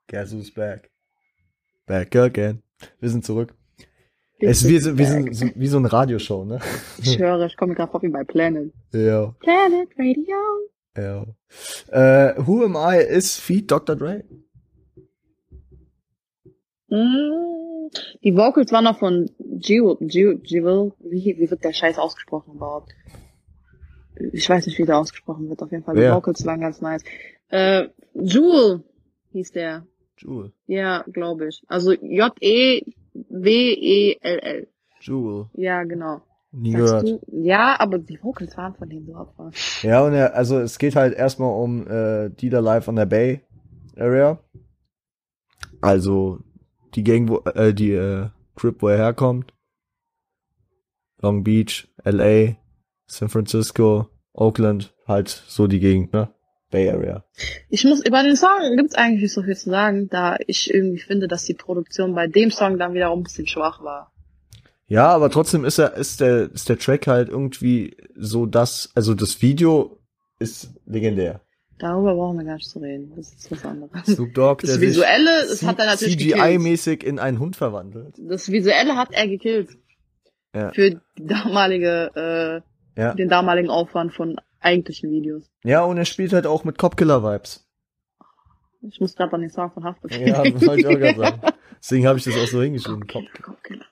Guess 0.06 0.32
who's 0.32 0.50
back? 0.54 0.88
Back 1.86 2.16
again. 2.16 2.62
Wir 2.98 3.10
sind 3.10 3.26
zurück. 3.26 3.54
Es, 4.38 4.66
wir, 4.66 4.80
sind, 4.80 4.96
wir 4.96 5.06
sind 5.06 5.36
so, 5.36 5.46
wie 5.54 5.66
so 5.66 5.76
eine 5.76 5.92
Radioshow, 5.92 6.46
ne? 6.46 6.60
Ich 7.02 7.18
höre, 7.18 7.44
ich 7.44 7.58
komme 7.58 7.74
gerade 7.74 7.90
vor 7.90 8.00
wie 8.00 8.08
bei 8.08 8.24
Planet. 8.24 8.72
Ja, 8.94 9.34
Planet 9.40 9.90
Radio. 9.98 10.34
ja. 10.96 11.26
Äh, 11.92 12.46
Who 12.46 12.64
Am 12.64 12.74
I 12.74 13.02
ist 13.02 13.38
Feed 13.38 13.70
Dr. 13.70 13.96
Dre. 13.96 14.24
Mm, 16.90 17.88
Die 18.22 18.36
Vocals 18.36 18.70
waren 18.72 18.84
noch 18.84 18.98
von 18.98 19.30
Jewel, 19.38 19.96
Jewel, 20.00 20.92
wie, 21.00 21.36
wie 21.38 21.50
wird 21.50 21.64
der 21.64 21.72
Scheiß 21.72 21.98
ausgesprochen 21.98 22.54
überhaupt? 22.54 22.92
Ich 24.32 24.48
weiß 24.48 24.66
nicht, 24.66 24.78
wie 24.78 24.84
der 24.84 24.98
ausgesprochen 24.98 25.48
wird, 25.48 25.62
auf 25.62 25.70
jeden 25.72 25.82
Fall. 25.84 25.94
Die 25.94 26.02
Wer? 26.02 26.14
Vocals 26.14 26.44
waren 26.44 26.60
ganz 26.60 26.80
nice. 26.82 27.02
Äh, 27.48 27.88
Jewel 28.14 28.84
hieß 29.32 29.52
der. 29.52 29.86
Jewel. 30.18 30.52
Ja, 30.66 31.04
glaube 31.10 31.48
ich. 31.48 31.62
Also 31.68 31.92
J-E-W-E-L-L. 33.14 34.68
Jewel. 35.00 35.46
Ja, 35.54 35.84
genau. 35.84 36.20
Nie 36.52 36.72
Sagst 36.72 37.04
gehört. 37.04 37.22
du? 37.26 37.42
Ja, 37.44 37.76
aber 37.78 37.98
die 37.98 38.18
Vocals 38.22 38.56
waren 38.56 38.74
von 38.74 38.88
dem 38.88 39.08
abgefahren. 39.14 39.52
Ja, 39.82 40.04
und 40.04 40.14
er, 40.14 40.34
also 40.34 40.58
es 40.58 40.78
geht 40.78 40.96
halt 40.96 41.14
erstmal 41.14 41.52
um 41.54 41.86
äh, 41.86 42.28
Dealer 42.30 42.60
Life 42.60 42.90
on 42.90 42.96
der 42.96 43.06
Bay 43.06 43.40
Area. 43.96 44.38
Also 45.80 46.40
die 46.94 47.04
Gang, 47.04 47.28
wo, 47.28 47.38
äh, 47.50 47.72
die 47.74 47.92
äh, 47.92 48.28
Crip, 48.56 48.82
wo 48.82 48.88
er 48.88 48.98
herkommt. 48.98 49.52
Long 51.20 51.44
Beach, 51.44 51.88
LA, 52.04 52.56
San 53.06 53.28
Francisco, 53.28 54.08
Oakland, 54.32 54.94
halt 55.06 55.28
so 55.28 55.66
die 55.66 55.80
Gegend, 55.80 56.12
ne? 56.12 56.32
Bay 56.70 56.88
Area. 56.88 57.24
Ich 57.68 57.84
muss, 57.84 58.04
über 58.04 58.22
den 58.22 58.36
Song 58.36 58.76
gibt's 58.76 58.94
eigentlich 58.94 59.22
nicht 59.22 59.32
so 59.32 59.42
viel 59.42 59.56
zu 59.56 59.70
sagen, 59.70 60.08
da 60.08 60.36
ich 60.46 60.72
irgendwie 60.72 61.00
finde, 61.00 61.26
dass 61.26 61.44
die 61.44 61.54
Produktion 61.54 62.14
bei 62.14 62.28
dem 62.28 62.50
Song 62.50 62.78
dann 62.78 62.94
wiederum 62.94 63.20
ein 63.20 63.24
bisschen 63.24 63.48
schwach 63.48 63.82
war. 63.82 64.12
Ja, 64.86 65.08
aber 65.08 65.30
trotzdem 65.30 65.64
ist 65.64 65.78
er, 65.78 65.94
ist 65.94 66.20
der, 66.20 66.50
ist 66.50 66.68
der 66.68 66.78
Track 66.78 67.06
halt 67.06 67.28
irgendwie 67.28 67.96
so 68.16 68.46
das, 68.46 68.90
also 68.94 69.14
das 69.14 69.42
Video 69.42 70.00
ist 70.38 70.70
legendär. 70.86 71.42
Darüber 71.80 72.14
brauchen 72.14 72.38
wir 72.38 72.44
gar 72.44 72.54
nicht 72.54 72.68
zu 72.68 72.78
reden. 72.78 73.12
Das 73.16 73.32
ist 73.32 73.50
was 73.50 73.64
anderes. 73.64 73.90
Snoop 74.06 74.34
Dogg, 74.34 74.60
Das 74.62 74.72
der 74.72 74.80
Visuelle, 74.80 75.46
das 75.48 75.62
hat 75.62 75.78
er 75.78 75.86
natürlich. 75.86 76.16
CGI-mäßig 76.18 77.02
in 77.02 77.18
einen 77.18 77.38
Hund 77.38 77.56
verwandelt. 77.56 78.14
Das 78.18 78.50
Visuelle 78.52 78.96
hat 78.96 79.08
er 79.12 79.26
gekillt. 79.26 79.70
Ja. 80.54 80.70
Für 80.72 80.90
die 80.90 80.98
damalige, 81.16 82.62
äh, 82.96 83.00
Ja. 83.00 83.14
den 83.14 83.28
damaligen 83.28 83.70
Aufwand 83.70 84.12
von 84.12 84.36
eigentlichen 84.60 85.10
Videos. 85.10 85.50
Ja, 85.64 85.82
und 85.84 85.96
er 85.96 86.04
spielt 86.04 86.32
halt 86.34 86.46
auch 86.46 86.64
mit 86.64 86.76
Copkiller-Vibes. 86.78 87.66
Ich 88.82 89.00
muss 89.00 89.14
gerade 89.14 89.32
an 89.34 89.40
den 89.42 89.50
Song 89.50 89.70
von 89.72 89.84
Haftbefehl 89.84 90.28
Ja, 90.28 90.42
das 90.42 90.66
wollte 90.66 90.80
ich 90.80 90.86
auch 90.86 90.98
gerade 90.98 91.18
sagen. 91.18 91.40
Deswegen 91.82 92.06
habe 92.06 92.18
ich 92.18 92.24
das 92.24 92.34
auch 92.36 92.46
so 92.46 92.62
hingeschrieben. 92.62 93.06
Cop. 93.06 93.24
Kopfkiller. 93.42 93.84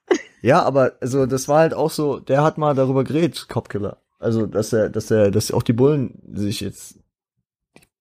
Ja, 0.43 0.63
aber 0.63 0.93
also 1.01 1.27
das 1.27 1.49
war 1.49 1.61
halt 1.61 1.75
auch 1.75 1.91
so, 1.91 2.21
der 2.21 2.43
hat 2.43 2.59
mal 2.59 2.75
darüber 2.75 3.05
geredet, 3.05 3.47
Copkiller. 3.49 3.99
Also, 4.19 4.47
dass 4.47 4.73
er, 4.73 4.91
dass 4.91 5.11
er, 5.11 5.31
dass 5.31 5.53
auch 5.53 5.63
die 5.63 5.73
Bullen 5.73 6.21
sich 6.35 6.61
jetzt, 6.61 6.99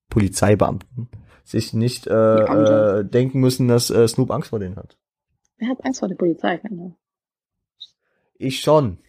Polizeibeamten, 0.10 1.10
sich 1.44 1.74
nicht 1.74 2.08
äh, 2.08 2.12
äh, 2.44 3.04
denken 3.06 3.40
müssen, 3.40 3.68
dass 3.68 3.90
äh, 3.90 4.08
Snoop 4.08 4.32
Angst 4.32 4.50
vor 4.50 4.60
denen 4.60 4.76
hat. 4.76 4.98
Wer 5.58 5.70
hat 5.70 5.84
Angst 5.86 6.00
vor 6.00 6.08
der 6.08 6.16
Polizei? 6.16 6.58
Keiner. 6.58 6.96
Ich 8.38 8.60
schon. 8.60 9.00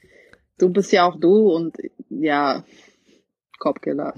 Du 0.59 0.71
bist 0.71 0.93
ja 0.93 1.09
auch 1.09 1.19
du 1.19 1.51
und 1.53 1.77
ja, 2.09 2.65
Kopfkiller. 3.59 4.15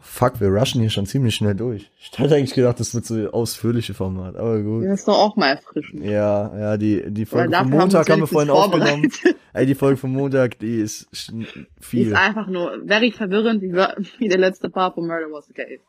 Fuck, 0.00 0.40
wir 0.40 0.48
rushen 0.48 0.80
hier 0.80 0.90
schon 0.90 1.06
ziemlich 1.06 1.34
schnell 1.34 1.54
durch. 1.54 1.90
Ich 2.00 2.18
hatte 2.18 2.34
eigentlich 2.36 2.54
gedacht, 2.54 2.78
das 2.80 2.94
wird 2.94 3.04
so 3.04 3.30
ausführliche 3.30 3.94
Format, 3.94 4.36
aber 4.36 4.60
gut. 4.62 4.84
Das 4.84 5.00
ist 5.00 5.08
doch 5.08 5.18
auch 5.18 5.36
mal 5.36 5.48
erfrischend. 5.50 6.04
Ja, 6.04 6.56
ja, 6.58 6.76
die, 6.76 7.10
die 7.10 7.26
Folge 7.26 7.54
vom 7.56 7.70
Montag 7.70 8.08
haben 8.08 8.20
wir 8.20 8.26
vorhin 8.26 8.50
aufgenommen. 8.50 9.10
Ey, 9.52 9.66
die 9.66 9.74
Folge 9.74 9.96
vom 9.96 10.12
Montag, 10.12 10.58
die 10.60 10.76
ist 10.80 11.08
sch- 11.12 11.32
Die 11.32 11.66
viel. 11.80 12.06
ist 12.08 12.14
einfach 12.14 12.46
nur 12.46 12.78
very 12.86 13.10
verwirrend, 13.12 13.60
wie, 13.62 13.72
wie 14.18 14.28
der 14.28 14.38
letzte 14.38 14.70
Part 14.70 14.94
von 14.94 15.06
Murder 15.06 15.26
Was 15.32 15.46
the 15.46 15.52
Case. 15.54 15.80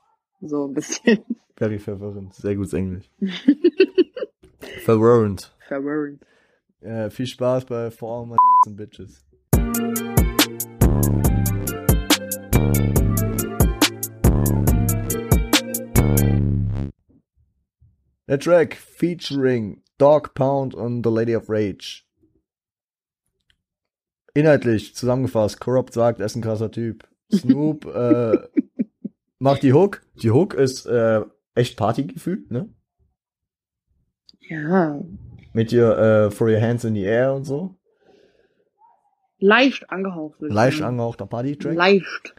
So 0.42 0.68
ein 0.68 0.74
bisschen 0.74 1.20
Very 1.56 1.78
verwirrend. 1.80 2.34
Sehr 2.34 2.56
gutes 2.56 2.74
Englisch. 2.74 3.10
verwirrend. 4.84 5.54
verwirrend. 5.68 6.22
Äh, 6.82 7.10
viel 7.10 7.28
Spaß 7.28 7.66
bei 7.66 7.92
For 7.92 8.20
All 8.22 8.26
My 8.26 8.38
and 8.66 8.78
Bitches. 8.78 9.26
Der 18.30 18.38
Track 18.40 18.76
featuring 18.76 19.82
Dog 19.98 20.36
Pound 20.36 20.76
und 20.76 21.04
The 21.04 21.12
Lady 21.12 21.36
of 21.36 21.50
Rage. 21.50 22.04
Inhaltlich 24.36 24.94
zusammengefasst, 24.94 25.60
Corrupt 25.60 25.94
sagt, 25.96 26.20
er 26.20 26.28
ist 26.28 26.36
ein 26.36 26.44
krasser 26.44 26.70
Typ. 26.70 27.08
Snoop 27.34 27.86
äh, 27.88 28.38
macht 29.40 29.64
die 29.64 29.74
Hook. 29.74 30.04
Die 30.22 30.30
Hook 30.30 30.54
ist 30.54 30.86
äh, 30.86 31.22
echt 31.56 31.76
Partygefühl, 31.76 32.46
ne? 32.50 32.70
Ja, 34.42 35.02
Mit 35.54 35.72
ihr 35.72 35.98
äh, 35.98 36.32
For 36.32 36.50
Your 36.50 36.62
Hands 36.62 36.84
in 36.84 36.94
the 36.94 37.02
Air 37.02 37.34
und 37.34 37.46
so. 37.46 37.80
leicht 39.40 39.90
angehaucht. 39.90 40.40
Leicht 40.40 40.84
angehauchter 40.84 41.26
Party-Track. 41.26 41.74
Leicht. 41.76 42.36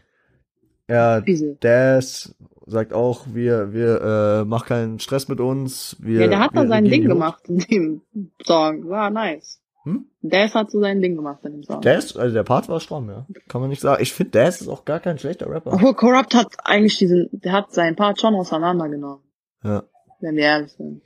Ja. 0.88 1.20
Daz 1.20 2.32
sagt 2.70 2.92
auch, 2.92 3.26
wir, 3.32 3.72
wir, 3.72 4.00
äh, 4.00 4.44
mach 4.44 4.66
keinen 4.66 4.98
Stress 4.98 5.28
mit 5.28 5.40
uns. 5.40 5.96
Wir, 6.00 6.22
Ja, 6.22 6.26
der 6.28 6.40
hat 6.40 6.50
da 6.54 6.66
sein 6.66 6.84
Ding 6.84 7.02
Hook. 7.02 7.10
gemacht 7.10 7.42
in 7.48 7.58
dem 7.58 8.02
Song. 8.44 8.88
War 8.88 9.10
nice. 9.10 9.60
Hm? 9.84 10.06
Daz 10.22 10.54
hat 10.54 10.70
so 10.70 10.80
sein 10.80 11.00
Ding 11.00 11.16
gemacht 11.16 11.44
in 11.44 11.52
dem 11.52 11.62
Song. 11.62 11.80
Daz, 11.80 12.16
also 12.16 12.34
der 12.34 12.42
Part 12.42 12.68
war 12.68 12.80
stramm, 12.80 13.08
ja. 13.08 13.26
Kann 13.48 13.60
man 13.60 13.70
nicht 13.70 13.80
sagen. 13.80 14.02
Ich 14.02 14.12
finde, 14.12 14.32
Daz 14.32 14.60
ist 14.60 14.68
auch 14.68 14.84
gar 14.84 15.00
kein 15.00 15.18
schlechter 15.18 15.50
Rapper. 15.50 15.72
Obwohl 15.72 15.94
Corrupt 15.94 16.34
hat 16.34 16.48
eigentlich 16.64 16.98
diesen, 16.98 17.28
der 17.32 17.52
hat 17.52 17.72
seinen 17.72 17.96
Part 17.96 18.20
schon 18.20 18.34
auseinandergenommen. 18.34 19.24
Ja. 19.64 19.84
Wenn 20.20 20.36
wir 20.36 20.44
ehrlich 20.44 20.72
sind. 20.72 21.02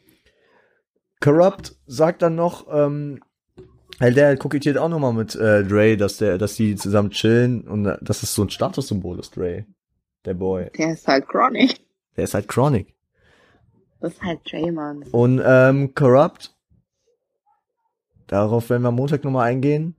Corrupt 1.20 1.76
sagt 1.86 2.22
dann 2.22 2.34
noch, 2.34 2.66
ähm, 2.70 3.20
Hey, 4.00 4.12
der 4.12 4.36
kokettiert 4.36 4.76
auch 4.76 4.88
nochmal 4.88 5.12
mit 5.12 5.36
äh, 5.36 5.62
Dre, 5.62 5.96
dass 5.96 6.16
der, 6.16 6.36
dass 6.36 6.56
die 6.56 6.74
zusammen 6.74 7.10
chillen 7.10 7.62
und 7.68 7.86
äh, 7.86 7.96
dass 8.00 8.24
es 8.24 8.34
so 8.34 8.42
ein 8.42 8.50
Statussymbol 8.50 9.20
ist, 9.20 9.36
Dre. 9.36 9.66
Der 10.24 10.34
Boy. 10.34 10.70
Der 10.76 10.92
ist 10.92 11.06
halt 11.06 11.28
chronic. 11.28 11.80
Der 12.16 12.24
ist 12.24 12.34
halt 12.34 12.48
chronic. 12.48 12.94
Das 14.00 14.14
ist 14.14 14.22
halt 14.22 14.40
Draymond. 14.50 15.12
Und 15.12 15.40
ähm, 15.44 15.94
Corrupt, 15.94 16.54
darauf 18.26 18.68
werden 18.68 18.82
wir 18.82 18.88
am 18.88 18.96
Montag 18.96 19.24
nochmal 19.24 19.46
eingehen, 19.48 19.96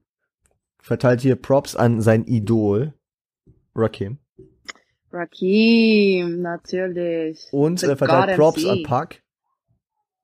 verteilt 0.80 1.22
hier 1.22 1.36
Props 1.36 1.76
an 1.76 2.02
sein 2.02 2.26
Idol, 2.26 2.94
Rakim. 3.74 4.20
Rakim, 5.12 6.42
natürlich. 6.42 7.48
Und 7.52 7.80
The 7.80 7.88
äh, 7.88 7.96
verteilt 7.96 8.28
God 8.28 8.36
Props 8.36 8.64
MC. 8.64 8.70
an 8.70 8.84
Puck. 8.84 9.22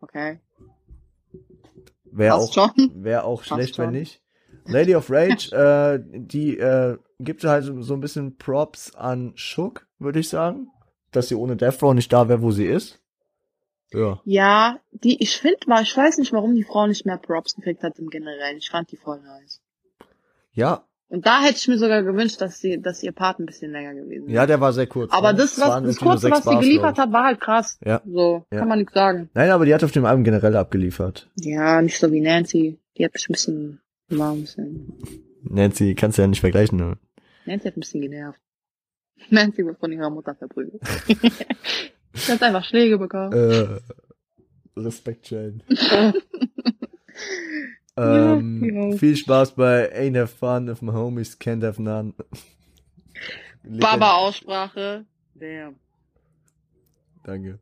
Okay. 0.01 0.39
Wäre 2.03 2.35
auch, 2.35 2.55
wär 2.93 3.25
auch 3.25 3.39
Passt 3.39 3.47
schlecht, 3.47 3.79
wenn 3.79 3.91
nicht. 3.91 4.20
Lady 4.65 4.95
of 4.95 5.09
Rage, 5.09 5.51
äh, 5.55 5.99
die 6.03 6.57
äh, 6.57 6.97
gibt 7.19 7.43
halt 7.43 7.65
so, 7.65 7.81
so 7.81 7.93
ein 7.93 8.01
bisschen 8.01 8.37
Props 8.37 8.95
an 8.95 9.33
Shook, 9.35 9.87
würde 9.99 10.19
ich 10.19 10.29
sagen. 10.29 10.67
Dass 11.11 11.27
sie 11.27 11.35
ohne 11.35 11.57
Death 11.57 11.81
Row 11.83 11.93
nicht 11.93 12.11
da 12.13 12.29
wäre, 12.29 12.41
wo 12.41 12.51
sie 12.51 12.65
ist. 12.65 12.99
Ja. 13.93 14.21
Ja, 14.23 14.79
die, 14.91 15.21
ich 15.21 15.35
finde 15.37 15.59
mal, 15.67 15.83
ich 15.83 15.95
weiß 15.95 16.17
nicht, 16.19 16.31
warum 16.31 16.55
die 16.55 16.63
Frau 16.63 16.87
nicht 16.87 17.05
mehr 17.05 17.17
Props 17.17 17.55
gekriegt 17.55 17.83
hat 17.83 17.99
im 17.99 18.09
Generellen. 18.09 18.57
Ich 18.57 18.69
fand 18.69 18.89
die 18.91 18.95
voll 18.97 19.19
nice. 19.21 19.59
Ja, 20.53 20.85
Und 21.09 21.25
da 21.25 21.41
hätte 21.41 21.57
ich 21.57 21.67
mir 21.67 21.77
sogar 21.77 22.03
gewünscht, 22.03 22.39
dass 22.39 22.59
sie, 22.59 22.81
dass 22.81 23.03
ihr 23.03 23.11
Part 23.11 23.39
ein 23.39 23.45
bisschen 23.45 23.71
länger 23.73 23.93
gewesen 23.93 24.27
wäre. 24.27 24.35
ja, 24.35 24.45
der 24.45 24.61
war 24.61 24.71
sehr 24.71 24.87
kurz. 24.87 25.11
Aber 25.11 25.33
ne? 25.33 25.39
das, 25.39 25.59
was, 25.59 25.83
das 25.83 25.97
kurze, 25.97 26.31
was 26.31 26.43
sie 26.45 26.55
geliefert 26.57 26.97
hat, 26.97 27.11
war 27.11 27.25
halt 27.25 27.41
krass. 27.41 27.77
Ja. 27.85 28.01
So, 28.05 28.45
Ja. 28.51 28.59
kann 28.59 28.69
man 28.69 28.79
nichts 28.79 28.93
sagen. 28.93 29.29
Nein, 29.33 29.49
aber 29.49 29.65
die 29.65 29.73
hat 29.73 29.83
auf 29.83 29.91
dem 29.91 30.05
Album 30.05 30.23
generell 30.23 30.55
abgeliefert. 30.55 31.29
Ja, 31.35 31.81
nicht 31.81 31.99
so 31.99 32.09
wie 32.13 32.21
Nancy. 32.21 32.79
Die 32.97 33.03
hat 33.03 33.13
mich 33.13 33.27
ein 33.29 33.33
bisschen, 33.33 33.81
bisschen, 34.17 34.93
Nancy, 35.43 35.95
kannst 35.95 36.17
du 36.17 36.21
ja 36.21 36.27
nicht 36.27 36.41
vergleichen. 36.41 36.77
Ne? 36.77 36.97
Nancy 37.45 37.67
hat 37.67 37.77
ein 37.77 37.81
bisschen 37.81 38.01
genervt. 38.01 38.39
Nancy 39.29 39.63
wurde 39.63 39.77
von 39.77 39.91
ihrer 39.91 40.09
Mutter 40.09 40.35
verprügelt. 40.35 40.81
sie 42.13 42.31
hat 42.31 42.43
einfach 42.43 42.63
Schläge 42.63 42.97
bekommen. 42.97 43.33
Äh, 43.33 43.79
Respekt, 44.79 45.29
Jane. 45.29 45.59
Ja, 47.97 48.35
ähm, 48.35 48.91
ja. 48.91 48.97
Viel 48.97 49.17
Spaß 49.17 49.55
bei 49.55 49.93
Ain't 49.93 50.17
Have 50.17 50.27
Fun 50.27 50.69
if 50.69 50.81
my 50.81 50.93
homies 50.93 51.37
can't 51.37 51.61
have 51.61 51.79
none. 51.79 52.13
Baba-Aussprache. 53.63 55.05
Damn. 55.35 55.75
Danke. 57.23 57.59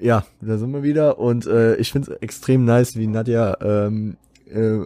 Ja, 0.00 0.24
da 0.40 0.56
sind 0.56 0.72
wir 0.72 0.82
wieder 0.82 1.18
und 1.18 1.46
äh, 1.46 1.76
ich 1.76 1.92
finde 1.92 2.12
es 2.12 2.16
extrem 2.22 2.64
nice, 2.64 2.96
wie 2.96 3.06
Nadja 3.06 3.56
ähm, 3.60 4.16
äh, 4.46 4.78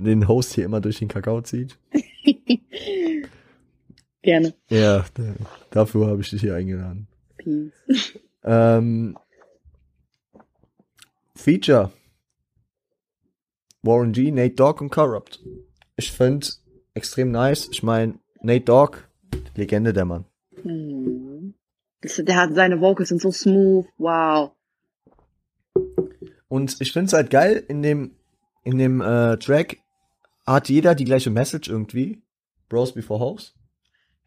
den 0.00 0.26
Host 0.26 0.54
hier 0.54 0.64
immer 0.64 0.80
durch 0.80 0.98
den 0.98 1.08
Kakao 1.08 1.42
zieht. 1.42 1.78
Gerne. 4.22 4.54
Ja, 4.70 5.04
da, 5.14 5.22
dafür 5.70 6.06
habe 6.06 6.22
ich 6.22 6.30
dich 6.30 6.40
hier 6.40 6.54
eingeladen. 6.54 7.06
Peace. 7.36 7.72
Ähm, 8.46 9.16
Feature. 11.34 11.90
Warren 13.82 14.12
G, 14.12 14.30
Nate 14.30 14.54
Dogg 14.54 14.82
und 14.82 14.90
Corrupt. 14.90 15.42
Ich 15.96 16.12
finde 16.12 16.46
extrem 16.92 17.30
nice. 17.30 17.68
Ich 17.72 17.82
meine, 17.82 18.18
Nate 18.42 18.66
Dogg, 18.66 18.98
Legende 19.54 19.94
der 19.94 20.04
Mann. 20.04 20.26
Hm. 20.62 21.33
Das, 22.04 22.16
der 22.22 22.36
hat, 22.36 22.54
seine 22.54 22.82
Vocals 22.82 23.08
sind 23.08 23.22
so 23.22 23.32
smooth. 23.32 23.86
Wow. 23.96 24.52
Und 26.48 26.76
ich 26.80 26.92
finde 26.92 27.06
es 27.06 27.14
halt 27.14 27.30
geil, 27.30 27.64
in 27.66 27.82
dem, 27.82 28.14
in 28.62 28.76
dem 28.76 29.00
äh, 29.00 29.38
Track 29.38 29.78
hat 30.46 30.68
jeder 30.68 30.94
die 30.94 31.06
gleiche 31.06 31.30
Message 31.30 31.70
irgendwie. 31.70 32.22
Bros 32.68 32.92
before 32.92 33.20
Hoes. 33.20 33.54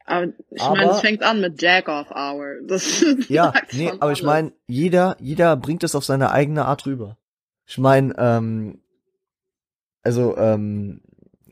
Aber 0.05 0.25
ich 0.49 0.63
meine, 0.63 0.89
es 0.89 1.01
fängt 1.01 1.21
an 1.21 1.39
mit 1.39 1.61
Jack 1.61 1.87
Off 1.87 2.09
Hour. 2.09 2.55
Das 2.65 3.05
Ja, 3.29 3.53
nee, 3.73 3.89
aber 3.89 4.11
ich 4.11 4.19
alles. 4.19 4.23
meine, 4.23 4.53
jeder, 4.65 5.17
jeder 5.19 5.55
bringt 5.55 5.83
es 5.83 5.93
auf 5.93 6.03
seine 6.03 6.31
eigene 6.31 6.65
Art 6.65 6.87
rüber. 6.87 7.17
Ich 7.67 7.77
meine, 7.77 8.15
ähm, 8.17 8.81
also, 10.01 10.35
ähm, 10.37 11.01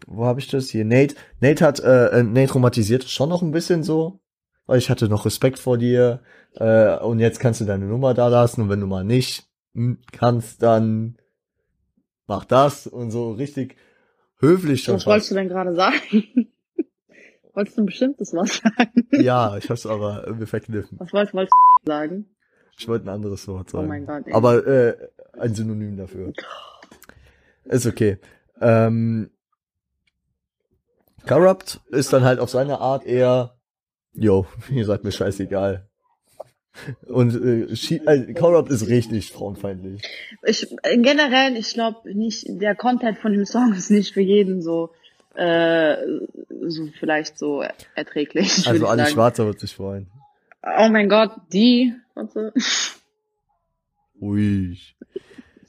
wo 0.07 0.25
habe 0.25 0.39
ich 0.39 0.47
das 0.47 0.69
hier? 0.69 0.85
Nate, 0.85 1.15
Nate 1.39 1.63
hat, 1.63 1.79
äh, 1.81 2.19
äh, 2.19 2.23
Nate 2.23 2.53
romantisiert 2.53 3.03
schon 3.03 3.29
noch 3.29 3.43
ein 3.43 3.51
bisschen 3.51 3.83
so, 3.83 4.21
weil 4.65 4.77
ich 4.77 4.89
hatte 4.89 5.07
noch 5.09 5.25
Respekt 5.25 5.59
vor 5.59 5.77
dir, 5.77 6.21
äh, 6.55 6.97
und 6.97 7.19
jetzt 7.19 7.39
kannst 7.39 7.61
du 7.61 7.65
deine 7.65 7.85
Nummer 7.85 8.13
da 8.13 8.27
lassen 8.27 8.61
und 8.61 8.69
wenn 8.69 8.79
du 8.79 8.87
mal 8.87 9.03
nicht 9.03 9.47
kannst, 10.11 10.63
dann 10.63 11.17
mach 12.27 12.45
das 12.45 12.87
und 12.87 13.11
so 13.11 13.31
richtig 13.33 13.75
höflich 14.39 14.83
schon. 14.83 14.95
Was 14.95 15.05
wolltest 15.05 15.27
fast. 15.27 15.31
du 15.31 15.35
denn 15.35 15.49
gerade 15.49 15.75
sagen? 15.75 15.99
wolltest 17.53 17.77
du 17.77 17.81
ein 17.83 17.85
bestimmtes 17.85 18.33
Wort 18.33 18.49
sagen? 18.49 19.07
Ja, 19.11 19.57
ich 19.57 19.69
hab's 19.69 19.85
aber 19.85 20.23
irgendwie 20.25 20.45
verkniffen. 20.45 20.97
Was 20.99 21.11
wolltest, 21.13 21.33
wolltest 21.33 21.53
du 21.83 21.91
sagen? 21.91 22.25
Ich 22.77 22.87
wollte 22.87 23.05
ein 23.05 23.09
anderes 23.09 23.47
Wort 23.47 23.69
Oh 23.73 23.77
sagen. 23.77 23.87
mein 23.87 24.05
Gott, 24.05 24.27
ey. 24.27 24.33
Aber 24.33 24.65
äh, 24.67 24.95
ein 25.39 25.53
Synonym 25.55 25.97
dafür. 25.97 26.33
Ist 27.65 27.85
okay. 27.85 28.17
Ähm, 28.61 29.29
Corrupt 31.27 31.81
ist 31.89 32.13
dann 32.13 32.23
halt 32.23 32.39
auf 32.39 32.49
seine 32.49 32.79
Art 32.79 33.05
eher, 33.05 33.55
yo, 34.15 34.45
ihr 34.69 34.85
seid 34.85 35.03
mir 35.03 35.11
scheißegal. 35.11 35.87
Und 37.07 37.33
äh, 37.35 37.67
äh, 37.71 38.33
Corrupt 38.33 38.69
ist 38.69 38.89
richtig 38.89 39.31
frauenfeindlich. 39.31 40.01
Ich, 40.43 40.69
äh, 40.83 40.97
generell, 40.97 41.55
ich 41.55 41.73
glaube 41.73 42.13
nicht, 42.13 42.45
der 42.49 42.75
Content 42.75 43.17
von 43.17 43.31
dem 43.31 43.45
Song 43.45 43.73
ist 43.77 43.91
nicht 43.91 44.13
für 44.13 44.21
jeden 44.21 44.61
so, 44.61 44.91
äh, 45.35 45.95
so 46.67 46.87
vielleicht 46.99 47.37
so 47.37 47.63
erträglich. 47.95 48.67
Also 48.67 48.85
sagen. 48.85 49.05
Schwarzer 49.05 49.45
wird 49.45 49.59
sich 49.59 49.73
freuen. 49.73 50.07
Oh 50.63 50.89
mein 50.89 51.07
Gott, 51.07 51.31
die, 51.53 51.93
warte. 52.13 52.51
Ui. 54.19 54.77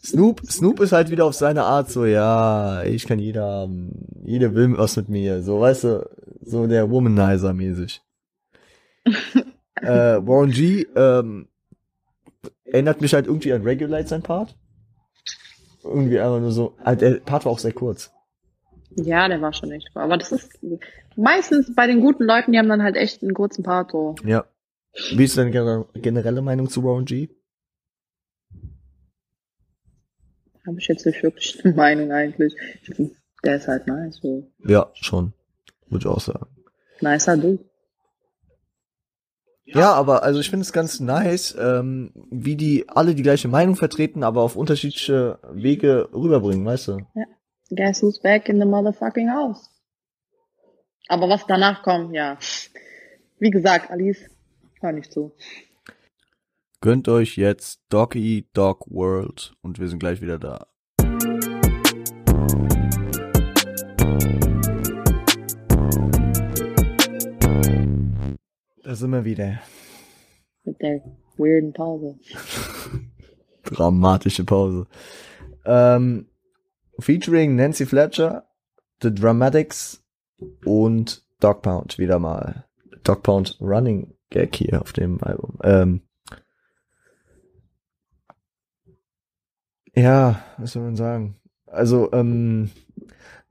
Snoop, 0.03 0.40
Snoop 0.49 0.80
ist 0.80 0.92
halt 0.92 1.11
wieder 1.11 1.24
auf 1.24 1.34
seine 1.34 1.64
Art 1.64 1.90
so, 1.90 2.05
ja, 2.05 2.84
ich 2.84 3.07
kann 3.07 3.18
jeder 3.18 3.44
haben, 3.44 3.90
jeder 4.24 4.55
will 4.55 4.78
was 4.78 4.97
mit 4.97 5.09
mir, 5.09 5.42
so, 5.42 5.61
weißt 5.61 5.84
du, 5.84 6.09
so 6.42 6.66
der 6.66 6.88
Womanizer 6.88 7.53
mäßig. 7.53 8.01
Äh, 9.82 9.86
Warren 10.26 10.50
G, 10.50 10.86
ähm, 10.96 11.48
erinnert 12.64 13.00
mich 13.00 13.14
halt 13.14 13.26
irgendwie 13.26 13.52
an 13.52 13.62
Regulate 13.62 14.09
sein 14.09 14.22
Part. 14.22 14.57
Irgendwie 15.84 16.18
einfach 16.18 16.40
nur 16.40 16.50
so, 16.52 16.76
halt, 16.84 17.00
der 17.00 17.20
Part 17.20 17.44
war 17.44 17.52
auch 17.52 17.59
sehr 17.59 17.72
kurz. 17.72 18.12
Ja, 18.96 19.28
der 19.28 19.40
war 19.40 19.52
schon 19.52 19.70
echt 19.72 19.90
cool. 19.94 20.02
Aber 20.02 20.16
das 20.16 20.32
ist 20.32 20.59
meistens 21.16 21.74
bei 21.74 21.86
den 21.86 22.00
guten 22.00 22.24
Leuten, 22.24 22.52
die 22.52 22.59
haben 22.59 22.68
dann 22.68 22.82
halt 22.82 22.96
echt 22.96 23.22
einen 23.22 23.34
kurzen 23.34 23.62
Part 23.62 23.92
so. 23.92 24.14
Ja. 24.24 24.46
Wie 25.14 25.24
ist 25.24 25.36
deine 25.36 25.50
gener- 25.50 25.86
generelle 25.94 26.40
Meinung 26.42 26.68
zu 26.70 26.82
Warren 26.82 27.04
G? 27.04 27.28
Habe 30.66 30.78
ich 30.78 30.88
jetzt 30.88 31.07
nicht 31.07 31.22
wirklich 31.22 31.64
eine 31.64 31.74
Meinung 31.76 32.11
eigentlich. 32.12 32.54
Der 33.44 33.57
ist 33.57 33.68
halt 33.68 33.86
nice, 33.86 34.16
so. 34.22 34.50
Ja, 34.66 34.90
schon. 34.94 35.32
Würde 35.88 36.02
ich 36.02 36.07
auch 36.07 36.20
sagen. 36.20 36.46
Nicer 37.00 37.36
Dude. 37.36 37.64
Ja, 39.67 39.93
aber 39.93 40.23
also 40.23 40.39
ich 40.39 40.49
finde 40.49 40.62
es 40.62 40.73
ganz 40.73 41.01
nice, 41.01 41.57
ähm, 41.59 42.12
wie 42.31 42.57
die 42.57 42.89
alle 42.89 43.14
die 43.14 43.23
gleiche 43.23 43.49
Meinung 43.49 43.75
vertreten, 43.75 44.23
aber 44.23 44.43
auf 44.43 44.55
unterschiedliche 44.55 45.39
Wege 45.51 46.09
rüberbringen, 46.12 46.64
weißt 46.64 46.89
du? 46.89 46.99
Guess 47.71 48.03
who's 48.03 48.21
back 48.21 48.49
in 48.49 48.61
the 48.61 48.67
motherfucking 48.67 49.29
house? 49.29 49.69
Aber 51.09 51.29
was 51.29 51.47
danach 51.47 51.83
kommt, 51.83 52.14
ja. 52.14 52.39
Wie 53.39 53.51
gesagt, 53.51 53.91
Alice, 53.91 54.31
hör 54.81 54.93
nicht 54.93 55.12
zu. 55.12 55.33
Gönnt 56.81 57.09
euch 57.09 57.37
jetzt 57.37 57.81
Doggy 57.89 58.49
Dog 58.53 58.87
World 58.89 59.55
und 59.62 59.81
wir 59.81 59.89
sind 59.89 59.99
gleich 59.99 60.21
wieder 60.21 60.39
da. 60.39 60.67
Sind 68.99 69.11
wir 69.11 69.24
wieder. 69.24 69.61
Mit 70.64 70.80
der 70.80 71.03
weirden 71.36 71.72
Pause. 71.72 72.18
Dramatische 73.64 74.44
Pause. 74.44 74.86
Ähm, 75.64 76.26
featuring 76.99 77.57
Nancy 77.57 77.86
Fletcher, 77.86 78.47
The 79.03 79.14
Dramatics 79.14 80.03
und 80.64 81.24
Dog 81.40 81.62
Pound 81.62 81.99
wieder 81.99 82.18
mal. 82.18 82.64
Dog 83.05 83.22
Pound 83.22 83.59
Running 83.61 84.14
Gag 84.30 84.55
hier 84.57 84.80
auf 84.80 84.92
dem 84.92 85.22
Album. 85.22 85.59
Ähm, 85.62 86.03
ja, 89.94 90.42
was 90.59 90.72
soll 90.72 90.82
man 90.82 90.97
sagen? 90.97 91.36
Also, 91.66 92.12
ähm, 92.12 92.70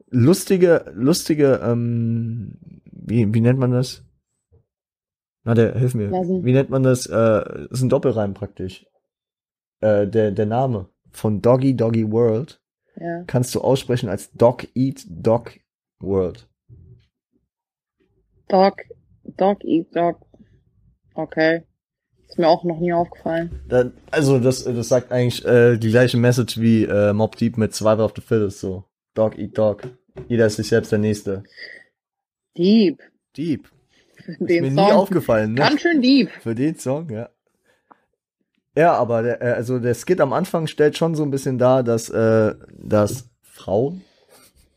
lustige, 0.09 0.91
lustige, 0.93 1.59
ähm, 1.63 2.57
wie, 2.91 3.33
wie 3.33 3.41
nennt 3.41 3.59
man 3.59 3.71
das? 3.71 4.04
Na, 5.45 5.53
der, 5.53 5.77
hilf 5.77 5.93
mir. 5.93 6.11
Wie 6.11 6.53
nennt 6.53 6.69
man 6.71 6.83
das? 6.83 7.05
Äh, 7.05 7.67
ist 7.69 7.81
ein 7.81 7.89
Doppelreim 7.89 8.33
praktisch. 8.33 8.85
Äh, 9.79 10.07
der, 10.07 10.31
der 10.31 10.45
Name 10.47 10.89
von 11.11 11.41
Doggy 11.41 11.75
Doggy 11.75 12.11
World 12.11 12.59
Ja. 12.95 13.23
kannst 13.27 13.53
du 13.55 13.61
aussprechen 13.61 14.09
als 14.09 14.31
Dog 14.33 14.65
Eat 14.75 15.05
Dog 15.07 15.51
World. 15.99 16.49
Dog, 18.47 18.75
Dog 19.37 19.63
eat 19.63 19.95
Dog. 19.95 20.17
Okay. 21.13 21.63
Ist 22.27 22.37
mir 22.39 22.47
auch 22.47 22.63
noch 22.63 22.79
nie 22.79 22.93
aufgefallen. 22.93 23.61
Dann, 23.67 23.93
also 24.11 24.39
das, 24.39 24.63
das 24.63 24.89
sagt 24.89 25.11
eigentlich 25.11 25.45
äh, 25.45 25.77
die 25.77 25.89
gleiche 25.89 26.17
Message 26.17 26.59
wie 26.59 26.83
äh, 26.85 27.13
Mob 27.13 27.35
Deep 27.37 27.57
mit 27.57 27.73
Survival 27.73 28.01
of 28.05 28.13
the 28.15 28.21
Fittest, 28.21 28.59
so. 28.59 28.85
Dog 29.13 29.37
Eat 29.37 29.57
Dog. 29.57 29.83
Jeder 30.27 30.47
ist 30.47 30.55
sich 30.57 30.67
selbst 30.67 30.91
der 30.91 30.99
Nächste. 30.99 31.43
Deep. 32.57 32.99
Deep. 33.37 33.69
Ist 34.39 34.39
Den 34.39 34.63
mir 34.63 34.71
nie 34.71 34.77
Song. 34.77 34.91
aufgefallen, 34.91 35.53
ne? 35.53 35.61
Ganz 35.61 35.81
schön 35.81 36.01
deep. 36.01 36.29
Für 36.41 36.55
den 36.55 36.75
Song, 36.77 37.09
ja. 37.09 37.29
Ja, 38.77 38.93
aber 38.93 39.21
der, 39.23 39.41
äh, 39.41 39.51
also 39.53 39.79
der 39.79 39.93
Skit 39.95 40.19
am 40.19 40.33
Anfang 40.33 40.67
stellt 40.67 40.97
schon 40.97 41.15
so 41.15 41.23
ein 41.23 41.31
bisschen 41.31 41.57
dar, 41.57 41.83
dass, 41.83 42.09
äh, 42.09 42.55
dass 42.77 43.29
Frauen 43.41 44.03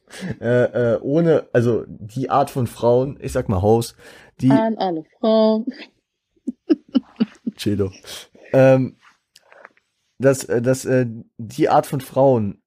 äh, 0.41 0.95
äh, 0.95 0.99
ohne, 1.01 1.49
also 1.53 1.85
die 1.89 2.31
Art 2.31 2.51
von 2.51 2.67
Frauen, 2.67 3.19
ich 3.21 3.33
sag 3.33 3.49
mal 3.49 3.61
Hoes, 3.63 3.97
die 4.41 4.51
An 4.51 4.77
alle 4.79 5.05
Frauen. 5.19 5.67
Chedo, 7.57 7.91
ähm, 8.53 8.97
dass, 10.19 10.45
äh, 10.45 10.63
dass 10.63 10.85
äh, 10.85 11.07
die 11.39 11.69
Art 11.69 11.87
von 11.87 12.01
Frauen 12.01 12.63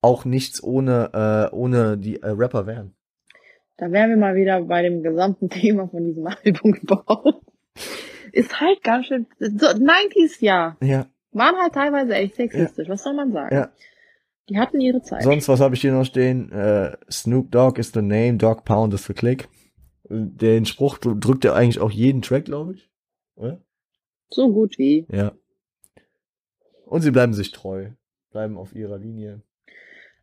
auch 0.00 0.24
nichts 0.24 0.62
ohne, 0.62 1.50
äh, 1.52 1.54
ohne 1.54 1.98
die 1.98 2.22
äh, 2.22 2.28
Rapper 2.30 2.66
wären. 2.66 2.94
Da 3.76 3.90
wären 3.90 4.10
wir 4.10 4.16
mal 4.16 4.34
wieder 4.34 4.60
bei 4.62 4.82
dem 4.82 5.02
gesamten 5.02 5.48
Thema 5.50 5.88
von 5.88 6.04
diesem 6.04 6.26
Album 6.26 6.72
gebaut. 6.72 7.40
Ist 8.32 8.60
halt 8.60 8.82
ganz 8.82 9.06
schön, 9.06 9.26
so 9.38 9.48
90s 9.66 10.36
ja, 10.40 10.76
Ja, 10.82 11.06
waren 11.32 11.56
halt 11.56 11.74
teilweise 11.74 12.14
echt 12.14 12.36
sexistisch, 12.36 12.88
was 12.88 13.02
soll 13.02 13.14
man 13.14 13.32
sagen? 13.32 13.54
ja. 13.54 13.72
Die 14.48 14.58
hatten 14.58 14.80
ihre 14.80 15.00
Zeit. 15.02 15.22
Sonst, 15.22 15.48
was 15.48 15.60
habe 15.60 15.76
ich 15.76 15.82
hier 15.82 15.92
noch 15.92 16.04
stehen? 16.04 16.50
Äh, 16.50 16.96
Snoop 17.10 17.52
Dogg 17.52 17.78
is 17.78 17.92
the 17.92 18.02
name, 18.02 18.34
Dog 18.38 18.64
Pound 18.64 18.92
is 18.92 19.04
the 19.06 19.14
click. 19.14 19.48
Den 20.10 20.66
Spruch 20.66 20.98
dr- 20.98 21.14
drückt 21.14 21.44
er 21.44 21.54
eigentlich 21.54 21.78
auch 21.78 21.92
jeden 21.92 22.22
Track, 22.22 22.46
glaube 22.46 22.74
ich. 22.74 22.90
Oder? 23.36 23.62
So 24.30 24.52
gut 24.52 24.78
wie. 24.78 25.06
Ja. 25.12 25.32
Und 26.86 27.02
sie 27.02 27.12
bleiben 27.12 27.34
sich 27.34 27.52
treu. 27.52 27.90
Bleiben 28.32 28.58
auf 28.58 28.74
ihrer 28.74 28.98
Linie. 28.98 29.42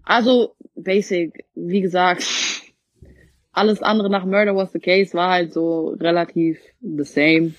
Also, 0.03 0.53
basic, 0.75 1.45
wie 1.55 1.79
gesagt, 1.81 2.21
alles 3.59 3.81
andere 3.83 4.09
nach 4.09 4.25
Murder 4.25 4.55
Was 4.55 4.71
the 4.71 4.79
Case 4.79 5.13
war 5.13 5.29
halt 5.29 5.53
so 5.53 5.89
relativ 5.99 6.57
the 6.81 7.03
same. 7.03 7.53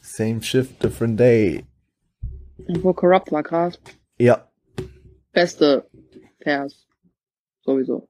Same 0.00 0.42
shift, 0.42 0.82
different 0.82 1.20
day. 1.20 1.64
Wo 2.80 2.94
Corrupt 2.94 3.30
war 3.30 3.42
krass. 3.42 3.78
Ja. 4.18 4.48
Beste 5.32 5.86
Vers. 6.40 6.86
Sowieso. 7.60 8.08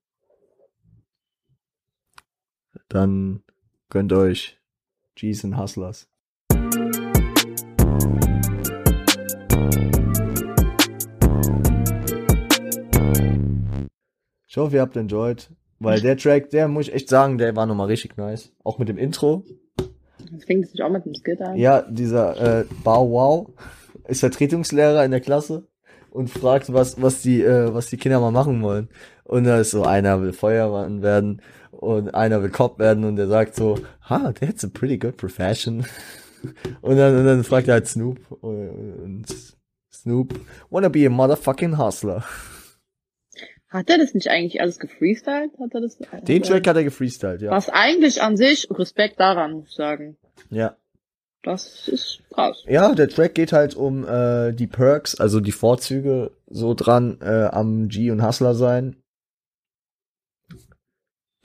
Dann 2.88 3.42
gönnt 3.88 4.12
euch 4.12 4.59
G's 5.16 5.44
and 5.44 5.59
Hustlers. 5.59 6.09
Ich 14.46 14.57
hoffe, 14.57 14.76
ihr 14.76 14.82
habt 14.82 14.96
enjoyed. 14.96 15.50
Weil 15.83 16.01
der 16.01 16.16
Track, 16.16 16.51
der 16.51 16.68
muss 16.68 16.89
ich 16.89 16.95
echt 16.95 17.09
sagen, 17.09 17.39
der 17.39 17.57
war 17.57 17.66
nochmal 17.66 17.89
richtig 17.89 18.16
nice. 18.16 18.53
Auch 18.62 18.78
mit 18.78 18.89
dem 18.89 18.99
Intro. 18.99 19.45
Das 20.30 20.45
fing 20.45 20.64
sich 20.64 20.83
auch 20.83 20.91
mit 20.91 21.05
dem 21.05 21.14
Skit 21.14 21.41
an. 21.43 21.57
Ja, 21.57 21.83
dieser 21.83 22.61
äh, 22.61 22.64
Bow 22.85 23.11
Wow 23.11 23.51
ist 24.07 24.20
Vertretungslehrer 24.20 25.05
in 25.05 25.11
der 25.11 25.20
Klasse 25.20 25.66
und 26.11 26.30
fragt, 26.30 26.72
was, 26.72 27.01
was 27.01 27.22
die, 27.22 27.43
äh, 27.43 27.74
was 27.74 27.87
die 27.87 27.97
Kinder 27.97 28.20
mal 28.20 28.30
machen 28.30 28.62
wollen. 28.62 28.89
Und 29.24 29.45
da 29.45 29.59
ist 29.59 29.70
so, 29.70 29.83
einer 29.83 30.20
will 30.22 30.33
Feuerwehrmann 30.33 31.03
werden 31.03 31.43
und 31.70 32.14
einer 32.14 32.43
will 32.43 32.51
Cop 32.51 32.78
werden 32.78 33.05
und 33.05 33.16
der 33.16 33.28
sagt 33.28 33.57
so, 33.57 33.78
ha, 34.09 34.33
that's 34.33 34.64
a 34.64 34.68
pretty 34.72 34.99
good 34.99 35.16
profession. 35.16 35.85
Und 36.80 36.97
dann, 36.97 37.16
und 37.16 37.24
dann 37.24 37.45
fragt 37.45 37.68
er 37.68 37.74
halt 37.74 37.87
Snoop 37.87 38.18
und, 38.41 38.68
und 38.68 39.26
Snoop, 39.93 40.35
wanna 40.70 40.89
be 40.89 41.07
a 41.07 41.09
motherfucking 41.09 41.78
hustler. 41.78 42.24
Hat 43.72 43.88
er 43.88 43.98
das 43.98 44.12
nicht 44.12 44.28
eigentlich 44.28 44.60
alles 44.60 44.78
gefreestylt? 44.78 45.52
Hat 45.58 45.72
er 45.74 45.80
das? 45.80 45.96
Den 46.24 46.42
Track 46.42 46.66
hat 46.66 46.76
er 46.76 46.84
gefreestylt, 46.84 47.40
ja. 47.40 47.50
Was 47.50 47.68
eigentlich 47.70 48.20
an 48.22 48.36
sich, 48.36 48.68
Respekt 48.70 49.18
daran, 49.18 49.52
muss 49.52 49.68
ich 49.70 49.74
sagen. 49.74 50.16
Ja. 50.50 50.76
Das 51.42 51.88
ist 51.88 52.20
krass. 52.32 52.62
Ja, 52.68 52.94
der 52.94 53.08
Track 53.08 53.34
geht 53.34 53.52
halt 53.52 53.74
um 53.74 54.06
äh, 54.06 54.52
die 54.52 54.66
Perks, 54.66 55.18
also 55.18 55.40
die 55.40 55.50
Vorzüge 55.52 56.30
so 56.46 56.74
dran 56.74 57.18
äh, 57.22 57.46
am 57.50 57.88
G 57.88 58.10
und 58.10 58.22
Hustler 58.24 58.54
sein. 58.54 58.96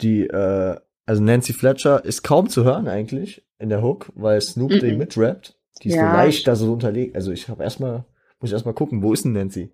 Die, 0.00 0.26
äh, 0.26 0.76
also 1.06 1.22
Nancy 1.22 1.52
Fletcher 1.52 2.04
ist 2.04 2.22
kaum 2.22 2.48
zu 2.48 2.64
hören 2.64 2.86
eigentlich 2.88 3.44
in 3.58 3.70
der 3.70 3.82
Hook, 3.82 4.12
weil 4.14 4.40
Snoop 4.40 4.70
Mhm. 4.70 4.78
die 4.80 4.92
mitrappt. 4.96 5.56
Die 5.82 5.88
ist 5.88 5.94
Ja. 5.96 6.10
so 6.10 6.16
leicht 6.16 6.46
da 6.46 6.54
so 6.54 6.72
unterlegt. 6.72 7.16
Also 7.16 7.32
ich 7.32 7.48
habe 7.48 7.62
erstmal, 7.64 8.04
muss 8.40 8.50
ich 8.50 8.52
erstmal 8.52 8.74
gucken, 8.74 9.02
wo 9.02 9.12
ist 9.12 9.24
denn 9.24 9.32
Nancy? 9.32 9.70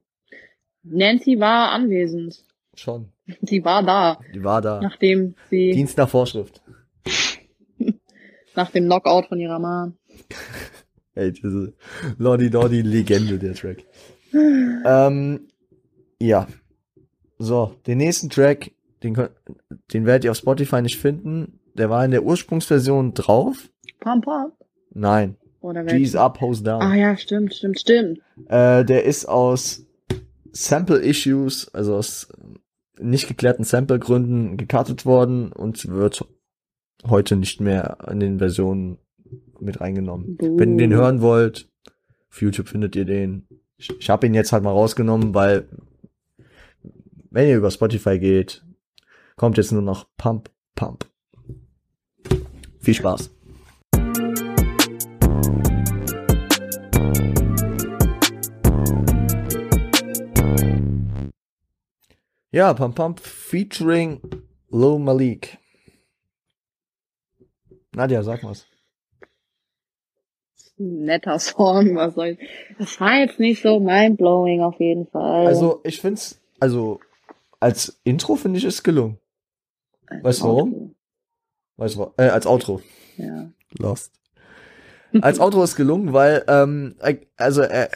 Nancy 0.85 1.41
war 1.41 1.71
anwesend. 1.73 2.45
Schon. 2.75 3.09
Sie 3.43 3.65
war 3.65 3.83
da, 3.83 4.19
Die 4.35 4.45
war 4.45 4.61
da. 4.61 4.81
nachdem 4.81 5.35
sie, 5.51 5.71
Dienst 5.73 5.97
nach 5.97 6.09
Vorschrift. 6.09 6.61
nach 8.55 8.71
dem 8.71 8.85
Knockout 8.85 9.27
von 9.27 9.41
ihrer 9.41 9.59
Mom. 9.59 9.95
Ey, 11.15 11.33
diese 11.33 11.73
Lordi 12.19 12.51
Dordi 12.51 12.83
Legende, 12.83 13.39
der 13.39 13.55
Track. 13.55 13.85
ähm, 14.33 15.49
ja. 16.21 16.49
So, 17.39 17.75
den 17.87 17.99
nächsten 17.99 18.31
Track, 18.31 18.73
den, 19.03 19.17
den 19.93 20.07
werdet 20.07 20.25
ihr 20.25 20.31
auf 20.33 20.37
Spotify 20.37 20.83
nicht 20.83 20.99
finden. 20.99 21.61
Der 21.75 21.89
war 21.91 22.05
in 22.05 22.11
der 22.11 22.25
Ursprungsversion 22.25 23.15
drauf. 23.15 23.71
Pump 24.01 24.27
up. 24.29 24.53
Nein. 24.93 25.37
Oder 25.61 25.85
G's 25.85 26.15
up, 26.15 26.41
hose 26.41 26.63
down. 26.63 26.83
Ah 26.83 26.95
ja, 26.95 27.17
stimmt, 27.17 27.55
stimmt, 27.55 27.81
stimmt. 27.81 28.19
Äh, 28.49 28.85
der 28.85 29.05
ist 29.05 29.27
aus 29.27 29.87
Sample 30.55 30.99
Issues, 30.99 31.69
also 31.75 31.97
aus 31.97 32.29
nicht 32.99 33.27
geklärten 33.27 33.65
Sample-Gründen 33.65 34.57
gekartet 34.57 35.05
worden 35.05 35.53
und 35.53 35.89
wird 35.89 36.25
heute 37.05 37.37
nicht 37.37 37.61
mehr 37.61 37.99
in 38.11 38.21
den 38.21 38.39
Versionen 38.39 38.99
mit 39.61 39.81
reingenommen. 39.81 40.37
Buh. 40.37 40.59
Wenn 40.59 40.79
ihr 40.79 40.89
den 40.89 40.95
hören 40.95 41.21
wollt, 41.21 41.69
auf 42.31 42.41
YouTube 42.41 42.69
findet 42.69 42.95
ihr 42.95 43.05
den. 43.05 43.49
Ich, 43.77 43.91
ich 43.99 44.11
habe 44.11 44.27
ihn 44.27 44.35
jetzt 44.35 44.53
halt 44.53 44.63
mal 44.63 44.71
rausgenommen, 44.71 45.35
weil 45.35 45.69
wenn 47.31 47.49
ihr 47.49 47.57
über 47.57 47.71
Spotify 47.71 48.19
geht, 48.19 48.65
kommt 49.37 49.57
jetzt 49.57 49.73
nur 49.73 49.83
noch 49.83 50.07
Pump, 50.17 50.51
Pump. 50.77 51.07
Viel 52.79 52.95
Spaß. 52.95 53.35
Ja, 62.55 62.73
Pump 62.73 62.95
Pump 62.95 63.19
featuring 63.19 64.21
Lil 64.71 65.01
Malik. 65.01 65.59
Nadja, 67.97 68.23
sag 68.23 68.45
mal's. 68.45 68.65
Netter 70.77 71.41
Song, 71.41 71.97
was 71.97 72.15
soll 72.15 72.37
ich. 72.39 72.39
Das 72.79 73.01
war 73.01 73.19
jetzt 73.19 73.41
nicht 73.41 73.61
so 73.61 73.81
mindblowing 73.81 74.63
auf 74.63 74.79
jeden 74.79 75.09
Fall. 75.09 75.49
Also, 75.49 75.81
ich 75.83 76.01
find's, 76.01 76.41
also, 76.61 77.01
als 77.59 78.01
Intro 78.05 78.37
finde 78.37 78.59
ich 78.59 78.65
es 78.65 78.85
gelungen. 78.85 79.19
Als 80.07 80.23
weißt 80.25 80.41
du 80.43 80.45
warum? 80.45 80.95
Weißt 81.77 81.97
du, 81.97 81.99
wa- 82.03 82.15
äh, 82.19 82.29
als 82.29 82.47
Outro. 82.47 82.81
Ja. 83.17 83.51
Lost. 83.81 84.13
Als 85.23 85.41
Outro 85.41 85.65
ist 85.65 85.75
gelungen, 85.75 86.13
weil, 86.13 86.45
ähm, 86.47 86.95
er, 87.01 87.19
also, 87.37 87.63
er, 87.63 87.91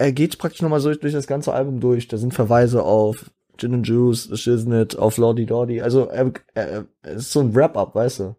er 0.00 0.12
geht 0.12 0.38
praktisch 0.38 0.62
nochmal 0.62 0.80
so 0.80 0.94
durch 0.94 1.12
das 1.12 1.26
ganze 1.26 1.52
Album 1.52 1.78
durch. 1.80 2.08
Da 2.08 2.16
sind 2.16 2.32
Verweise 2.32 2.82
auf 2.84 3.30
Gin 3.58 3.74
and 3.74 3.86
Juice, 3.86 4.30
Shiznit, 4.38 4.96
auf 4.98 5.16
Lordy 5.18 5.44
Dordy. 5.46 5.80
Also, 5.82 6.06
er, 6.06 6.32
er 6.54 6.86
ist 7.02 7.32
so 7.32 7.40
ein 7.40 7.54
Wrap-Up, 7.54 7.94
weißt 7.94 8.20
du? 8.20 8.36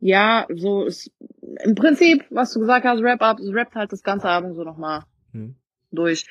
Ja, 0.00 0.46
so 0.52 0.84
ist 0.84 1.10
im 1.64 1.74
Prinzip, 1.74 2.24
was 2.30 2.52
du 2.52 2.60
gesagt 2.60 2.84
hast, 2.84 3.02
Wrap-Up, 3.02 3.38
es 3.38 3.52
rappt 3.54 3.74
halt 3.76 3.92
das 3.92 4.02
ganze 4.02 4.28
Album 4.28 4.54
so 4.54 4.64
nochmal 4.64 5.04
Hm. 5.32 5.54
durch. 5.92 6.26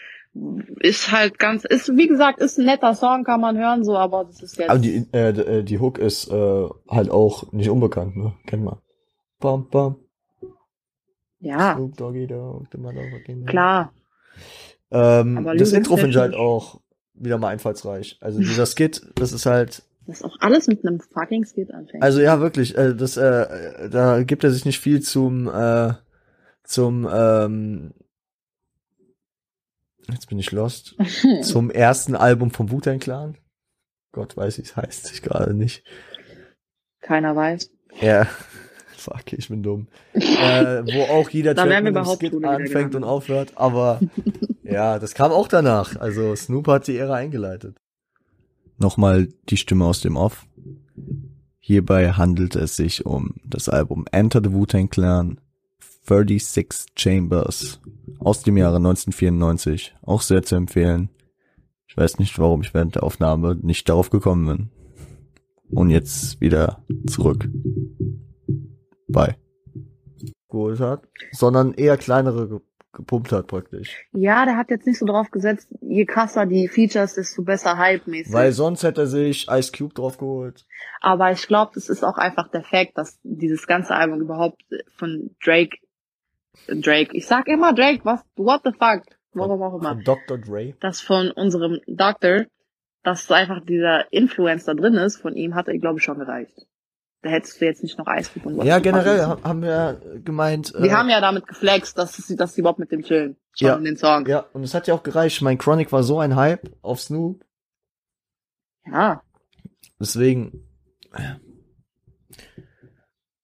Ist 0.79 1.11
halt 1.11 1.39
ganz, 1.39 1.65
ist, 1.65 1.89
wie 1.97 2.07
gesagt, 2.07 2.39
ist 2.39 2.57
ein 2.57 2.65
netter 2.65 2.93
Song, 2.95 3.23
kann 3.25 3.41
man 3.41 3.57
hören, 3.57 3.83
so, 3.83 3.97
aber 3.97 4.23
das 4.25 4.41
ist 4.41 4.57
jetzt. 4.57 4.69
Aber 4.69 4.79
die, 4.79 5.05
äh, 5.13 5.29
äh, 5.29 5.63
die 5.63 5.79
Hook 5.79 5.97
ist 5.97 6.29
äh, 6.29 6.67
halt 6.89 7.09
auch 7.09 7.51
nicht 7.51 7.69
unbekannt, 7.69 8.15
ne? 8.15 8.33
Kennt 8.45 8.63
man. 8.63 8.77
Bam, 9.39 9.67
bam. 9.69 9.95
ja, 11.39 11.75
Snoop 11.75 11.97
Doggy 11.97 12.27
Dogg, 12.27 12.65
the 12.71 12.77
motherfucking- 12.77 13.45
klar. 13.45 13.93
Ähm, 14.91 15.37
Aber 15.37 15.55
das 15.55 15.73
Intro 15.73 15.95
finde 15.97 16.11
ich 16.11 16.17
halt 16.17 16.35
auch 16.35 16.79
wieder 17.23 17.37
mal 17.37 17.49
einfallsreich. 17.49 18.17
Also 18.21 18.39
dieser 18.39 18.65
Skit, 18.65 19.01
das 19.15 19.31
ist 19.31 19.45
halt, 19.45 19.83
Das 20.07 20.23
auch 20.23 20.35
alles 20.39 20.67
mit 20.67 20.85
einem 20.85 20.99
fucking 20.99 21.45
Skit 21.45 21.71
anfängt. 21.73 22.03
also 22.03 22.19
ja 22.21 22.39
wirklich, 22.39 22.77
äh, 22.77 22.95
das, 22.95 23.17
äh, 23.17 23.89
da 23.89 24.23
gibt 24.23 24.43
er 24.43 24.51
sich 24.51 24.65
nicht 24.65 24.79
viel 24.79 25.01
zum, 25.01 25.47
äh, 25.47 25.93
zum, 26.63 27.07
ähm, 27.11 27.93
Jetzt 30.11 30.27
bin 30.27 30.39
ich 30.39 30.51
lost. 30.51 30.95
Zum 31.43 31.69
ersten 31.69 32.15
Album 32.15 32.51
vom 32.51 32.71
Wu-Tang 32.71 32.99
Clan. 32.99 33.37
Gott 34.11 34.35
weiß, 34.35 34.57
wie 34.57 34.63
es 34.63 34.75
heißt. 34.75 35.11
Ich 35.13 35.21
gerade 35.21 35.53
nicht. 35.53 35.85
Keiner 37.01 37.35
weiß. 37.35 37.71
Ja. 38.01 38.27
Fuck, 39.01 39.33
ich 39.33 39.49
bin 39.49 39.63
dumm. 39.63 39.87
äh, 40.13 40.19
wo 40.21 41.01
auch 41.11 41.29
jeder 41.31 41.53
Da 41.55 41.63
Track 41.63 41.69
mit 41.69 41.77
einem 41.77 41.87
überhaupt 41.87 42.19
Skit 42.19 42.45
anfängt 42.45 42.93
und 42.93 43.03
aufhört. 43.03 43.53
Aber 43.55 43.99
ja, 44.63 44.99
das 44.99 45.15
kam 45.15 45.31
auch 45.31 45.47
danach. 45.47 45.95
Also 45.95 46.35
Snoop 46.35 46.67
hat 46.67 46.87
die 46.87 46.97
Ära 46.97 47.15
eingeleitet. 47.15 47.77
Nochmal 48.77 49.29
die 49.49 49.57
Stimme 49.57 49.85
aus 49.85 50.01
dem 50.01 50.17
Off. 50.17 50.45
Hierbei 51.59 52.11
handelt 52.11 52.55
es 52.55 52.75
sich 52.75 53.05
um 53.05 53.35
das 53.43 53.69
Album 53.69 54.05
Enter 54.11 54.41
the 54.43 54.51
Wu-Tang 54.51 54.89
Clan 54.89 55.39
36 56.07 56.87
Chambers 56.95 57.79
aus 58.19 58.43
dem 58.43 58.57
Jahre 58.57 58.77
1994. 58.77 59.95
Auch 60.03 60.21
sehr 60.21 60.43
zu 60.43 60.55
empfehlen. 60.55 61.09
Ich 61.87 61.97
weiß 61.97 62.19
nicht, 62.19 62.37
warum 62.37 62.61
ich 62.61 62.73
während 62.73 62.95
der 62.95 63.03
Aufnahme 63.03 63.57
nicht 63.61 63.89
darauf 63.89 64.11
gekommen 64.11 64.45
bin. 64.45 64.69
Und 65.71 65.89
jetzt 65.89 66.41
wieder 66.41 66.83
zurück. 67.07 67.49
Bei. 69.11 69.37
Geholt 70.49 70.79
hat. 70.79 71.03
Sondern 71.31 71.73
eher 71.73 71.97
kleinere 71.97 72.47
ge 72.47 72.59
gepumpt 72.93 73.31
hat 73.31 73.47
praktisch. 73.47 74.05
Ja, 74.11 74.43
der 74.45 74.57
hat 74.57 74.69
jetzt 74.69 74.85
nicht 74.85 74.99
so 74.99 75.05
drauf 75.05 75.31
gesetzt, 75.31 75.73
je 75.81 76.05
krasser 76.05 76.45
die 76.45 76.67
Features, 76.67 77.15
desto 77.15 77.41
besser 77.41 77.77
hype-mäßig. 77.77 78.33
Weil 78.33 78.51
sonst 78.51 78.83
hätte 78.83 79.01
er 79.01 79.07
sich 79.07 79.47
Ice 79.49 79.71
Cube 79.71 79.93
drauf 79.93 80.17
geholt. 80.17 80.65
Aber 80.99 81.31
ich 81.31 81.47
glaube, 81.47 81.71
das 81.73 81.87
ist 81.87 82.03
auch 82.03 82.17
einfach 82.17 82.49
der 82.49 82.63
Fakt, 82.63 82.97
dass 82.97 83.17
dieses 83.23 83.65
ganze 83.65 83.95
Album 83.95 84.19
überhaupt 84.19 84.61
von 84.97 85.33
Drake, 85.41 85.77
Drake, 86.67 87.15
ich 87.15 87.27
sag 87.27 87.47
immer 87.47 87.73
Drake, 87.73 88.01
was, 88.03 88.21
what 88.35 88.61
the 88.65 88.71
fuck, 88.71 89.03
warum 89.33 89.61
auch 89.61 89.79
immer, 89.79 89.95
Von 89.95 90.03
Dr. 90.03 90.37
Dre. 90.37 90.73
dass 90.81 90.99
von 90.99 91.31
unserem 91.31 91.79
Doctor, 91.87 92.45
dass 93.03 93.31
einfach 93.31 93.63
dieser 93.63 94.11
Influence 94.11 94.65
da 94.65 94.73
drin 94.73 94.95
ist, 94.95 95.17
von 95.17 95.35
ihm 95.35 95.55
hat 95.55 95.69
er, 95.69 95.77
glaube 95.77 95.99
ich, 95.99 96.03
schon 96.03 96.19
gereicht. 96.19 96.67
Da 97.23 97.29
hättest 97.29 97.61
du 97.61 97.65
jetzt 97.65 97.83
nicht 97.83 97.97
noch 97.99 98.05
Cube 98.05 98.47
und 98.47 98.57
was 98.57 98.65
Ja, 98.65 98.79
generell 98.79 99.27
machen. 99.27 99.43
ha- 99.43 99.47
haben 99.49 99.61
wir 99.61 100.01
gemeint. 100.25 100.73
Wir 100.75 100.97
haben 100.97 101.07
ja 101.09 101.21
damit 101.21 101.45
geflext, 101.47 101.95
dass 101.97 102.13
sie, 102.15 102.35
dass 102.35 102.55
sie 102.55 102.61
überhaupt 102.61 102.79
mit 102.79 102.91
dem 102.91 103.03
chillen. 103.03 103.37
Schon 103.53 103.67
Ja. 103.67 103.75
in 103.75 103.83
den 103.83 103.97
Song. 103.97 104.25
Ja, 104.27 104.39
und 104.53 104.63
es 104.63 104.73
hat 104.73 104.87
ja 104.87 104.93
auch 104.95 105.03
gereicht. 105.03 105.41
Mein 105.43 105.57
Chronic 105.59 105.91
war 105.91 106.01
so 106.03 106.19
ein 106.19 106.35
Hype 106.35 106.75
auf 106.81 106.99
Snoop. 107.01 107.45
Ja. 108.87 109.21
Deswegen. 109.99 110.67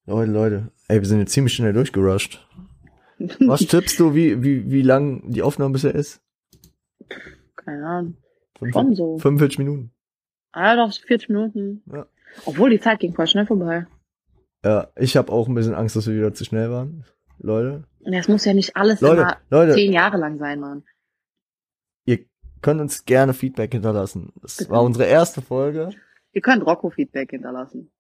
Leute, 0.06 0.32
Leute. 0.32 0.72
Ey, 0.88 1.00
wir 1.02 1.08
sind 1.08 1.20
jetzt 1.20 1.34
ziemlich 1.34 1.54
schnell 1.54 1.74
durchgerusht. 1.74 2.48
Was 3.42 3.60
tippst 3.68 4.00
du, 4.00 4.16
wie, 4.16 4.42
wie, 4.44 4.72
wie 4.72 4.82
lang 4.82 5.30
die 5.32 5.42
Aufnahme 5.42 5.74
bisher 5.74 5.94
ist? 5.94 6.22
Keine 7.56 7.86
Ahnung. 7.86 8.18
Fünf- 8.58 8.74
Schon 8.74 8.96
so. 8.96 9.18
45 9.20 9.60
Minuten. 9.60 9.92
Ah, 10.52 10.76
doch, 10.76 10.92
40 10.94 11.30
Minuten. 11.30 11.84
Ja. 11.92 12.08
Obwohl, 12.46 12.70
die 12.70 12.80
Zeit 12.80 13.00
ging 13.00 13.14
voll 13.14 13.28
schnell 13.28 13.46
vorbei. 13.46 13.86
Ja, 14.64 14.88
ich 14.96 15.16
habe 15.18 15.32
auch 15.32 15.48
ein 15.48 15.56
bisschen 15.56 15.76
Angst, 15.76 15.96
dass 15.96 16.08
wir 16.08 16.16
wieder 16.16 16.34
zu 16.34 16.44
schnell 16.44 16.72
waren. 16.72 17.06
Leute. 17.40 17.84
Und 18.00 18.14
es 18.14 18.28
muss 18.28 18.46
ja 18.46 18.54
nicht 18.54 18.76
alles 18.76 19.02
Leute, 19.02 19.22
immer 19.22 19.38
Leute, 19.50 19.74
zehn 19.74 19.94
Jahre 19.94 20.18
lang 20.18 20.40
sein, 20.40 20.60
Mann. 20.60 20.84
ihr 22.06 22.20
könnt 22.62 22.82
uns 22.82 23.06
gerne 23.06 23.34
Feedback 23.34 23.72
hinterlassen. 23.72 24.34
Das 24.42 24.58
Bitte. 24.58 24.72
war 24.72 24.82
unsere 24.82 25.06
erste 25.06 25.42
Folge. 25.42 25.92
Ihr 26.34 26.42
könnt 26.42 26.66
Rocco-Feedback 26.66 27.30
hinterlassen. 27.32 27.92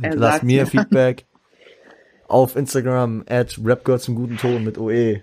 Er 0.00 0.16
Lasst 0.16 0.42
mir. 0.42 0.66
Feedback 0.66 1.26
auf 2.28 2.56
Instagram 2.56 3.24
at 3.28 3.58
rapgirl 3.62 4.00
zum 4.00 4.14
guten 4.14 4.38
Ton 4.38 4.64
mit 4.64 4.78
OE. 4.78 5.22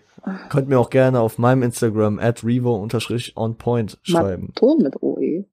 Könnt 0.50 0.70
mir 0.70 0.80
auch 0.80 0.90
gerne 0.90 1.20
auf 1.22 1.38
meinem 1.38 1.64
Instagram 1.64 2.20
at 2.20 2.44
revo-onpoint 2.44 3.98
schreiben. 4.04 4.54
Ton 4.56 4.84
mit 4.84 5.02
OE. 5.02 5.46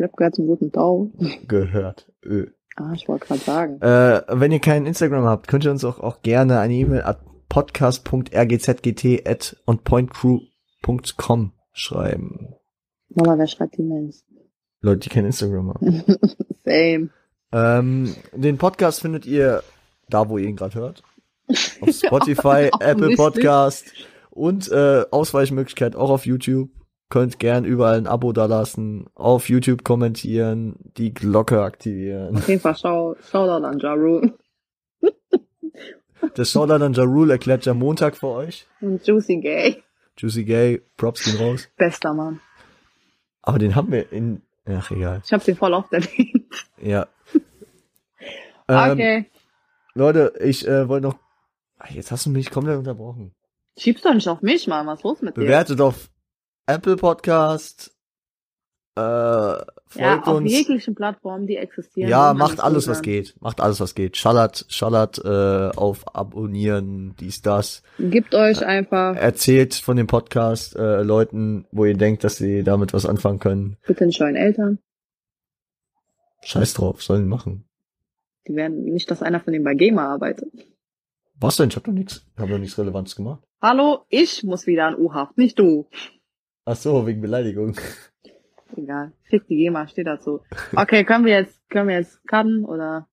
Ich 0.00 0.04
hab 0.04 0.16
gehört 0.16 0.34
zum 0.34 0.46
guten 0.46 0.72
Tau. 0.72 1.10
Gehört. 1.46 2.10
Ö. 2.24 2.46
Ah, 2.76 2.94
ich 2.94 3.06
wollte 3.06 3.26
gerade 3.26 3.40
sagen. 3.40 3.82
Äh, 3.82 4.22
wenn 4.30 4.50
ihr 4.50 4.58
kein 4.58 4.86
Instagram 4.86 5.26
habt, 5.26 5.46
könnt 5.46 5.66
ihr 5.66 5.70
uns 5.70 5.84
auch, 5.84 6.00
auch 6.00 6.22
gerne 6.22 6.58
eine 6.58 6.72
E-Mail 6.72 7.02
at 7.02 7.20
podcast.rgzgt 7.50 9.28
at 9.28 9.56
onpointcrew.com 9.66 11.52
schreiben. 11.72 12.54
Mama, 13.10 13.36
wer 13.36 13.46
schreibt 13.46 13.76
die 13.76 13.82
Mails? 13.82 14.24
Leute, 14.80 15.00
die 15.00 15.08
kein 15.10 15.26
Instagram 15.26 15.74
haben. 15.74 16.02
Same. 16.64 17.10
Ähm, 17.52 18.14
den 18.34 18.56
Podcast 18.56 19.02
findet 19.02 19.26
ihr 19.26 19.62
da, 20.08 20.30
wo 20.30 20.38
ihr 20.38 20.48
ihn 20.48 20.56
gerade 20.56 20.78
hört. 20.78 21.02
Auf 21.46 21.90
Spotify, 21.90 22.70
Apple. 22.80 23.16
Podcast 23.16 23.84
und 24.30 24.72
äh, 24.72 25.04
Ausweichmöglichkeit 25.10 25.94
auch 25.94 26.08
auf 26.08 26.24
YouTube. 26.24 26.70
Könnt 27.10 27.38
gern 27.40 27.64
überall 27.64 27.98
ein 27.98 28.06
Abo 28.06 28.32
dalassen, 28.32 29.06
auf 29.14 29.48
YouTube 29.48 29.84
kommentieren, 29.84 30.76
die 30.96 31.12
Glocke 31.12 31.60
aktivieren. 31.62 32.36
Auf 32.36 32.48
jeden 32.48 32.60
Fall 32.60 32.76
schau, 32.76 33.16
Shoutout 33.30 33.66
an 33.66 33.78
Ja 33.80 33.92
Rule. 33.92 34.32
Das 36.34 36.50
Shoutout 36.50 36.84
an 36.84 36.92
Ja 36.92 37.02
Rule 37.04 37.32
erklärt 37.32 37.64
ja 37.66 37.74
Montag 37.74 38.16
für 38.16 38.28
euch. 38.28 38.66
Und 38.80 39.04
Juicy 39.06 39.38
Gay. 39.38 39.82
Juicy 40.18 40.44
Gay, 40.44 40.82
Props 40.96 41.24
gehen 41.24 41.36
raus. 41.38 41.68
Bester 41.76 42.12
Mann. 42.14 42.40
Aber 43.42 43.58
den 43.58 43.74
haben 43.74 43.90
wir 43.90 44.12
in, 44.12 44.42
ach 44.66 44.90
egal, 44.90 45.22
Ich 45.24 45.32
hab 45.32 45.42
den 45.44 45.56
voll 45.56 45.72
oft 45.74 45.92
erwähnt. 45.92 46.44
ja. 46.80 47.06
Ähm, 48.68 48.92
Okay. 48.92 49.24
Leute, 49.94 50.32
ich 50.40 50.64
äh, 50.68 50.88
wollte 50.88 51.08
noch, 51.08 51.16
Ach, 51.78 51.90
jetzt 51.90 52.12
hast 52.12 52.26
du 52.26 52.30
mich 52.30 52.50
komplett 52.52 52.78
unterbrochen. 52.78 53.32
Schiebst 53.76 54.04
doch 54.04 54.14
nicht 54.14 54.28
auf 54.28 54.42
mich, 54.42 54.68
Mann. 54.68 54.86
Was 54.86 55.00
ist 55.00 55.04
los 55.04 55.22
mit 55.22 55.36
dir? 55.36 55.40
Bewertet 55.40 55.80
auf 55.80 56.08
Apple 56.66 56.96
Podcast. 56.96 57.94
Äh, 58.96 59.00
ja, 59.00 59.64
folgt 59.88 60.26
auf 60.26 60.36
uns. 60.36 60.50
jeglichen 60.52 60.94
Plattformen, 60.94 61.46
die 61.46 61.56
existieren. 61.56 62.10
Ja, 62.10 62.34
macht 62.34 62.60
alles, 62.60 62.86
was 62.88 63.02
geht. 63.02 63.34
Macht 63.40 63.60
alles, 63.60 63.80
was 63.80 63.94
geht. 63.94 64.16
Schallert, 64.16 64.66
schallert 64.68 65.18
äh, 65.24 65.70
auf 65.76 66.14
Abonnieren, 66.14 67.14
dies, 67.18 67.40
das. 67.40 67.82
Gebt 67.98 68.34
euch 68.34 68.64
einfach 68.64 69.16
Erzählt 69.16 69.74
von 69.74 69.96
dem 69.96 70.06
Podcast 70.06 70.76
äh, 70.76 71.02
Leuten, 71.02 71.66
wo 71.70 71.84
ihr 71.84 71.96
denkt, 71.96 72.24
dass 72.24 72.36
sie 72.36 72.62
damit 72.62 72.92
was 72.92 73.06
anfangen 73.06 73.38
können. 73.38 73.76
bitte 73.86 74.06
nicht 74.06 74.20
euren 74.20 74.36
Eltern. 74.36 74.78
Scheiß 76.42 76.74
drauf, 76.74 77.02
sollen 77.02 77.28
machen. 77.28 77.64
Die 78.48 78.54
werden 78.54 78.84
nicht, 78.84 79.10
dass 79.10 79.22
einer 79.22 79.40
von 79.40 79.52
denen 79.52 79.64
bei 79.64 79.74
Gamer 79.74 80.02
arbeitet. 80.08 80.48
Was 81.38 81.56
denn? 81.56 81.68
Ich 81.68 81.76
hab 81.76 81.84
doch 81.84 81.92
nichts, 81.92 82.26
ich 82.34 82.40
hab 82.40 82.48
doch 82.48 82.58
nichts 82.58 82.78
Relevantes 82.78 83.16
gemacht. 83.16 83.42
Hallo, 83.62 84.04
ich 84.08 84.42
muss 84.42 84.66
wieder 84.66 84.86
an 84.86 84.98
U-Haft, 84.98 85.38
nicht 85.38 85.58
du. 85.58 85.88
Ach 86.70 86.76
so, 86.76 87.04
wegen 87.04 87.20
Beleidigung. 87.20 87.74
Egal. 88.76 89.10
Fick 89.24 89.44
die 89.48 89.56
GEMA, 89.56 89.88
steht 89.88 90.06
dazu. 90.06 90.42
Okay, 90.76 91.04
können 91.04 91.24
wir 91.24 91.32
jetzt, 91.32 91.58
können 91.68 91.88
wir 91.88 91.96
jetzt 91.96 92.24
cutten 92.28 92.64
oder 92.64 93.08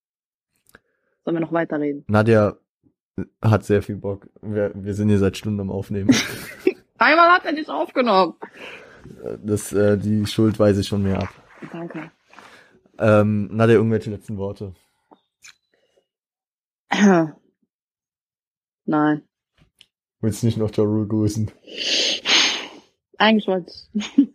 sollen 1.26 1.38
wir 1.38 1.42
noch 1.42 1.52
weiterreden? 1.52 2.04
Nadja 2.08 2.56
hat 3.42 3.64
sehr 3.64 3.82
viel 3.82 3.96
Bock. 3.96 4.30
Wir, 4.44 4.72
wir 4.76 4.94
sind 4.94 5.10
hier 5.10 5.18
seit 5.18 5.38
Stunden 5.38 5.60
am 5.60 5.72
Aufnehmen. 5.72 6.16
Einmal 7.00 7.32
hat 7.32 7.46
er 7.46 7.54
dich 7.54 7.68
aufgenommen. 7.68 8.36
Das, 9.44 9.74
äh, 9.74 9.98
die 9.98 10.28
Schuld 10.28 10.60
weise 10.60 10.82
ich 10.82 10.90
von 10.90 11.02
mir 11.02 11.18
ab. 11.18 11.30
Danke. 11.72 12.12
Ähm, 13.00 13.50
Nadja, 13.52 13.78
irgendwelche 13.78 14.12
letzten 14.12 14.38
Worte. 14.38 14.76
Nein. 18.86 19.24
Willst 20.22 20.44
nicht 20.44 20.58
noch 20.58 20.78
Rule 20.78 21.08
grüßen? 21.08 21.50
Eigentlich 23.18 23.48
wollte 23.48 23.72
ich. 23.72 24.30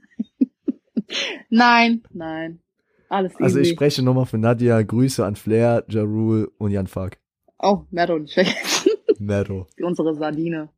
nein, 1.50 2.02
nein. 2.12 2.60
Alles 3.08 3.32
easy. 3.34 3.42
Also 3.42 3.58
ich 3.60 3.68
spreche 3.70 4.02
nochmal 4.02 4.26
für 4.26 4.38
Nadja. 4.38 4.80
Grüße 4.82 5.24
an 5.24 5.36
Flair, 5.36 5.84
Ja 5.88 6.02
Rule 6.02 6.48
und 6.58 6.70
Jan 6.70 6.86
Fark. 6.86 7.18
Oh, 7.58 7.82
Mero 7.90 8.18
nicht 8.18 8.34
vergessen. 8.34 8.92
Mero. 9.18 9.66
Unsere 9.80 10.14
Sardine. 10.14 10.70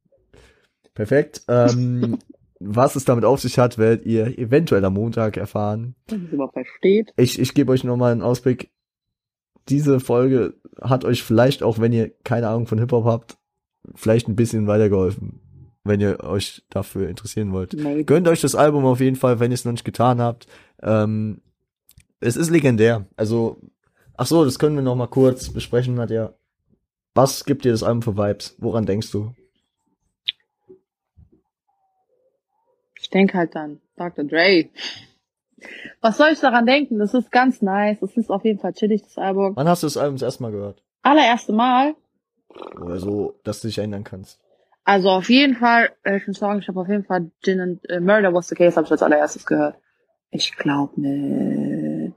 Perfekt. 0.94 1.42
Ähm, 1.48 2.18
was 2.60 2.96
es 2.96 3.04
damit 3.04 3.24
auf 3.24 3.40
sich 3.40 3.58
hat, 3.58 3.78
werdet 3.78 4.04
ihr 4.04 4.38
eventuell 4.38 4.84
am 4.84 4.94
Montag 4.94 5.36
erfahren. 5.36 5.94
Wenn 6.08 6.26
es 6.26 6.32
überhaupt 6.32 6.54
versteht. 6.54 7.12
Ich, 7.16 7.38
ich 7.38 7.54
gebe 7.54 7.72
euch 7.72 7.84
nochmal 7.84 8.12
einen 8.12 8.22
Ausblick. 8.22 8.70
Diese 9.68 9.98
Folge 9.98 10.54
hat 10.80 11.04
euch 11.04 11.22
vielleicht, 11.22 11.62
auch 11.62 11.78
wenn 11.78 11.92
ihr 11.92 12.10
keine 12.22 12.48
Ahnung 12.48 12.66
von 12.66 12.78
Hip-Hop 12.78 13.04
habt, 13.04 13.38
vielleicht 13.94 14.28
ein 14.28 14.36
bisschen 14.36 14.66
weitergeholfen, 14.66 15.40
wenn 15.84 16.00
ihr 16.00 16.20
euch 16.24 16.62
dafür 16.70 17.08
interessieren 17.08 17.52
wollt. 17.52 17.74
Maybe. 17.74 18.04
Gönnt 18.04 18.26
euch 18.26 18.40
das 18.40 18.54
Album 18.54 18.84
auf 18.86 19.00
jeden 19.00 19.16
Fall, 19.16 19.38
wenn 19.38 19.50
ihr 19.50 19.56
es 19.56 19.64
noch 19.64 19.72
nicht 19.72 19.84
getan 19.84 20.20
habt. 20.20 20.46
Ähm, 20.82 21.42
es 22.20 22.36
ist 22.36 22.50
legendär. 22.50 23.06
Also, 23.16 23.60
ach 24.16 24.26
so, 24.26 24.44
das 24.44 24.58
können 24.58 24.76
wir 24.76 24.82
noch 24.82 24.96
mal 24.96 25.06
kurz 25.06 25.50
besprechen, 25.50 25.94
Nadja. 25.94 26.32
Was 27.14 27.44
gibt 27.44 27.64
dir 27.64 27.72
das 27.72 27.82
Album 27.82 28.02
für 28.02 28.16
Vibes? 28.16 28.56
Woran 28.58 28.86
denkst 28.86 29.10
du? 29.12 29.34
Ich 33.00 33.10
denke 33.10 33.36
halt 33.36 33.54
dann, 33.54 33.80
Dr. 33.96 34.24
Dre. 34.24 34.70
Was 36.00 36.16
soll 36.16 36.30
ich 36.32 36.40
daran 36.40 36.66
denken? 36.66 36.98
Das 36.98 37.14
ist 37.14 37.30
ganz 37.30 37.62
nice. 37.62 37.98
Das 38.00 38.16
ist 38.16 38.30
auf 38.30 38.44
jeden 38.44 38.58
Fall 38.58 38.72
chillig, 38.72 39.02
das 39.02 39.18
Album. 39.18 39.54
Wann 39.54 39.68
hast 39.68 39.82
du 39.82 39.86
das 39.86 39.96
Album 39.96 40.16
das 40.16 40.22
erste 40.22 40.42
Mal 40.42 40.52
gehört? 40.52 40.82
Allererste 41.02 41.52
Mal, 41.52 41.94
Oder 42.80 42.98
so, 42.98 43.38
dass 43.44 43.60
du 43.60 43.68
dich 43.68 43.78
erinnern 43.78 44.04
kannst. 44.04 44.40
Also 44.84 45.10
auf 45.10 45.30
jeden 45.30 45.56
Fall, 45.56 45.90
äh, 46.02 46.18
ich 46.18 46.26
muss 46.26 46.38
sagen, 46.38 46.60
ich 46.60 46.68
habe 46.68 46.80
auf 46.80 46.88
jeden 46.88 47.04
Fall 47.04 47.30
Gin 47.42 47.60
and 47.60 47.90
äh, 47.90 48.00
Murder 48.00 48.34
Was 48.34 48.48
the 48.48 48.54
Case, 48.54 48.76
habe 48.76 48.84
ich 48.84 48.92
als 48.92 49.02
allererstes 49.02 49.46
gehört. 49.46 49.76
Ich 50.30 50.56
glaube 50.56 51.00
mit 51.00 52.14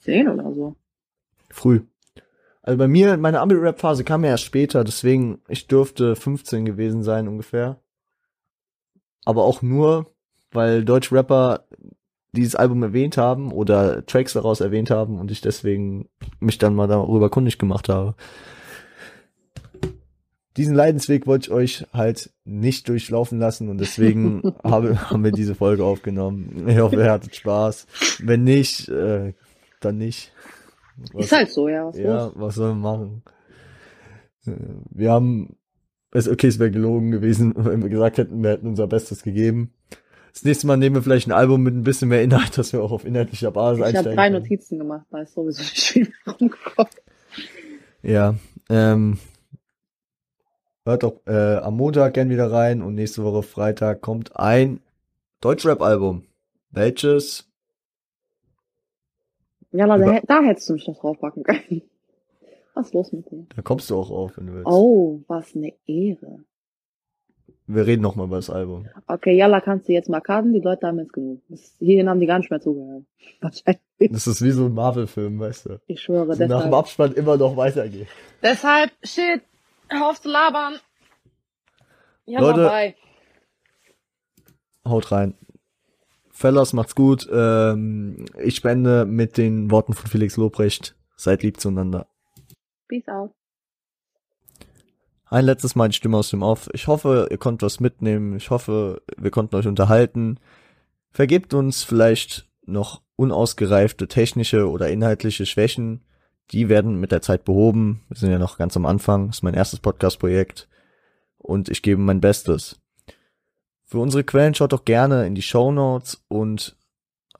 zehn 0.00 0.28
oder 0.28 0.52
so. 0.52 0.74
Früh. 1.50 1.82
Also 2.62 2.78
bei 2.78 2.88
mir, 2.88 3.16
meine 3.16 3.40
Ami-Rap-Phase 3.40 4.02
kam 4.02 4.24
ja 4.24 4.30
erst 4.30 4.44
später, 4.44 4.82
deswegen, 4.82 5.40
ich 5.48 5.68
dürfte 5.68 6.16
15 6.16 6.64
gewesen 6.64 7.04
sein 7.04 7.28
ungefähr. 7.28 7.80
Aber 9.24 9.44
auch 9.44 9.62
nur, 9.62 10.12
weil 10.50 10.84
deutsche 10.84 11.14
Rapper 11.14 11.64
dieses 12.32 12.56
Album 12.56 12.82
erwähnt 12.82 13.16
haben 13.16 13.52
oder 13.52 14.04
Tracks 14.06 14.32
daraus 14.32 14.60
erwähnt 14.60 14.90
haben 14.90 15.18
und 15.20 15.30
ich 15.30 15.40
deswegen 15.40 16.08
mich 16.40 16.58
dann 16.58 16.74
mal 16.74 16.88
darüber 16.88 17.30
kundig 17.30 17.58
gemacht 17.58 17.88
habe. 17.88 18.14
Diesen 20.56 20.74
Leidensweg 20.74 21.26
wollte 21.26 21.48
ich 21.48 21.52
euch 21.52 21.86
halt 21.92 22.30
nicht 22.44 22.88
durchlaufen 22.88 23.38
lassen 23.38 23.68
und 23.68 23.78
deswegen 23.78 24.42
habe, 24.64 25.10
haben 25.10 25.22
wir 25.22 25.32
diese 25.32 25.54
Folge 25.54 25.84
aufgenommen. 25.84 26.66
Ich 26.66 26.78
hoffe, 26.78 26.96
ihr 26.96 27.10
hattet 27.10 27.36
Spaß. 27.36 27.86
Wenn 28.20 28.44
nicht, 28.44 28.88
äh, 28.88 29.34
dann 29.80 29.98
nicht. 29.98 30.32
Was, 31.12 31.26
ist 31.26 31.32
halt 31.32 31.50
so, 31.50 31.68
ja. 31.68 31.86
Was 31.86 31.98
ja, 31.98 32.24
los? 32.26 32.32
was 32.36 32.54
sollen 32.54 32.78
wir 32.78 32.90
machen? 32.90 33.22
Äh, 34.46 34.52
wir 34.90 35.10
haben, 35.10 35.56
es, 36.10 36.28
okay, 36.28 36.46
es 36.46 36.58
wäre 36.58 36.70
gelogen 36.70 37.10
gewesen, 37.10 37.52
wenn 37.56 37.82
wir 37.82 37.90
gesagt 37.90 38.18
hätten, 38.18 38.42
wir 38.42 38.50
hätten 38.50 38.66
unser 38.66 38.86
Bestes 38.86 39.22
gegeben. 39.22 39.72
Das 40.32 40.44
nächste 40.44 40.66
Mal 40.66 40.76
nehmen 40.76 40.96
wir 40.96 41.02
vielleicht 41.02 41.28
ein 41.28 41.32
Album 41.32 41.62
mit 41.62 41.74
ein 41.74 41.82
bisschen 41.82 42.08
mehr 42.08 42.22
Inhalt, 42.22 42.56
dass 42.58 42.72
wir 42.72 42.82
auch 42.82 42.92
auf 42.92 43.06
inhaltlicher 43.06 43.50
Basis 43.50 43.80
ich 43.80 43.84
einsteigen. 43.86 44.12
Ich 44.12 44.18
habe 44.18 44.30
drei 44.30 44.38
Notizen 44.38 44.78
gemacht, 44.78 45.06
weil 45.10 45.22
es 45.24 45.32
sowieso 45.32 45.60
nicht 45.62 45.80
viel 45.80 46.12
rumgekommen. 46.26 46.92
Ja, 48.02 48.34
ähm, 48.68 49.18
hört 50.86 51.02
doch 51.02 51.20
äh, 51.26 51.56
am 51.56 51.76
Montag 51.76 52.14
gern 52.14 52.30
wieder 52.30 52.50
rein 52.50 52.80
und 52.80 52.94
nächste 52.94 53.22
Woche 53.24 53.42
Freitag 53.42 54.00
kommt 54.00 54.36
ein 54.36 54.80
Deutschrap-Album. 55.40 56.24
Welches 56.70 57.46
ja, 59.72 59.86
da, 59.86 60.20
da 60.26 60.42
hättest 60.42 60.68
du 60.68 60.74
mich 60.74 60.86
noch 60.88 60.98
draufpacken 60.98 61.42
können. 61.42 61.82
Was 62.74 62.86
ist 62.86 62.94
los 62.94 63.12
mit 63.12 63.30
dir? 63.30 63.46
Da 63.54 63.62
kommst 63.62 63.90
du 63.90 63.96
auch 63.96 64.10
auf, 64.10 64.36
wenn 64.36 64.46
du 64.46 64.54
willst. 64.54 64.66
Oh, 64.66 65.22
was 65.28 65.56
eine 65.56 65.72
Ehre. 65.86 66.40
Wir 67.66 67.86
reden 67.86 68.02
nochmal 68.02 68.26
über 68.26 68.36
das 68.36 68.50
Album. 68.50 68.86
Okay, 69.06 69.34
Jalla, 69.34 69.62
kannst 69.62 69.88
du 69.88 69.92
jetzt 69.92 70.10
mal 70.10 70.20
karten? 70.20 70.52
Die 70.52 70.60
Leute 70.60 70.86
haben 70.86 70.98
jetzt 70.98 71.14
genug. 71.14 71.40
hierhin 71.78 72.08
haben 72.08 72.20
die 72.20 72.26
gar 72.26 72.38
nicht 72.38 72.50
mehr 72.50 72.60
zugehört. 72.60 73.04
Wahrscheinlich. 73.40 74.12
Das 74.12 74.26
ist 74.26 74.42
wie 74.42 74.50
so 74.50 74.66
ein 74.66 74.74
Marvel-Film, 74.74 75.40
weißt 75.40 75.66
du. 75.66 75.80
Ich 75.86 76.02
schwöre, 76.02 76.34
so 76.36 76.46
Nach 76.46 76.64
dem 76.64 76.74
Abspann 76.74 77.14
immer 77.14 77.38
noch 77.38 77.56
weitergeht. 77.56 78.08
Deshalb, 78.42 78.92
shit, 79.02 79.40
hör 79.88 80.10
auf 80.10 80.20
zu 80.20 80.28
labern. 80.28 80.78
Jalla, 82.24 82.50
Leute, 82.50 82.94
haut 84.84 85.12
rein. 85.12 85.34
Fellas, 86.30 86.72
macht's 86.72 86.94
gut. 86.94 87.28
Ähm, 87.32 88.26
ich 88.42 88.56
spende 88.56 89.06
mit 89.06 89.38
den 89.38 89.70
Worten 89.70 89.94
von 89.94 90.06
Felix 90.06 90.36
Lobrecht. 90.36 90.94
Seid 91.16 91.42
lieb 91.42 91.60
zueinander. 91.60 92.08
Peace 92.88 93.08
out. 93.08 93.32
Ein 95.28 95.44
letztes 95.44 95.74
Mal 95.74 95.88
die 95.88 95.96
Stimme 95.96 96.18
aus 96.18 96.30
dem 96.30 96.42
Off. 96.42 96.68
Ich 96.72 96.86
hoffe, 96.86 97.28
ihr 97.30 97.38
konntet 97.38 97.62
was 97.62 97.80
mitnehmen. 97.80 98.36
Ich 98.36 98.50
hoffe, 98.50 99.02
wir 99.16 99.30
konnten 99.30 99.56
euch 99.56 99.66
unterhalten. 99.66 100.38
Vergebt 101.10 101.54
uns 101.54 101.82
vielleicht 101.82 102.48
noch 102.64 103.02
unausgereifte 103.16 104.06
technische 104.06 104.68
oder 104.68 104.88
inhaltliche 104.88 105.46
Schwächen. 105.46 106.04
Die 106.52 106.68
werden 106.68 107.00
mit 107.00 107.12
der 107.12 107.22
Zeit 107.22 107.44
behoben. 107.44 108.02
Wir 108.08 108.16
sind 108.16 108.30
ja 108.30 108.38
noch 108.38 108.58
ganz 108.58 108.76
am 108.76 108.86
Anfang. 108.86 109.28
Das 109.28 109.36
ist 109.36 109.42
mein 109.42 109.54
erstes 109.54 109.80
Podcast-Projekt. 109.80 110.68
Und 111.38 111.68
ich 111.68 111.82
gebe 111.82 112.00
mein 112.00 112.20
Bestes. 112.20 112.80
Für 113.84 113.98
unsere 113.98 114.24
Quellen 114.24 114.54
schaut 114.54 114.72
doch 114.72 114.84
gerne 114.84 115.26
in 115.26 115.34
die 115.34 115.42
Show 115.42 115.70
Notes 115.70 116.24
und 116.28 116.76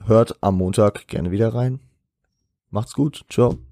hört 0.05 0.37
am 0.43 0.57
Montag 0.57 1.09
gerne 1.09 1.31
wieder 1.31 1.55
rein. 1.55 1.81
Macht's 2.71 2.95
gut. 2.95 3.25
Ciao. 3.29 3.66